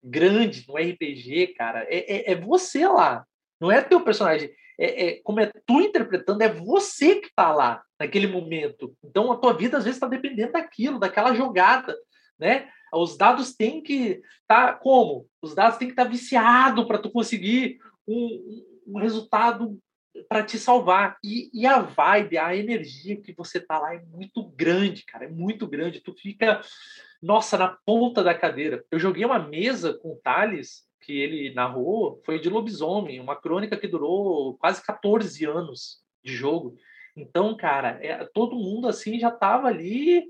[0.02, 3.24] grande no RPG, cara, é, é, é você lá.
[3.60, 4.50] Não é teu personagem.
[4.78, 8.96] É, é, como é tu interpretando, é você que está lá naquele momento.
[9.04, 11.94] Então a tua vida às vezes está dependendo daquilo, daquela jogada,
[12.40, 12.68] né?
[12.92, 15.26] Os dados têm que estar tá, como?
[15.40, 19.78] Os dados têm que estar tá viciado para tu conseguir um, um resultado
[20.28, 21.16] para te salvar.
[21.22, 25.28] E, e, a vibe, a energia que você tá lá é muito grande, cara, é
[25.28, 26.00] muito grande.
[26.00, 26.60] Tu fica,
[27.22, 28.84] nossa, na ponta da cadeira.
[28.90, 33.76] Eu joguei uma mesa com o Thales, que ele narrou, foi de Lobisomem, uma crônica
[33.76, 36.76] que durou quase 14 anos de jogo.
[37.16, 40.24] Então, cara, é, todo mundo assim já tava ali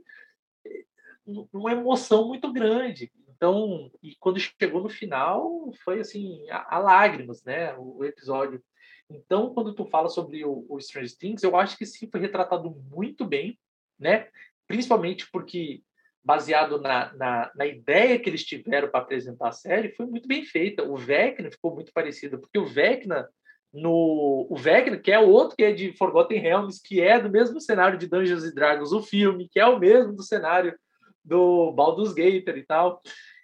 [1.52, 3.10] numa emoção muito grande.
[3.28, 8.62] Então, e quando chegou no final, foi assim, a, a lágrimas, né, o, o episódio.
[9.08, 12.70] Então, quando tu fala sobre o, o Stranger Things, eu acho que sim foi retratado
[12.90, 13.58] muito bem,
[13.98, 14.28] né?
[14.68, 15.82] Principalmente porque
[16.22, 20.44] baseado na, na, na ideia que eles tiveram para apresentar a série, foi muito bem
[20.44, 20.84] feita.
[20.84, 23.28] O Vecna ficou muito parecido, porque o Vecna
[23.72, 27.60] no o Vecna, que é outro que é de Forgotten Realms, que é do mesmo
[27.60, 30.76] cenário de Dungeons and Dragons, o filme, que é o mesmo do cenário
[31.24, 33.02] do Baldur's Gate e tal.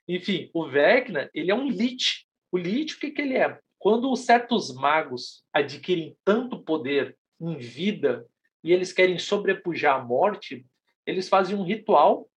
[0.08, 2.26] Enfim, o Vecna, ele é um Lich.
[2.50, 3.58] O Lich, o que, que ele é?
[3.78, 8.26] Quando certos magos adquirem tanto poder em vida
[8.62, 10.66] e eles querem sobrepujar a morte,
[11.04, 12.28] eles fazem um ritual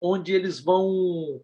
[0.00, 1.40] onde eles vão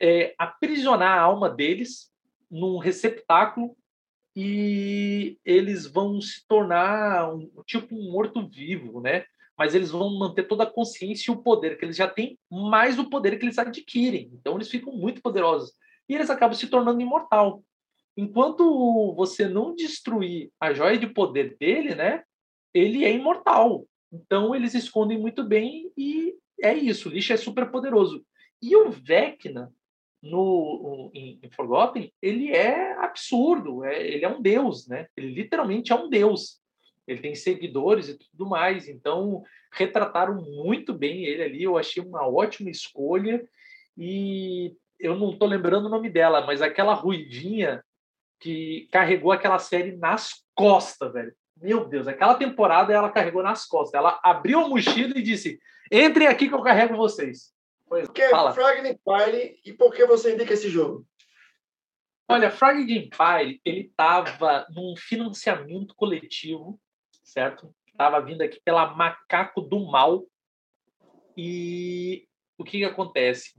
[0.00, 2.10] é, aprisionar a alma deles
[2.50, 3.76] num receptáculo
[4.34, 9.24] e eles vão se tornar um, tipo um morto-vivo, né?
[9.58, 12.98] Mas eles vão manter toda a consciência e o poder que eles já têm, mais
[12.98, 14.30] o poder que eles adquirem.
[14.32, 15.72] Então eles ficam muito poderosos
[16.08, 17.62] e eles acabam se tornando imortal.
[18.16, 22.22] Enquanto você não destruir a joia de poder dele, né,
[22.72, 23.84] ele é imortal.
[24.12, 27.08] Então eles escondem muito bem e é isso.
[27.08, 28.24] O lixo é super poderoso.
[28.62, 29.72] E o Vecna
[30.22, 33.84] no em, em Forgotten, ele é absurdo.
[33.84, 35.06] É, ele é um deus, né?
[35.16, 36.60] Ele literalmente é um deus.
[37.08, 38.88] Ele tem seguidores e tudo mais.
[38.88, 41.62] Então retrataram muito bem ele ali.
[41.62, 43.42] Eu achei uma ótima escolha
[43.96, 47.82] e eu não estou lembrando o nome dela, mas aquela ruidinha
[48.38, 51.32] que carregou aquela série nas costas, velho.
[51.60, 53.94] Meu Deus, aquela temporada ela carregou nas costas.
[53.94, 55.58] Ela abriu a mochila e disse:
[55.90, 57.52] Entrem aqui que eu carrego vocês.
[57.88, 58.52] Pois, por que fala.
[58.52, 61.04] Fragment Empire e por que você indica esse jogo?
[62.28, 66.78] Olha, Fragment Empire, ele estava num financiamento coletivo,
[67.28, 67.74] certo?
[67.86, 70.24] Estava vindo aqui pela Macaco do Mal.
[71.36, 72.26] E
[72.56, 73.54] o que, que acontece?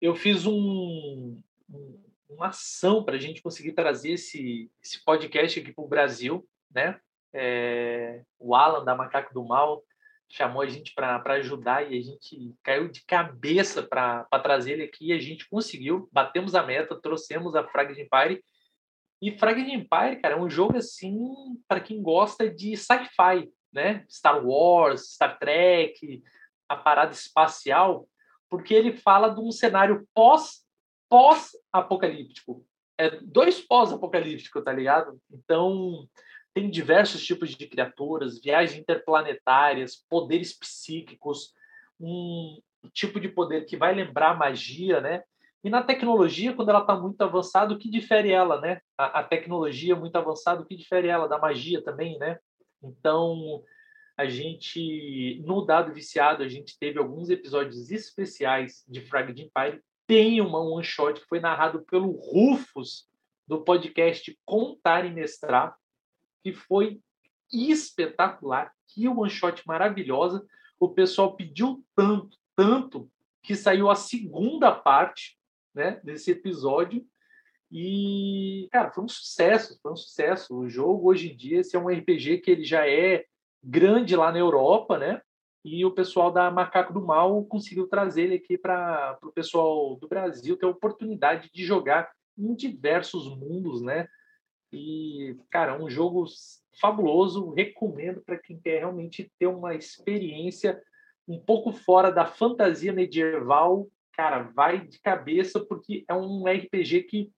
[0.00, 1.40] eu fiz um,
[1.70, 6.46] um, uma ação para a gente conseguir trazer esse, esse podcast aqui para o Brasil,
[6.70, 6.98] né?
[7.32, 9.82] É, o Alan da Macaco do Mal
[10.28, 15.08] chamou a gente para ajudar e a gente caiu de cabeça para trazer ele aqui
[15.08, 18.42] e a gente conseguiu, batemos a meta, trouxemos a Fragment Empire
[19.20, 21.18] e Fragment Empire, cara, é um jogo assim
[21.66, 24.04] para quem gosta de sci-fi, né?
[24.08, 26.22] Star Wars, Star Trek,
[26.68, 28.08] a parada espacial
[28.48, 30.64] porque ele fala de um cenário pós
[31.08, 32.66] pós apocalíptico.
[32.98, 35.20] É dois pós-apocalíptico, tá ligado?
[35.30, 36.08] Então,
[36.54, 41.52] tem diversos tipos de criaturas, viagens interplanetárias, poderes psíquicos,
[42.00, 42.58] um
[42.92, 45.22] tipo de poder que vai lembrar magia, né?
[45.66, 48.80] E na tecnologia, quando ela está muito avançada, o que difere ela, né?
[48.96, 52.38] A, a tecnologia muito avançada, o que difere ela da magia também, né?
[52.80, 53.64] Então,
[54.16, 59.82] a gente, no Dado Viciado, a gente teve alguns episódios especiais de Fragment Empire.
[60.06, 63.08] Tem uma one shot que foi narrado pelo Rufus,
[63.44, 65.76] do podcast Contar e Mestrar,
[66.44, 67.00] que foi
[67.52, 68.72] espetacular.
[68.86, 70.46] Que one shot maravilhosa.
[70.78, 73.10] O pessoal pediu tanto, tanto,
[73.42, 75.36] que saiu a segunda parte
[75.76, 77.06] né, desse episódio.
[77.70, 80.56] E, cara, foi um sucesso, foi um sucesso.
[80.56, 83.24] O jogo, hoje em dia, esse é um RPG que ele já é
[83.62, 85.20] grande lá na Europa, né?
[85.64, 90.06] E o pessoal da Macaco do Mal conseguiu trazer ele aqui para o pessoal do
[90.08, 94.08] Brasil ter a oportunidade de jogar em diversos mundos, né?
[94.72, 96.24] E, cara, um jogo
[96.80, 100.80] fabuloso, recomendo para quem quer realmente ter uma experiência
[101.26, 107.30] um pouco fora da fantasia medieval, cara, vai de cabeça porque é um RPG que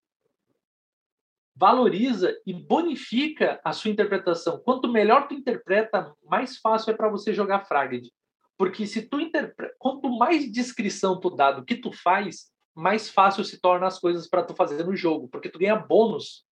[1.56, 4.60] valoriza e bonifica a sua interpretação.
[4.60, 8.12] Quanto melhor tu interpreta, mais fácil é para você jogar Fraged.
[8.56, 13.44] Porque se tu interpreta, quanto mais descrição tu dá do que tu faz, mais fácil
[13.44, 16.44] se torna as coisas para tu fazer no jogo, porque tu ganha bônus.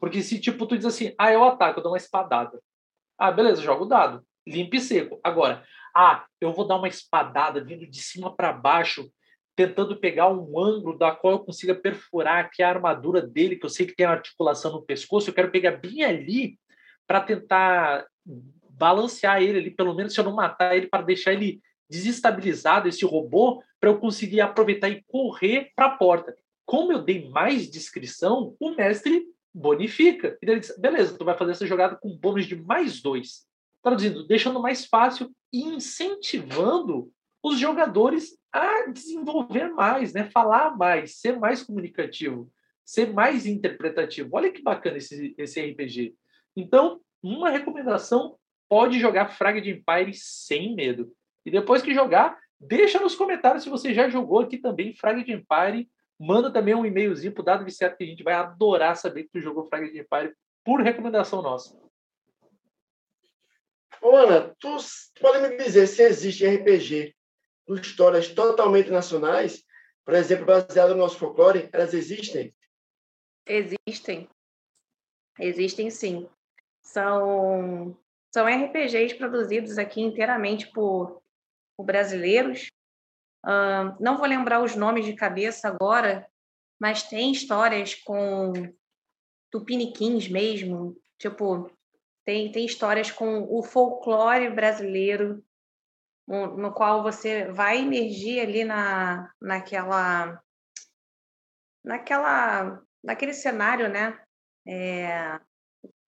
[0.00, 2.58] Porque se tipo tu diz assim: "Ah, eu ataco, eu dou uma espadada".
[3.18, 5.20] Ah, beleza, jogo o dado, limpo e seco.
[5.22, 9.10] Agora, ah, eu vou dar uma espadada vindo de cima para baixo
[9.56, 13.70] tentando pegar um ângulo da qual eu consiga perfurar aqui a armadura dele, que eu
[13.70, 16.58] sei que tem uma articulação no pescoço, eu quero pegar bem ali
[17.06, 18.06] para tentar
[18.70, 23.04] balancear ele ali, pelo menos se eu não matar ele, para deixar ele desestabilizado, esse
[23.06, 26.36] robô, para eu conseguir aproveitar e correr para a porta.
[26.66, 29.24] Como eu dei mais descrição, o mestre
[29.54, 30.36] bonifica.
[30.42, 33.46] Ele diz, beleza, tu vai fazer essa jogada com bônus de mais dois.
[33.82, 37.10] Traduzindo, deixando mais fácil e incentivando
[37.42, 40.30] os jogadores a desenvolver mais, né?
[40.30, 42.50] falar mais, ser mais comunicativo,
[42.84, 44.30] ser mais interpretativo.
[44.32, 46.14] Olha que bacana esse, esse RPG.
[46.56, 51.12] Então, uma recomendação, pode jogar Frag de Empire sem medo.
[51.44, 55.32] E depois que jogar, deixa nos comentários se você já jogou aqui também Frag de
[55.32, 55.88] Empire.
[56.18, 59.40] Manda também um e-mailzinho pro Dado Viciado que a gente vai adorar saber que tu
[59.40, 61.78] jogou Frag de Empire por recomendação nossa.
[64.02, 64.76] Ana, tu
[65.20, 67.14] pode me dizer se existe RPG
[67.74, 69.64] histórias totalmente nacionais,
[70.04, 72.54] por exemplo, baseado no nosso folclore, elas existem?
[73.46, 74.28] Existem.
[75.38, 76.28] Existem sim.
[76.82, 77.98] São,
[78.32, 81.20] são RPGs produzidos aqui inteiramente por,
[81.76, 82.68] por brasileiros.
[83.44, 86.26] Uh, não vou lembrar os nomes de cabeça agora,
[86.78, 88.52] mas tem histórias com
[89.50, 91.70] tupiniquins mesmo, tipo,
[92.24, 95.44] tem, tem histórias com o folclore brasileiro,
[96.26, 100.42] no, qual você vai emergir ali na, naquela,
[101.84, 104.18] naquela, naquele cenário, né?
[104.66, 105.38] É,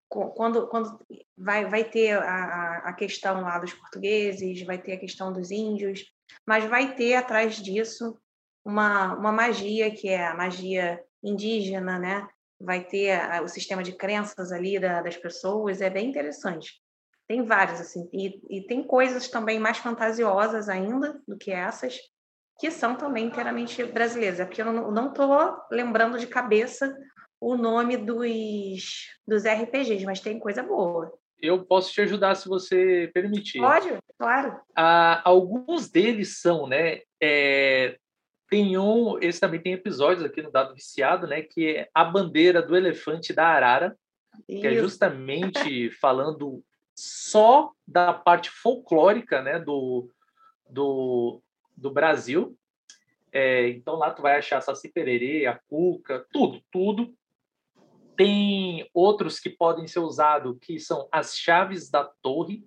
[0.09, 0.99] quando, quando
[1.37, 6.05] vai, vai ter a, a questão lá dos portugueses, vai ter a questão dos índios,
[6.47, 8.19] mas vai ter atrás disso
[8.65, 12.29] uma, uma magia que é a magia indígena, né?
[12.61, 16.83] Vai ter o sistema de crenças ali da, das pessoas, é bem interessante.
[17.29, 21.99] Tem vários, assim, e, e tem coisas também mais fantasiosas ainda do que essas,
[22.59, 24.41] que são também inteiramente brasileiras.
[24.41, 25.31] É porque eu não estou
[25.71, 26.97] lembrando de cabeça
[27.41, 31.13] o nome dos, dos RPGs, mas tem coisa boa.
[31.41, 33.61] Eu posso te ajudar se você permitir.
[33.61, 34.61] Pode, claro.
[34.75, 37.03] Ah, alguns deles são, né?
[37.23, 37.97] É,
[38.51, 41.43] tem um, esse também tem episódios aqui no Dado Viciado, né?
[41.43, 43.97] Que é a bandeira do elefante da arara,
[44.49, 44.61] Isso.
[44.61, 46.65] que é justamente falando
[46.99, 49.61] só da parte folclórica, né?
[49.61, 50.11] Do,
[50.69, 51.41] do,
[51.77, 52.59] do Brasil.
[53.31, 57.15] É, então lá tu vai achar Saci Pererê, a Cuca, tudo, tudo.
[58.17, 62.67] Tem outros que podem ser usados, que são as chaves da torre,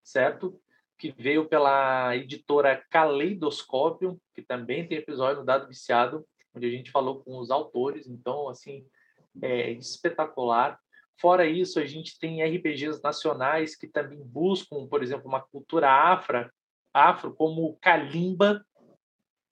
[0.00, 0.60] certo?
[0.96, 6.92] Que veio pela editora Caleidoscópio, que também tem episódio no Dado Viciado, onde a gente
[6.92, 8.06] falou com os autores.
[8.06, 8.86] Então, assim,
[9.42, 10.78] é espetacular.
[11.20, 16.52] Fora isso, a gente tem RPGs nacionais que também buscam, por exemplo, uma cultura afra,
[16.92, 18.64] afro, como Kalimba,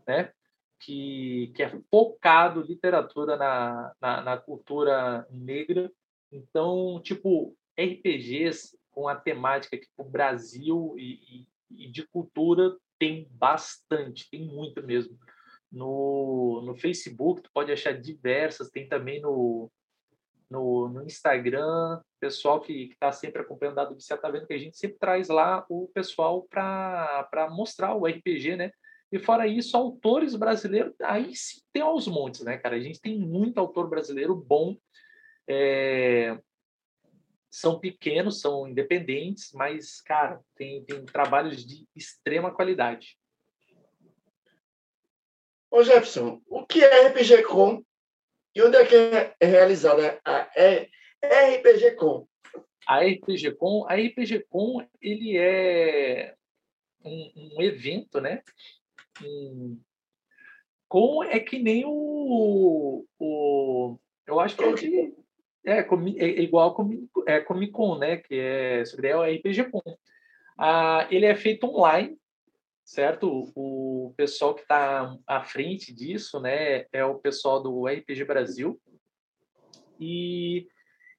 [0.07, 0.33] né?
[0.81, 5.93] que, que é focado literatura na, na, na cultura negra.
[6.33, 14.29] Então, tipo, RPGs com a temática tipo Brasil e, e, e, de cultura tem bastante,
[14.31, 15.17] tem muito mesmo.
[15.71, 19.71] No, no Facebook, tu pode achar diversas, tem também no,
[20.51, 24.59] no, no Instagram, pessoal que está sempre acompanhando o Dado Viciado está vendo que a
[24.59, 28.73] gente sempre traz lá o pessoal para mostrar o RPG, né?
[29.13, 32.77] E fora isso, autores brasileiros, aí sim tem aos montes, né, cara?
[32.77, 34.77] A gente tem muito autor brasileiro bom.
[35.49, 36.39] É...
[37.51, 43.19] São pequenos, são independentes, mas, cara, tem, tem trabalhos de extrema qualidade.
[45.69, 47.85] Ô Jefferson, o que é RPG Com
[48.55, 48.95] e onde é que
[49.41, 50.49] é realizada a
[51.23, 52.27] RPG Com?
[52.87, 56.35] A RPG Com, a RPG Com, ele é
[57.05, 58.43] um, um evento, né?
[60.89, 63.97] com é que nem o, o
[64.27, 65.15] eu acho que é, de,
[65.65, 66.77] é, é igual
[67.27, 68.17] a é, Comic Con, né?
[68.17, 69.83] Que é sobre é o RPG Con.
[70.59, 72.19] Ah, ele é feito online,
[72.91, 73.53] certo?
[73.55, 78.81] O pessoal que está à frente disso, né, é o pessoal do RPG Brasil.
[80.01, 80.67] E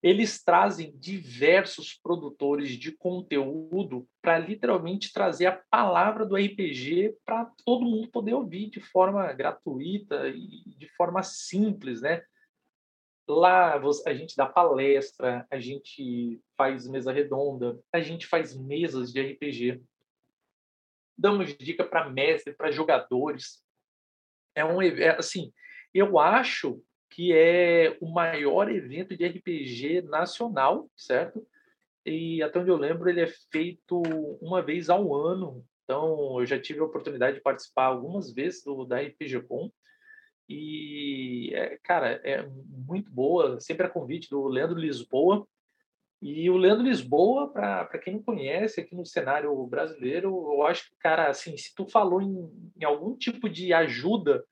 [0.04, 7.86] eles trazem diversos produtores de conteúdo para literalmente trazer a palavra do RPG para todo
[7.86, 12.22] mundo poder ouvir de forma gratuita e de forma simples, né?
[13.30, 19.22] Lá a gente dá palestra, a gente faz mesa redonda, a gente faz mesas de
[19.22, 19.82] RPG.
[21.22, 23.64] Damos dica para mestre, para jogadores.
[24.56, 25.54] É um é, assim,
[25.94, 31.46] eu acho que é o maior evento de RPG nacional, certo?
[32.06, 34.02] E até onde eu lembro, ele é feito
[34.42, 38.86] uma vez ao ano Então, eu já tive a oportunidade de participar algumas vezes do
[38.86, 39.70] da RPGcom
[40.50, 45.48] e, é, cara, é muito boa, sempre a convite do Leandro Lisboa.
[46.22, 50.96] E o Leandro Lisboa, para quem não conhece aqui no cenário brasileiro, eu acho que,
[51.00, 54.46] cara, assim, se tu falou em, em algum tipo de ajuda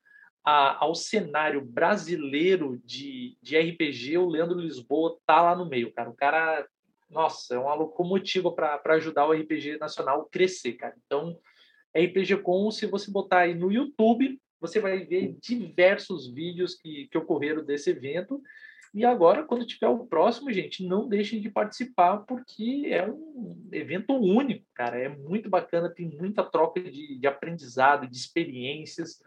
[0.43, 6.09] a, ao cenário brasileiro de, de RPG, o Leandro Lisboa tá lá no meio, cara.
[6.09, 6.67] O cara,
[7.07, 10.95] nossa, é uma locomotiva para ajudar o RPG nacional crescer, cara.
[11.05, 11.39] Então,
[11.95, 17.17] RPG Com, se você botar aí no YouTube, você vai ver diversos vídeos que, que
[17.17, 18.41] ocorreram desse evento.
[18.93, 24.13] E agora, quando tiver o próximo, gente, não deixem de participar, porque é um evento
[24.13, 24.99] único, cara.
[24.99, 29.21] É muito bacana, tem muita troca de, de aprendizado, de experiências.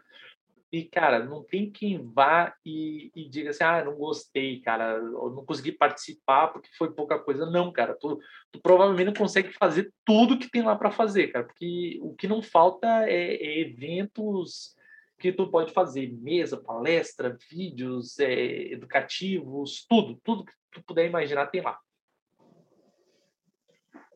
[0.73, 5.29] E, cara, não tem quem vá e, e, diga assim, ah, não gostei, cara, ou
[5.29, 7.45] não consegui participar porque foi pouca coisa.
[7.45, 8.19] Não, cara, tu,
[8.51, 12.27] tu provavelmente não consegue fazer tudo que tem lá para fazer, cara, porque o que
[12.27, 14.75] não falta é, é, eventos
[15.23, 21.47] que tu pode fazer, mesa, palestra, vídeos é, educativos, tudo, tudo que tu puder imaginar
[21.47, 21.79] tem lá.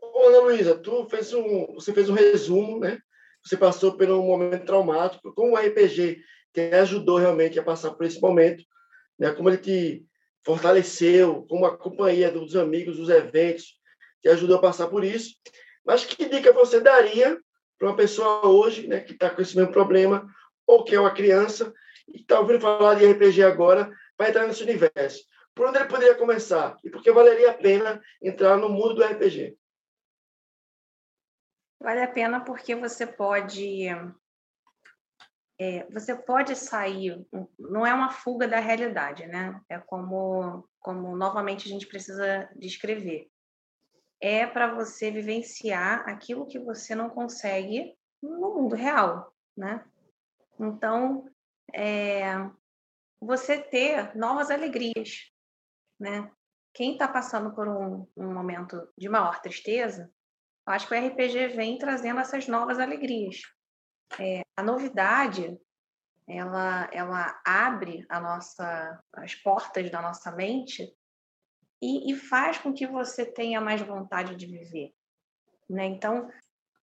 [0.03, 2.99] Ana Luísa, tu fez um, você fez um resumo, né?
[3.41, 6.21] Você passou por um momento traumático com o RPG
[6.53, 8.61] que ajudou realmente a passar por esse momento,
[9.17, 9.31] né?
[9.31, 10.05] como ele te
[10.43, 13.79] fortaleceu, como a companhia dos amigos, dos eventos,
[14.21, 15.35] te ajudou a passar por isso.
[15.85, 17.39] Mas que dica você daria
[17.79, 20.27] para uma pessoa hoje né, que está com esse mesmo problema,
[20.67, 21.73] ou que é uma criança
[22.07, 25.23] e está ouvindo falar de RPG agora, para entrar nesse universo?
[25.55, 26.77] Por onde ele poderia começar?
[26.83, 29.57] E por que valeria a pena entrar no mundo do RPG?
[31.79, 33.87] Vale a pena porque você pode
[35.59, 37.25] é, você pode sair,
[37.57, 39.59] não é uma fuga da realidade, né?
[39.67, 43.27] É como, como novamente a gente precisa descrever.
[44.21, 49.83] É para você vivenciar aquilo que você não consegue no mundo real, né?
[50.59, 51.29] Então,
[51.73, 52.33] é,
[53.19, 55.31] você ter novas alegrias,
[55.99, 56.31] né?
[56.73, 60.11] Quem está passando por um, um momento de maior tristeza,
[60.65, 63.41] acho que o RPG vem trazendo essas novas alegrias
[64.19, 65.59] é, a novidade
[66.27, 70.93] ela, ela abre a nossa, as portas da nossa mente
[71.81, 74.93] e, e faz com que você tenha mais vontade de viver.
[75.69, 75.85] Né?
[75.85, 76.29] Então,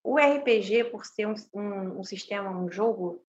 [0.03, 3.24] o RPG, por ser um, um, um, sistema, um jogo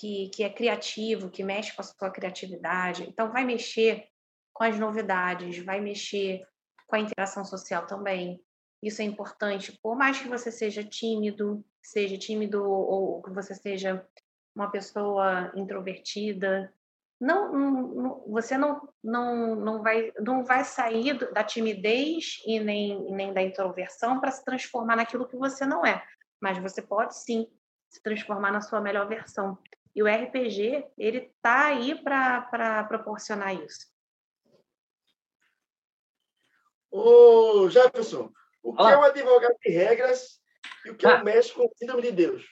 [0.00, 4.08] que, que é criativo, que mexe com a sua criatividade, então vai mexer
[4.50, 6.42] com as novidades, vai mexer
[6.86, 8.42] com a interação social também.
[8.82, 14.02] Isso é importante, por mais que você seja tímido, seja tímido ou que você seja
[14.56, 16.72] uma pessoa introvertida,
[17.20, 23.34] não, não, você não, não, não, vai, não vai sair da timidez e nem, nem
[23.34, 26.02] da introversão para se transformar naquilo que você não é.
[26.40, 27.46] Mas você pode sim
[27.90, 29.58] se transformar na sua melhor versão.
[29.94, 33.86] E o RPG, ele está aí para proporcionar isso.
[36.90, 38.92] Ô, Jefferson, o que Olá.
[38.92, 40.40] é um advogado de regras
[40.84, 42.44] e o que é um médico com síndrome de Deus?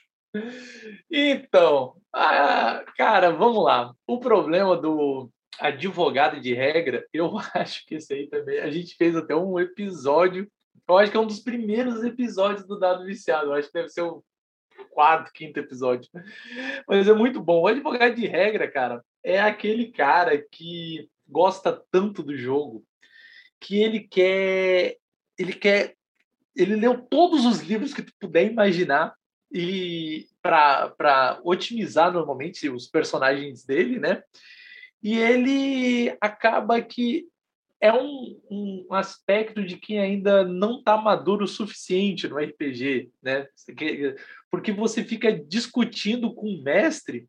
[1.11, 3.93] Então, ah, cara, vamos lá.
[4.07, 8.61] O problema do advogado de regra, eu acho que isso aí também.
[8.61, 10.51] A gente fez até um episódio.
[10.89, 13.49] Eu acho que é um dos primeiros episódios do Dado Viciado.
[13.49, 14.25] Eu acho que deve ser o
[14.99, 16.11] quarto, quinto episódio.
[16.89, 17.61] Mas é muito bom.
[17.61, 22.85] O advogado de regra, cara, é aquele cara que gosta tanto do jogo
[23.61, 24.97] que ele quer
[25.39, 25.95] ele quer
[26.57, 29.15] ele leu todos os livros que tu puder imaginar
[29.53, 34.23] e para otimizar normalmente os personagens dele, né?
[35.01, 37.29] E ele acaba que
[37.81, 43.47] é um, um aspecto de quem ainda não está maduro o suficiente no RPG, né?
[44.51, 47.29] Porque você fica discutindo com o mestre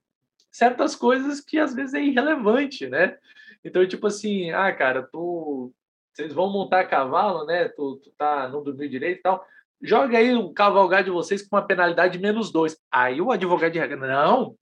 [0.51, 3.17] certas coisas que às vezes é irrelevante, né?
[3.63, 5.71] Então, tipo assim, ah, cara, tu
[6.13, 7.69] vocês vão montar cavalo, né?
[7.69, 9.45] Tu, tu tá, não dormiu direito e tal.
[9.81, 12.77] Joga aí o cavalgar de vocês com uma penalidade de menos dois.
[12.91, 14.55] Aí o advogado de regra, não,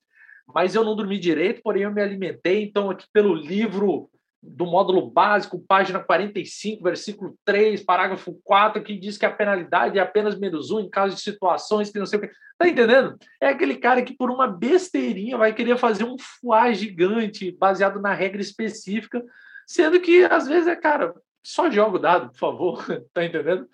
[0.53, 4.09] mas eu não dormi direito, porém eu me alimentei, então aqui pelo livro
[4.41, 10.01] do módulo básico, página 45, versículo 3, parágrafo 4, que diz que a penalidade é
[10.01, 12.31] apenas menos um em caso de situações que não sei o que.
[12.57, 13.17] Tá entendendo?
[13.39, 18.13] É aquele cara que, por uma besteirinha, vai querer fazer um fuá gigante baseado na
[18.13, 19.23] regra específica,
[19.65, 23.67] sendo que, às vezes, é, cara, só joga o dado, por favor, tá entendendo?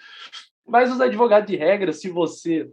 [0.65, 2.69] Mas os advogados de regra, se você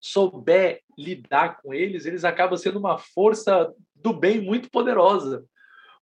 [0.00, 5.44] souber lidar com eles, eles acabam sendo uma força do bem muito poderosa.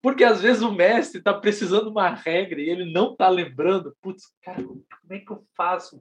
[0.05, 3.97] Porque às vezes o mestre está precisando de uma regra e ele não está lembrando.
[3.99, 5.99] Putz, cara, como é que eu faço?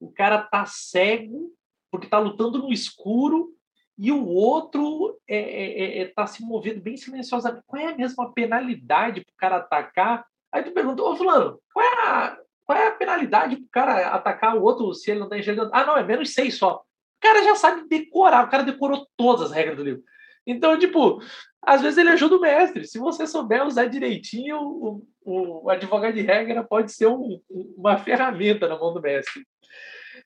[0.00, 1.52] O cara tá cego
[1.90, 3.50] porque está lutando no escuro
[3.98, 7.62] e o outro está é, é, é, tá se movendo bem silenciosamente.
[7.66, 10.24] Qual é a mesma penalidade para o cara atacar?
[10.50, 14.08] Aí tu pergunta, ô fulano, qual é a, qual é a penalidade para o cara
[14.14, 15.70] atacar o outro se ele não está enxergando?
[15.74, 16.76] Ah, não, é menos seis só.
[16.76, 20.02] O cara já sabe decorar, o cara decorou todas as regras do livro.
[20.46, 21.20] Então, tipo,
[21.62, 22.84] às vezes ele ajuda o mestre.
[22.86, 27.40] Se você souber usar direitinho, o, o, o advogado de regra pode ser um,
[27.76, 29.46] uma ferramenta na mão do mestre.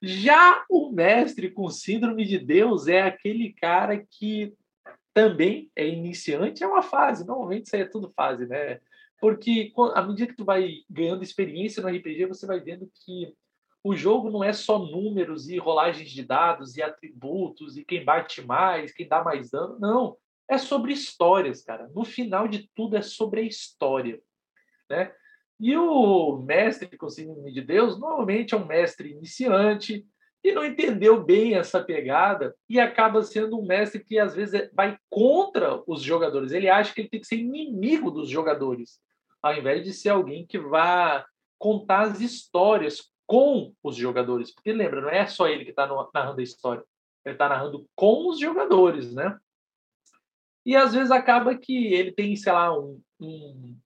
[0.03, 4.55] Já o mestre com síndrome de Deus é aquele cara que
[5.13, 7.27] também é iniciante, é uma fase.
[7.27, 8.81] Normalmente isso aí é tudo fase, né?
[9.21, 13.35] Porque à medida que tu vai ganhando experiência no RPG, você vai vendo que
[13.83, 18.43] o jogo não é só números e rolagens de dados e atributos e quem bate
[18.43, 19.79] mais, quem dá mais dano.
[19.79, 20.17] Não.
[20.49, 21.91] É sobre histórias, cara.
[21.95, 24.21] No final de tudo é sobre a história,
[24.89, 25.13] né?
[25.59, 30.07] E o mestre síndrome de Deus normalmente é um mestre iniciante
[30.45, 34.71] e não entendeu bem essa pegada e acaba sendo um mestre que às vezes é,
[34.73, 36.53] vai contra os jogadores.
[36.53, 39.01] Ele acha que ele tem que ser inimigo dos jogadores,
[39.43, 41.27] ao invés de ser alguém que vá
[41.59, 44.55] contar as histórias com os jogadores.
[44.55, 46.85] Porque lembra, não é só ele que está narrando a história,
[47.25, 49.37] ele está narrando com os jogadores, né?
[50.67, 53.79] E às vezes acaba que ele tem, sei lá, um, um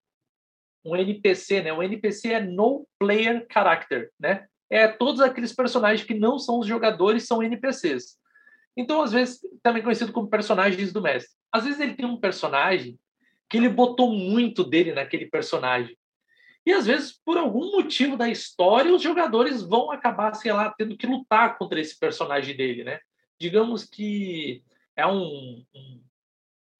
[0.84, 1.72] um NPC, né?
[1.72, 4.46] Um NPC é no player character, né?
[4.68, 8.18] É todos aqueles personagens que não são os jogadores são NPCs.
[8.76, 11.36] Então, às vezes, também conhecido como personagens do mestre.
[11.52, 12.98] Às vezes ele tem um personagem
[13.48, 15.96] que ele botou muito dele naquele personagem.
[16.64, 20.96] E às vezes, por algum motivo da história, os jogadores vão acabar, sei lá, tendo
[20.96, 23.00] que lutar contra esse personagem dele, né?
[23.40, 24.62] Digamos que
[24.94, 26.00] é um, um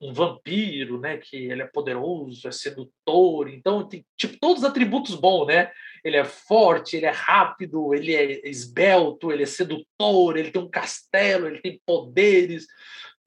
[0.01, 1.19] um vampiro, né?
[1.19, 5.71] Que ele é poderoso, é sedutor, então tem tipo todos os atributos bons, né?
[6.03, 10.71] Ele é forte, ele é rápido, ele é esbelto, ele é sedutor, ele tem um
[10.71, 12.67] castelo, ele tem poderes,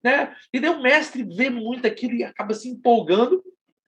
[0.03, 0.35] né?
[0.51, 3.43] E daí o mestre vê muito aquilo e acaba se empolgando.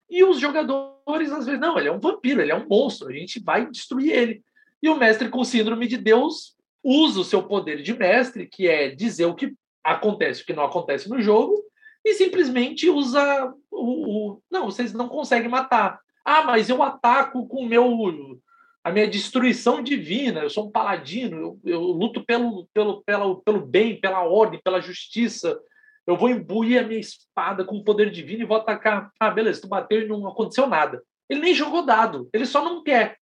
[0.08, 3.14] E os jogadores às vezes não, ele é um vampiro, ele é um monstro, a
[3.14, 4.44] gente vai destruir ele.
[4.82, 8.90] E o mestre com síndrome de Deus usa o seu poder de mestre, que é
[8.90, 11.66] dizer o que acontece, o que não acontece no jogo,
[12.06, 16.00] e simplesmente usa o, o, Não, vocês não conseguem matar.
[16.24, 18.40] Ah, mas eu ataco com o meu
[18.84, 20.42] a minha destruição divina.
[20.42, 21.36] Eu sou um paladino.
[21.36, 25.60] Eu, eu luto pelo, pelo, pelo, pelo bem, pela ordem, pela justiça.
[26.06, 29.12] Eu vou imbuir a minha espada com o poder divino e vou atacar.
[29.20, 31.02] Ah, beleza, tu bateu e não aconteceu nada.
[31.28, 33.18] Ele nem jogou dado, ele só não quer.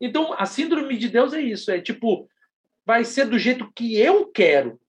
[0.00, 2.26] Então, a síndrome de Deus é isso: é tipo,
[2.86, 4.80] vai ser do jeito que eu quero,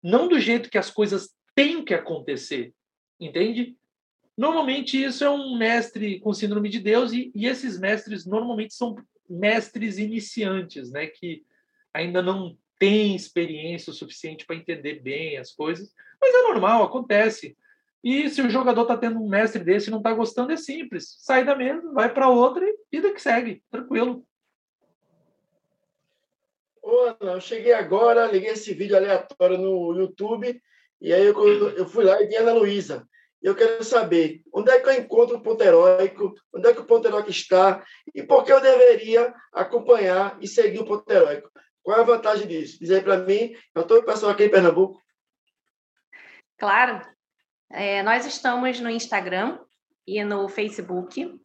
[0.00, 2.72] não do jeito que as coisas têm que acontecer
[3.20, 3.76] entende?
[4.36, 8.96] Normalmente isso é um mestre com síndrome de Deus e, e esses mestres normalmente são
[9.28, 11.44] mestres iniciantes, né, que
[11.92, 17.56] ainda não têm experiência o suficiente para entender bem as coisas, mas é normal, acontece.
[18.02, 21.16] E se o jogador está tendo um mestre desse e não está gostando, é simples.
[21.20, 24.26] Sai da mesa, vai para outra e vida que segue, tranquilo.
[26.82, 30.60] Ô, Ana, eu cheguei agora, liguei esse vídeo aleatório no YouTube
[31.04, 33.06] e aí eu, eu fui lá e vi Ana Luísa.
[33.42, 36.86] Eu quero saber onde é que eu encontro o ponto heróico, onde é que o
[36.86, 41.50] ponto heróico está e por que eu deveria acompanhar e seguir o ponto heróico.
[41.82, 42.78] Qual é a vantagem disso?
[42.80, 44.98] Diz aí para mim, eu estou pessoal aqui em Pernambuco.
[46.56, 47.06] Claro.
[47.70, 49.58] É, nós estamos no Instagram
[50.06, 51.38] e no Facebook.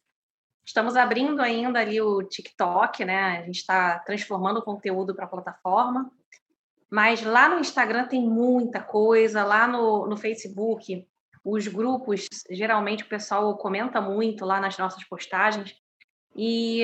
[0.64, 3.40] Estamos abrindo ainda ali o TikTok, né?
[3.40, 6.10] A gente está transformando o conteúdo para a plataforma.
[6.90, 11.06] Mas lá no Instagram tem muita coisa, lá no, no Facebook,
[11.44, 15.74] os grupos, geralmente o pessoal comenta muito lá nas nossas postagens.
[16.34, 16.82] E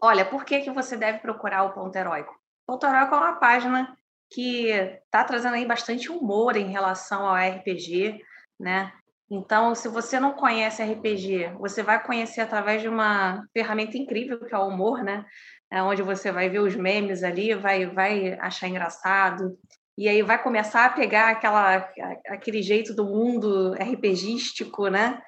[0.00, 2.32] olha, por que, que você deve procurar o Ponto Heróico?
[2.66, 3.96] O Ponto Heróico é uma página
[4.30, 8.20] que está trazendo aí bastante humor em relação ao RPG,
[8.58, 8.92] né?
[9.30, 14.54] Então, se você não conhece RPG, você vai conhecer através de uma ferramenta incrível que
[14.54, 15.24] é o humor, né?
[15.72, 19.58] É onde você vai ver os memes ali, vai, vai achar engraçado,
[19.96, 21.90] e aí vai começar a pegar aquela,
[22.28, 25.22] aquele jeito do mundo RPGístico, né?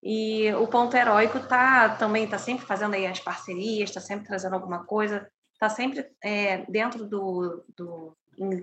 [0.00, 4.54] E o Ponto Heróico tá, também está sempre fazendo aí as parcerias, está sempre trazendo
[4.54, 8.16] alguma coisa, está sempre é, dentro do, do,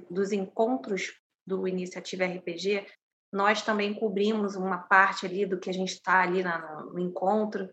[0.10, 2.86] dos encontros do Iniciativa RPG,
[3.30, 7.70] nós também cobrimos uma parte ali do que a gente está ali na, no encontro.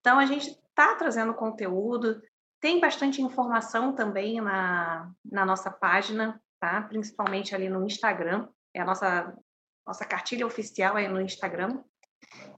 [0.00, 2.22] Então, a gente está trazendo conteúdo,
[2.62, 6.80] tem bastante informação também na, na nossa página, tá?
[6.82, 8.48] Principalmente ali no Instagram.
[8.72, 9.36] É a nossa,
[9.84, 11.82] nossa cartilha oficial é no Instagram.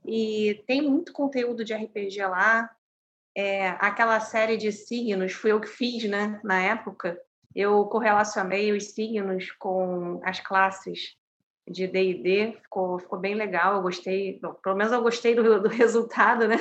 [0.05, 2.69] E tem muito conteúdo de RPG lá.
[3.35, 7.19] É, aquela série de signos, fui eu que fiz, né, na época.
[7.55, 11.17] Eu correlacionei os signos com as classes
[11.67, 15.67] de D&D, ficou, ficou bem legal, eu gostei, bom, pelo menos eu gostei do, do
[15.73, 16.57] resultado, né?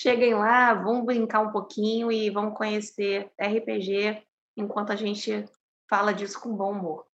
[0.00, 4.22] Cheguem lá, vão brincar um pouquinho e vão conhecer RPG
[4.56, 5.44] enquanto a gente
[5.90, 7.04] fala disso com bom humor.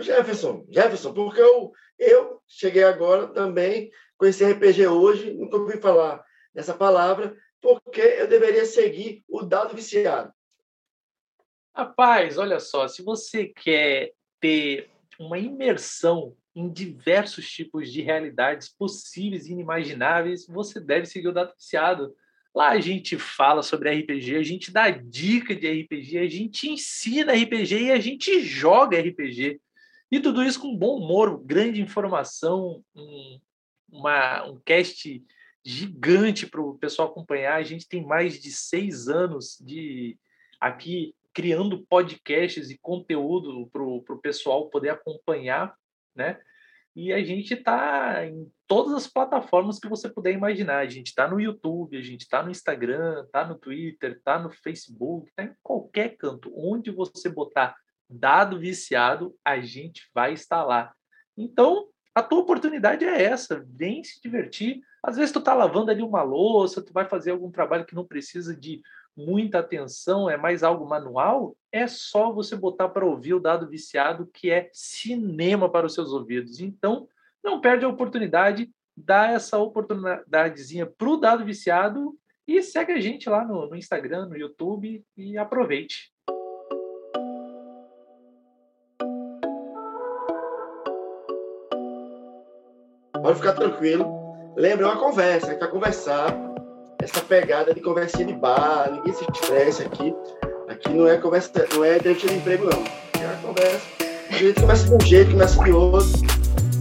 [0.00, 6.74] Jefferson, Jefferson, porque eu, eu cheguei agora também, conheci RPG hoje, nunca ouvi falar dessa
[6.74, 10.34] palavra, porque eu deveria seguir o dado viciado.
[11.72, 14.90] Rapaz, olha só, se você quer ter
[15.20, 22.14] uma imersão em diversos tipos de realidades possíveis e inimagináveis, você deve seguir o Viciado.
[22.54, 27.32] Lá a gente fala sobre RPG, a gente dá dica de RPG, a gente ensina
[27.32, 29.58] RPG e a gente joga RPG.
[30.10, 33.40] E tudo isso com bom humor, grande informação, um,
[33.90, 35.24] uma, um cast
[35.64, 37.54] gigante para o pessoal acompanhar.
[37.54, 40.18] A gente tem mais de seis anos de
[40.60, 45.74] aqui criando podcasts e conteúdo para o pessoal poder acompanhar,
[46.14, 46.40] né?
[46.94, 50.78] E a gente está em todas as plataformas que você puder imaginar.
[50.78, 54.50] A gente está no YouTube, a gente está no Instagram, está no Twitter, está no
[54.50, 56.52] Facebook, está em qualquer canto.
[56.54, 57.74] Onde você botar
[58.08, 60.92] dado viciado, a gente vai estar lá.
[61.36, 64.82] Então, a tua oportunidade é essa, vem se divertir.
[65.02, 68.06] Às vezes tu tá lavando ali uma louça, tu vai fazer algum trabalho que não
[68.06, 68.82] precisa de
[69.16, 74.28] muita atenção, é mais algo manual, é só você botar para ouvir o dado viciado,
[74.32, 76.60] que é cinema para os seus ouvidos.
[76.60, 77.08] Então,
[77.42, 82.16] não perde a oportunidade, dá essa oportunidadezinha para o dado viciado
[82.46, 86.12] e segue a gente lá no, no Instagram, no YouTube e aproveite.
[93.22, 94.04] Pode ficar tranquilo.
[94.56, 96.51] Lembra, é uma conversa, a conversar.
[97.02, 100.14] Essa pegada de conversinha de bar, ninguém se estresse aqui.
[100.68, 102.84] Aqui não é conversa, não é entrevista de emprego, não.
[103.20, 103.80] É uma conversa.
[104.30, 106.08] A gente começa de um jeito, começa de outro.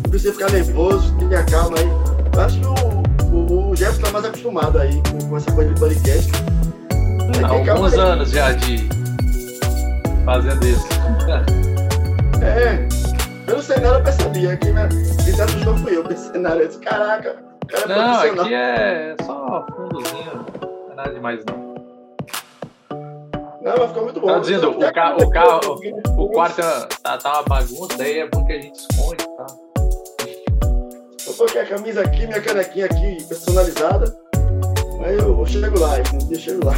[0.03, 1.87] Não precisa ficar nervoso, tenha calma aí.
[2.35, 5.79] Eu acho que o, o, o Jefferson está mais acostumado aí com, essa coisa de
[5.79, 6.31] podcast.
[7.43, 8.87] Há alguns anos já de
[10.23, 10.85] fazendo isso.
[12.43, 12.87] É,
[13.47, 14.87] pelo cenário eu percebia que né,
[15.25, 16.61] quem se assustou fui eu pelo cenário.
[16.61, 21.71] Eu disse, caraca, cara é Não, aqui é só fundozinho, não é nada demais não.
[23.61, 24.27] Não, mas ficou muito bom.
[24.27, 25.79] Tá dizendo, o, ca o carro,
[26.17, 26.61] o, quarto
[27.03, 29.45] tá, tá uma bagunça, daí é bom que a gente esconde, tá?
[31.27, 34.15] Eu tô com a camisa aqui, minha canequinha aqui personalizada.
[35.05, 36.73] Aí eu, eu chego lá, um dia eu chego lá.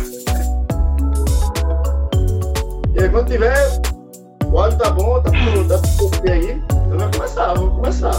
[2.93, 3.55] E aí quando tiver,
[4.51, 6.61] o áudio tá bom, tá tudo, tá tudo aí,
[6.91, 8.11] eu vou começar, vou começar.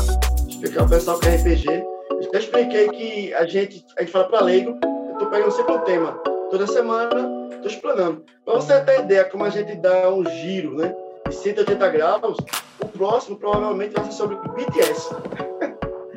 [0.48, 1.93] Explicar o pessoal que é RPG.
[2.34, 5.72] Eu já expliquei que a gente, a gente fala para leigo, eu tô pegando sempre
[5.72, 6.20] um tema.
[6.50, 8.24] Toda semana Estou explanando.
[8.44, 10.92] Para você ter ideia como a gente dá um giro, né?
[11.28, 12.36] De 180 graus,
[12.80, 15.14] o próximo provavelmente vai ser sobre BTS.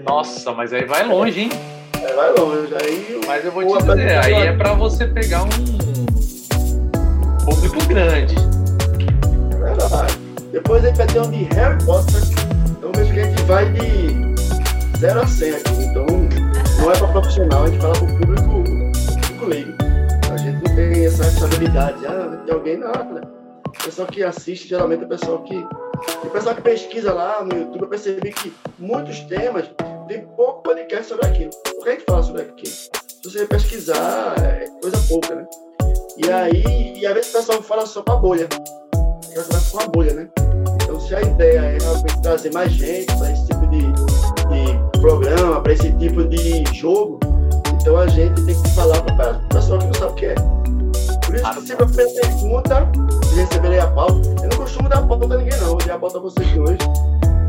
[0.03, 1.49] Nossa, mas aí vai longe, hein?
[2.01, 2.73] É, vai longe.
[2.81, 5.49] Aí, mas eu vou te dizer, aí é para você pegar um
[7.45, 8.35] público grande.
[9.53, 10.17] É verdade.
[10.51, 12.21] Depois a gente vai ter um de Harry Potter.
[12.71, 15.86] Então vejo que a gente vai de 0 a 100 aqui.
[16.79, 18.63] Não é para profissional, a gente fala para o público,
[19.21, 19.87] público leigo
[20.77, 22.05] tem essa responsabilidade.
[22.05, 23.27] Ah, alguém, nada.
[23.67, 25.55] O pessoal que assiste, geralmente, é o pessoal que.
[26.23, 29.65] O pessoal que pesquisa lá no YouTube, eu percebi que muitos temas
[30.07, 31.49] tem pouco podcast sobre aquilo.
[31.79, 32.71] O que a gente fala sobre aquilo?
[32.71, 32.91] Se
[33.23, 35.47] você pesquisar, é coisa pouca, né?
[36.17, 38.47] E aí, e às vezes o pessoal fala só pra bolha.
[39.33, 40.29] Já começa com a bolha, né?
[40.83, 45.61] Então, se a ideia é realmente trazer mais gente para esse tipo de, de programa,
[45.61, 47.19] para esse tipo de jogo,
[47.81, 50.35] então a gente tem que falar para o pessoal que não sabe o que é.
[51.25, 52.89] Por isso que a primeira pergunta,
[53.25, 55.99] se receberei a pauta, eu não costumo dar pauta a ninguém não, eu dei a
[55.99, 56.77] pauta a vocês hoje.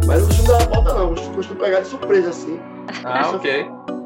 [0.07, 2.61] Mas não costumo dar a pauta não, eu costumo pegar de surpresa assim.
[3.05, 3.67] Ah, ok.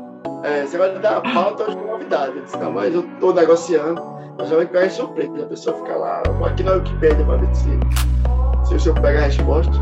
[0.45, 2.37] É, você vai dar a pauta hoje com novidade.
[2.37, 4.03] Eu disse, não, mas eu tô negociando,
[4.37, 5.45] mas já vai pegar de surpresa.
[5.45, 7.71] A pessoa fica lá, aqui na Wikipedia para ver se,
[8.65, 9.73] se o senhor pega a resposta.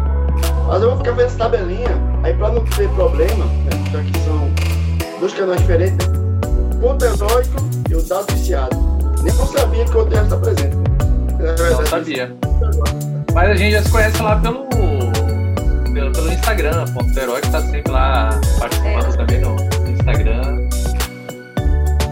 [0.66, 1.90] Mas eu vou ficar essa tabelinha,
[2.22, 4.50] aí para não ter problema, né, já que são
[5.18, 6.06] dois canais diferentes,
[6.80, 7.56] ponto heróico
[7.90, 8.76] e o dado viciado.
[9.22, 10.76] Nem não sabia que o Oterra está presente.
[11.40, 12.36] É não sabia.
[13.34, 14.66] Mas a gente já se conhece lá pelo,
[15.94, 16.84] pelo, pelo Instagram.
[16.92, 19.16] Ponto Herói que está sempre lá participando é.
[19.16, 20.68] também no, Instagram.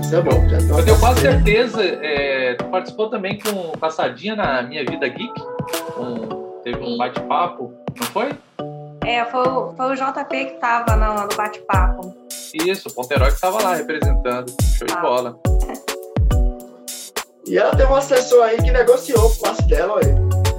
[0.01, 0.49] Isso é bom.
[0.49, 1.83] Já Eu tenho quase certeza.
[1.83, 5.33] É, tu participou também com Passadinha na Minha Vida Geek.
[5.99, 8.31] Um, teve um bate-papo, não foi?
[9.05, 9.45] É, foi,
[9.77, 12.15] foi o JP que estava no, no bate-papo.
[12.55, 14.55] Isso, o Ponto Herói que estava lá representando.
[14.63, 14.95] Show ah.
[14.95, 15.39] de bola.
[17.47, 20.15] E ela tem um assessor aí que negociou o passe dela, olha.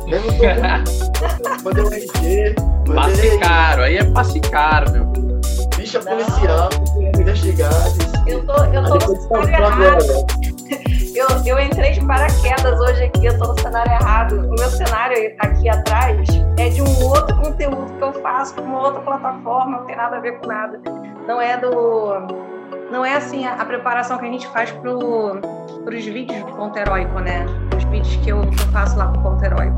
[0.07, 2.55] Mesmo todo mandei um RG,
[2.95, 5.11] Passe caro, aí é passe caro, meu.
[5.75, 6.69] Ficha policial,
[7.19, 7.71] investigar.
[8.25, 10.58] Eu tô, eu tô no errado.
[11.19, 14.35] Eu, eu entrei de paraquedas hoje aqui, eu tô no cenário errado.
[14.35, 16.25] O meu cenário aqui atrás
[16.57, 20.15] é de um outro conteúdo que eu faço com uma outra plataforma, não tem nada
[20.15, 20.79] a ver com nada.
[21.27, 22.25] Não é do.
[22.89, 25.41] Não é assim a, a preparação que a gente faz pro,
[25.83, 27.45] pros vídeos do ponto heróico, né?
[27.75, 29.75] Os vídeos que eu, que eu faço lá pro ponto heróico.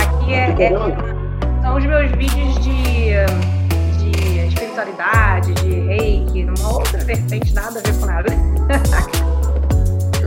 [0.00, 0.70] Aqui é, é,
[1.60, 3.10] são os meus vídeos de,
[3.98, 8.28] de espiritualidade, de reiki, numa outra vertente, nada a ver com nada.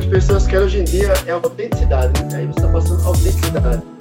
[0.06, 2.24] as pessoas querem hoje em dia é autenticidade.
[2.26, 2.38] Né?
[2.38, 3.95] Aí você está passando autenticidade.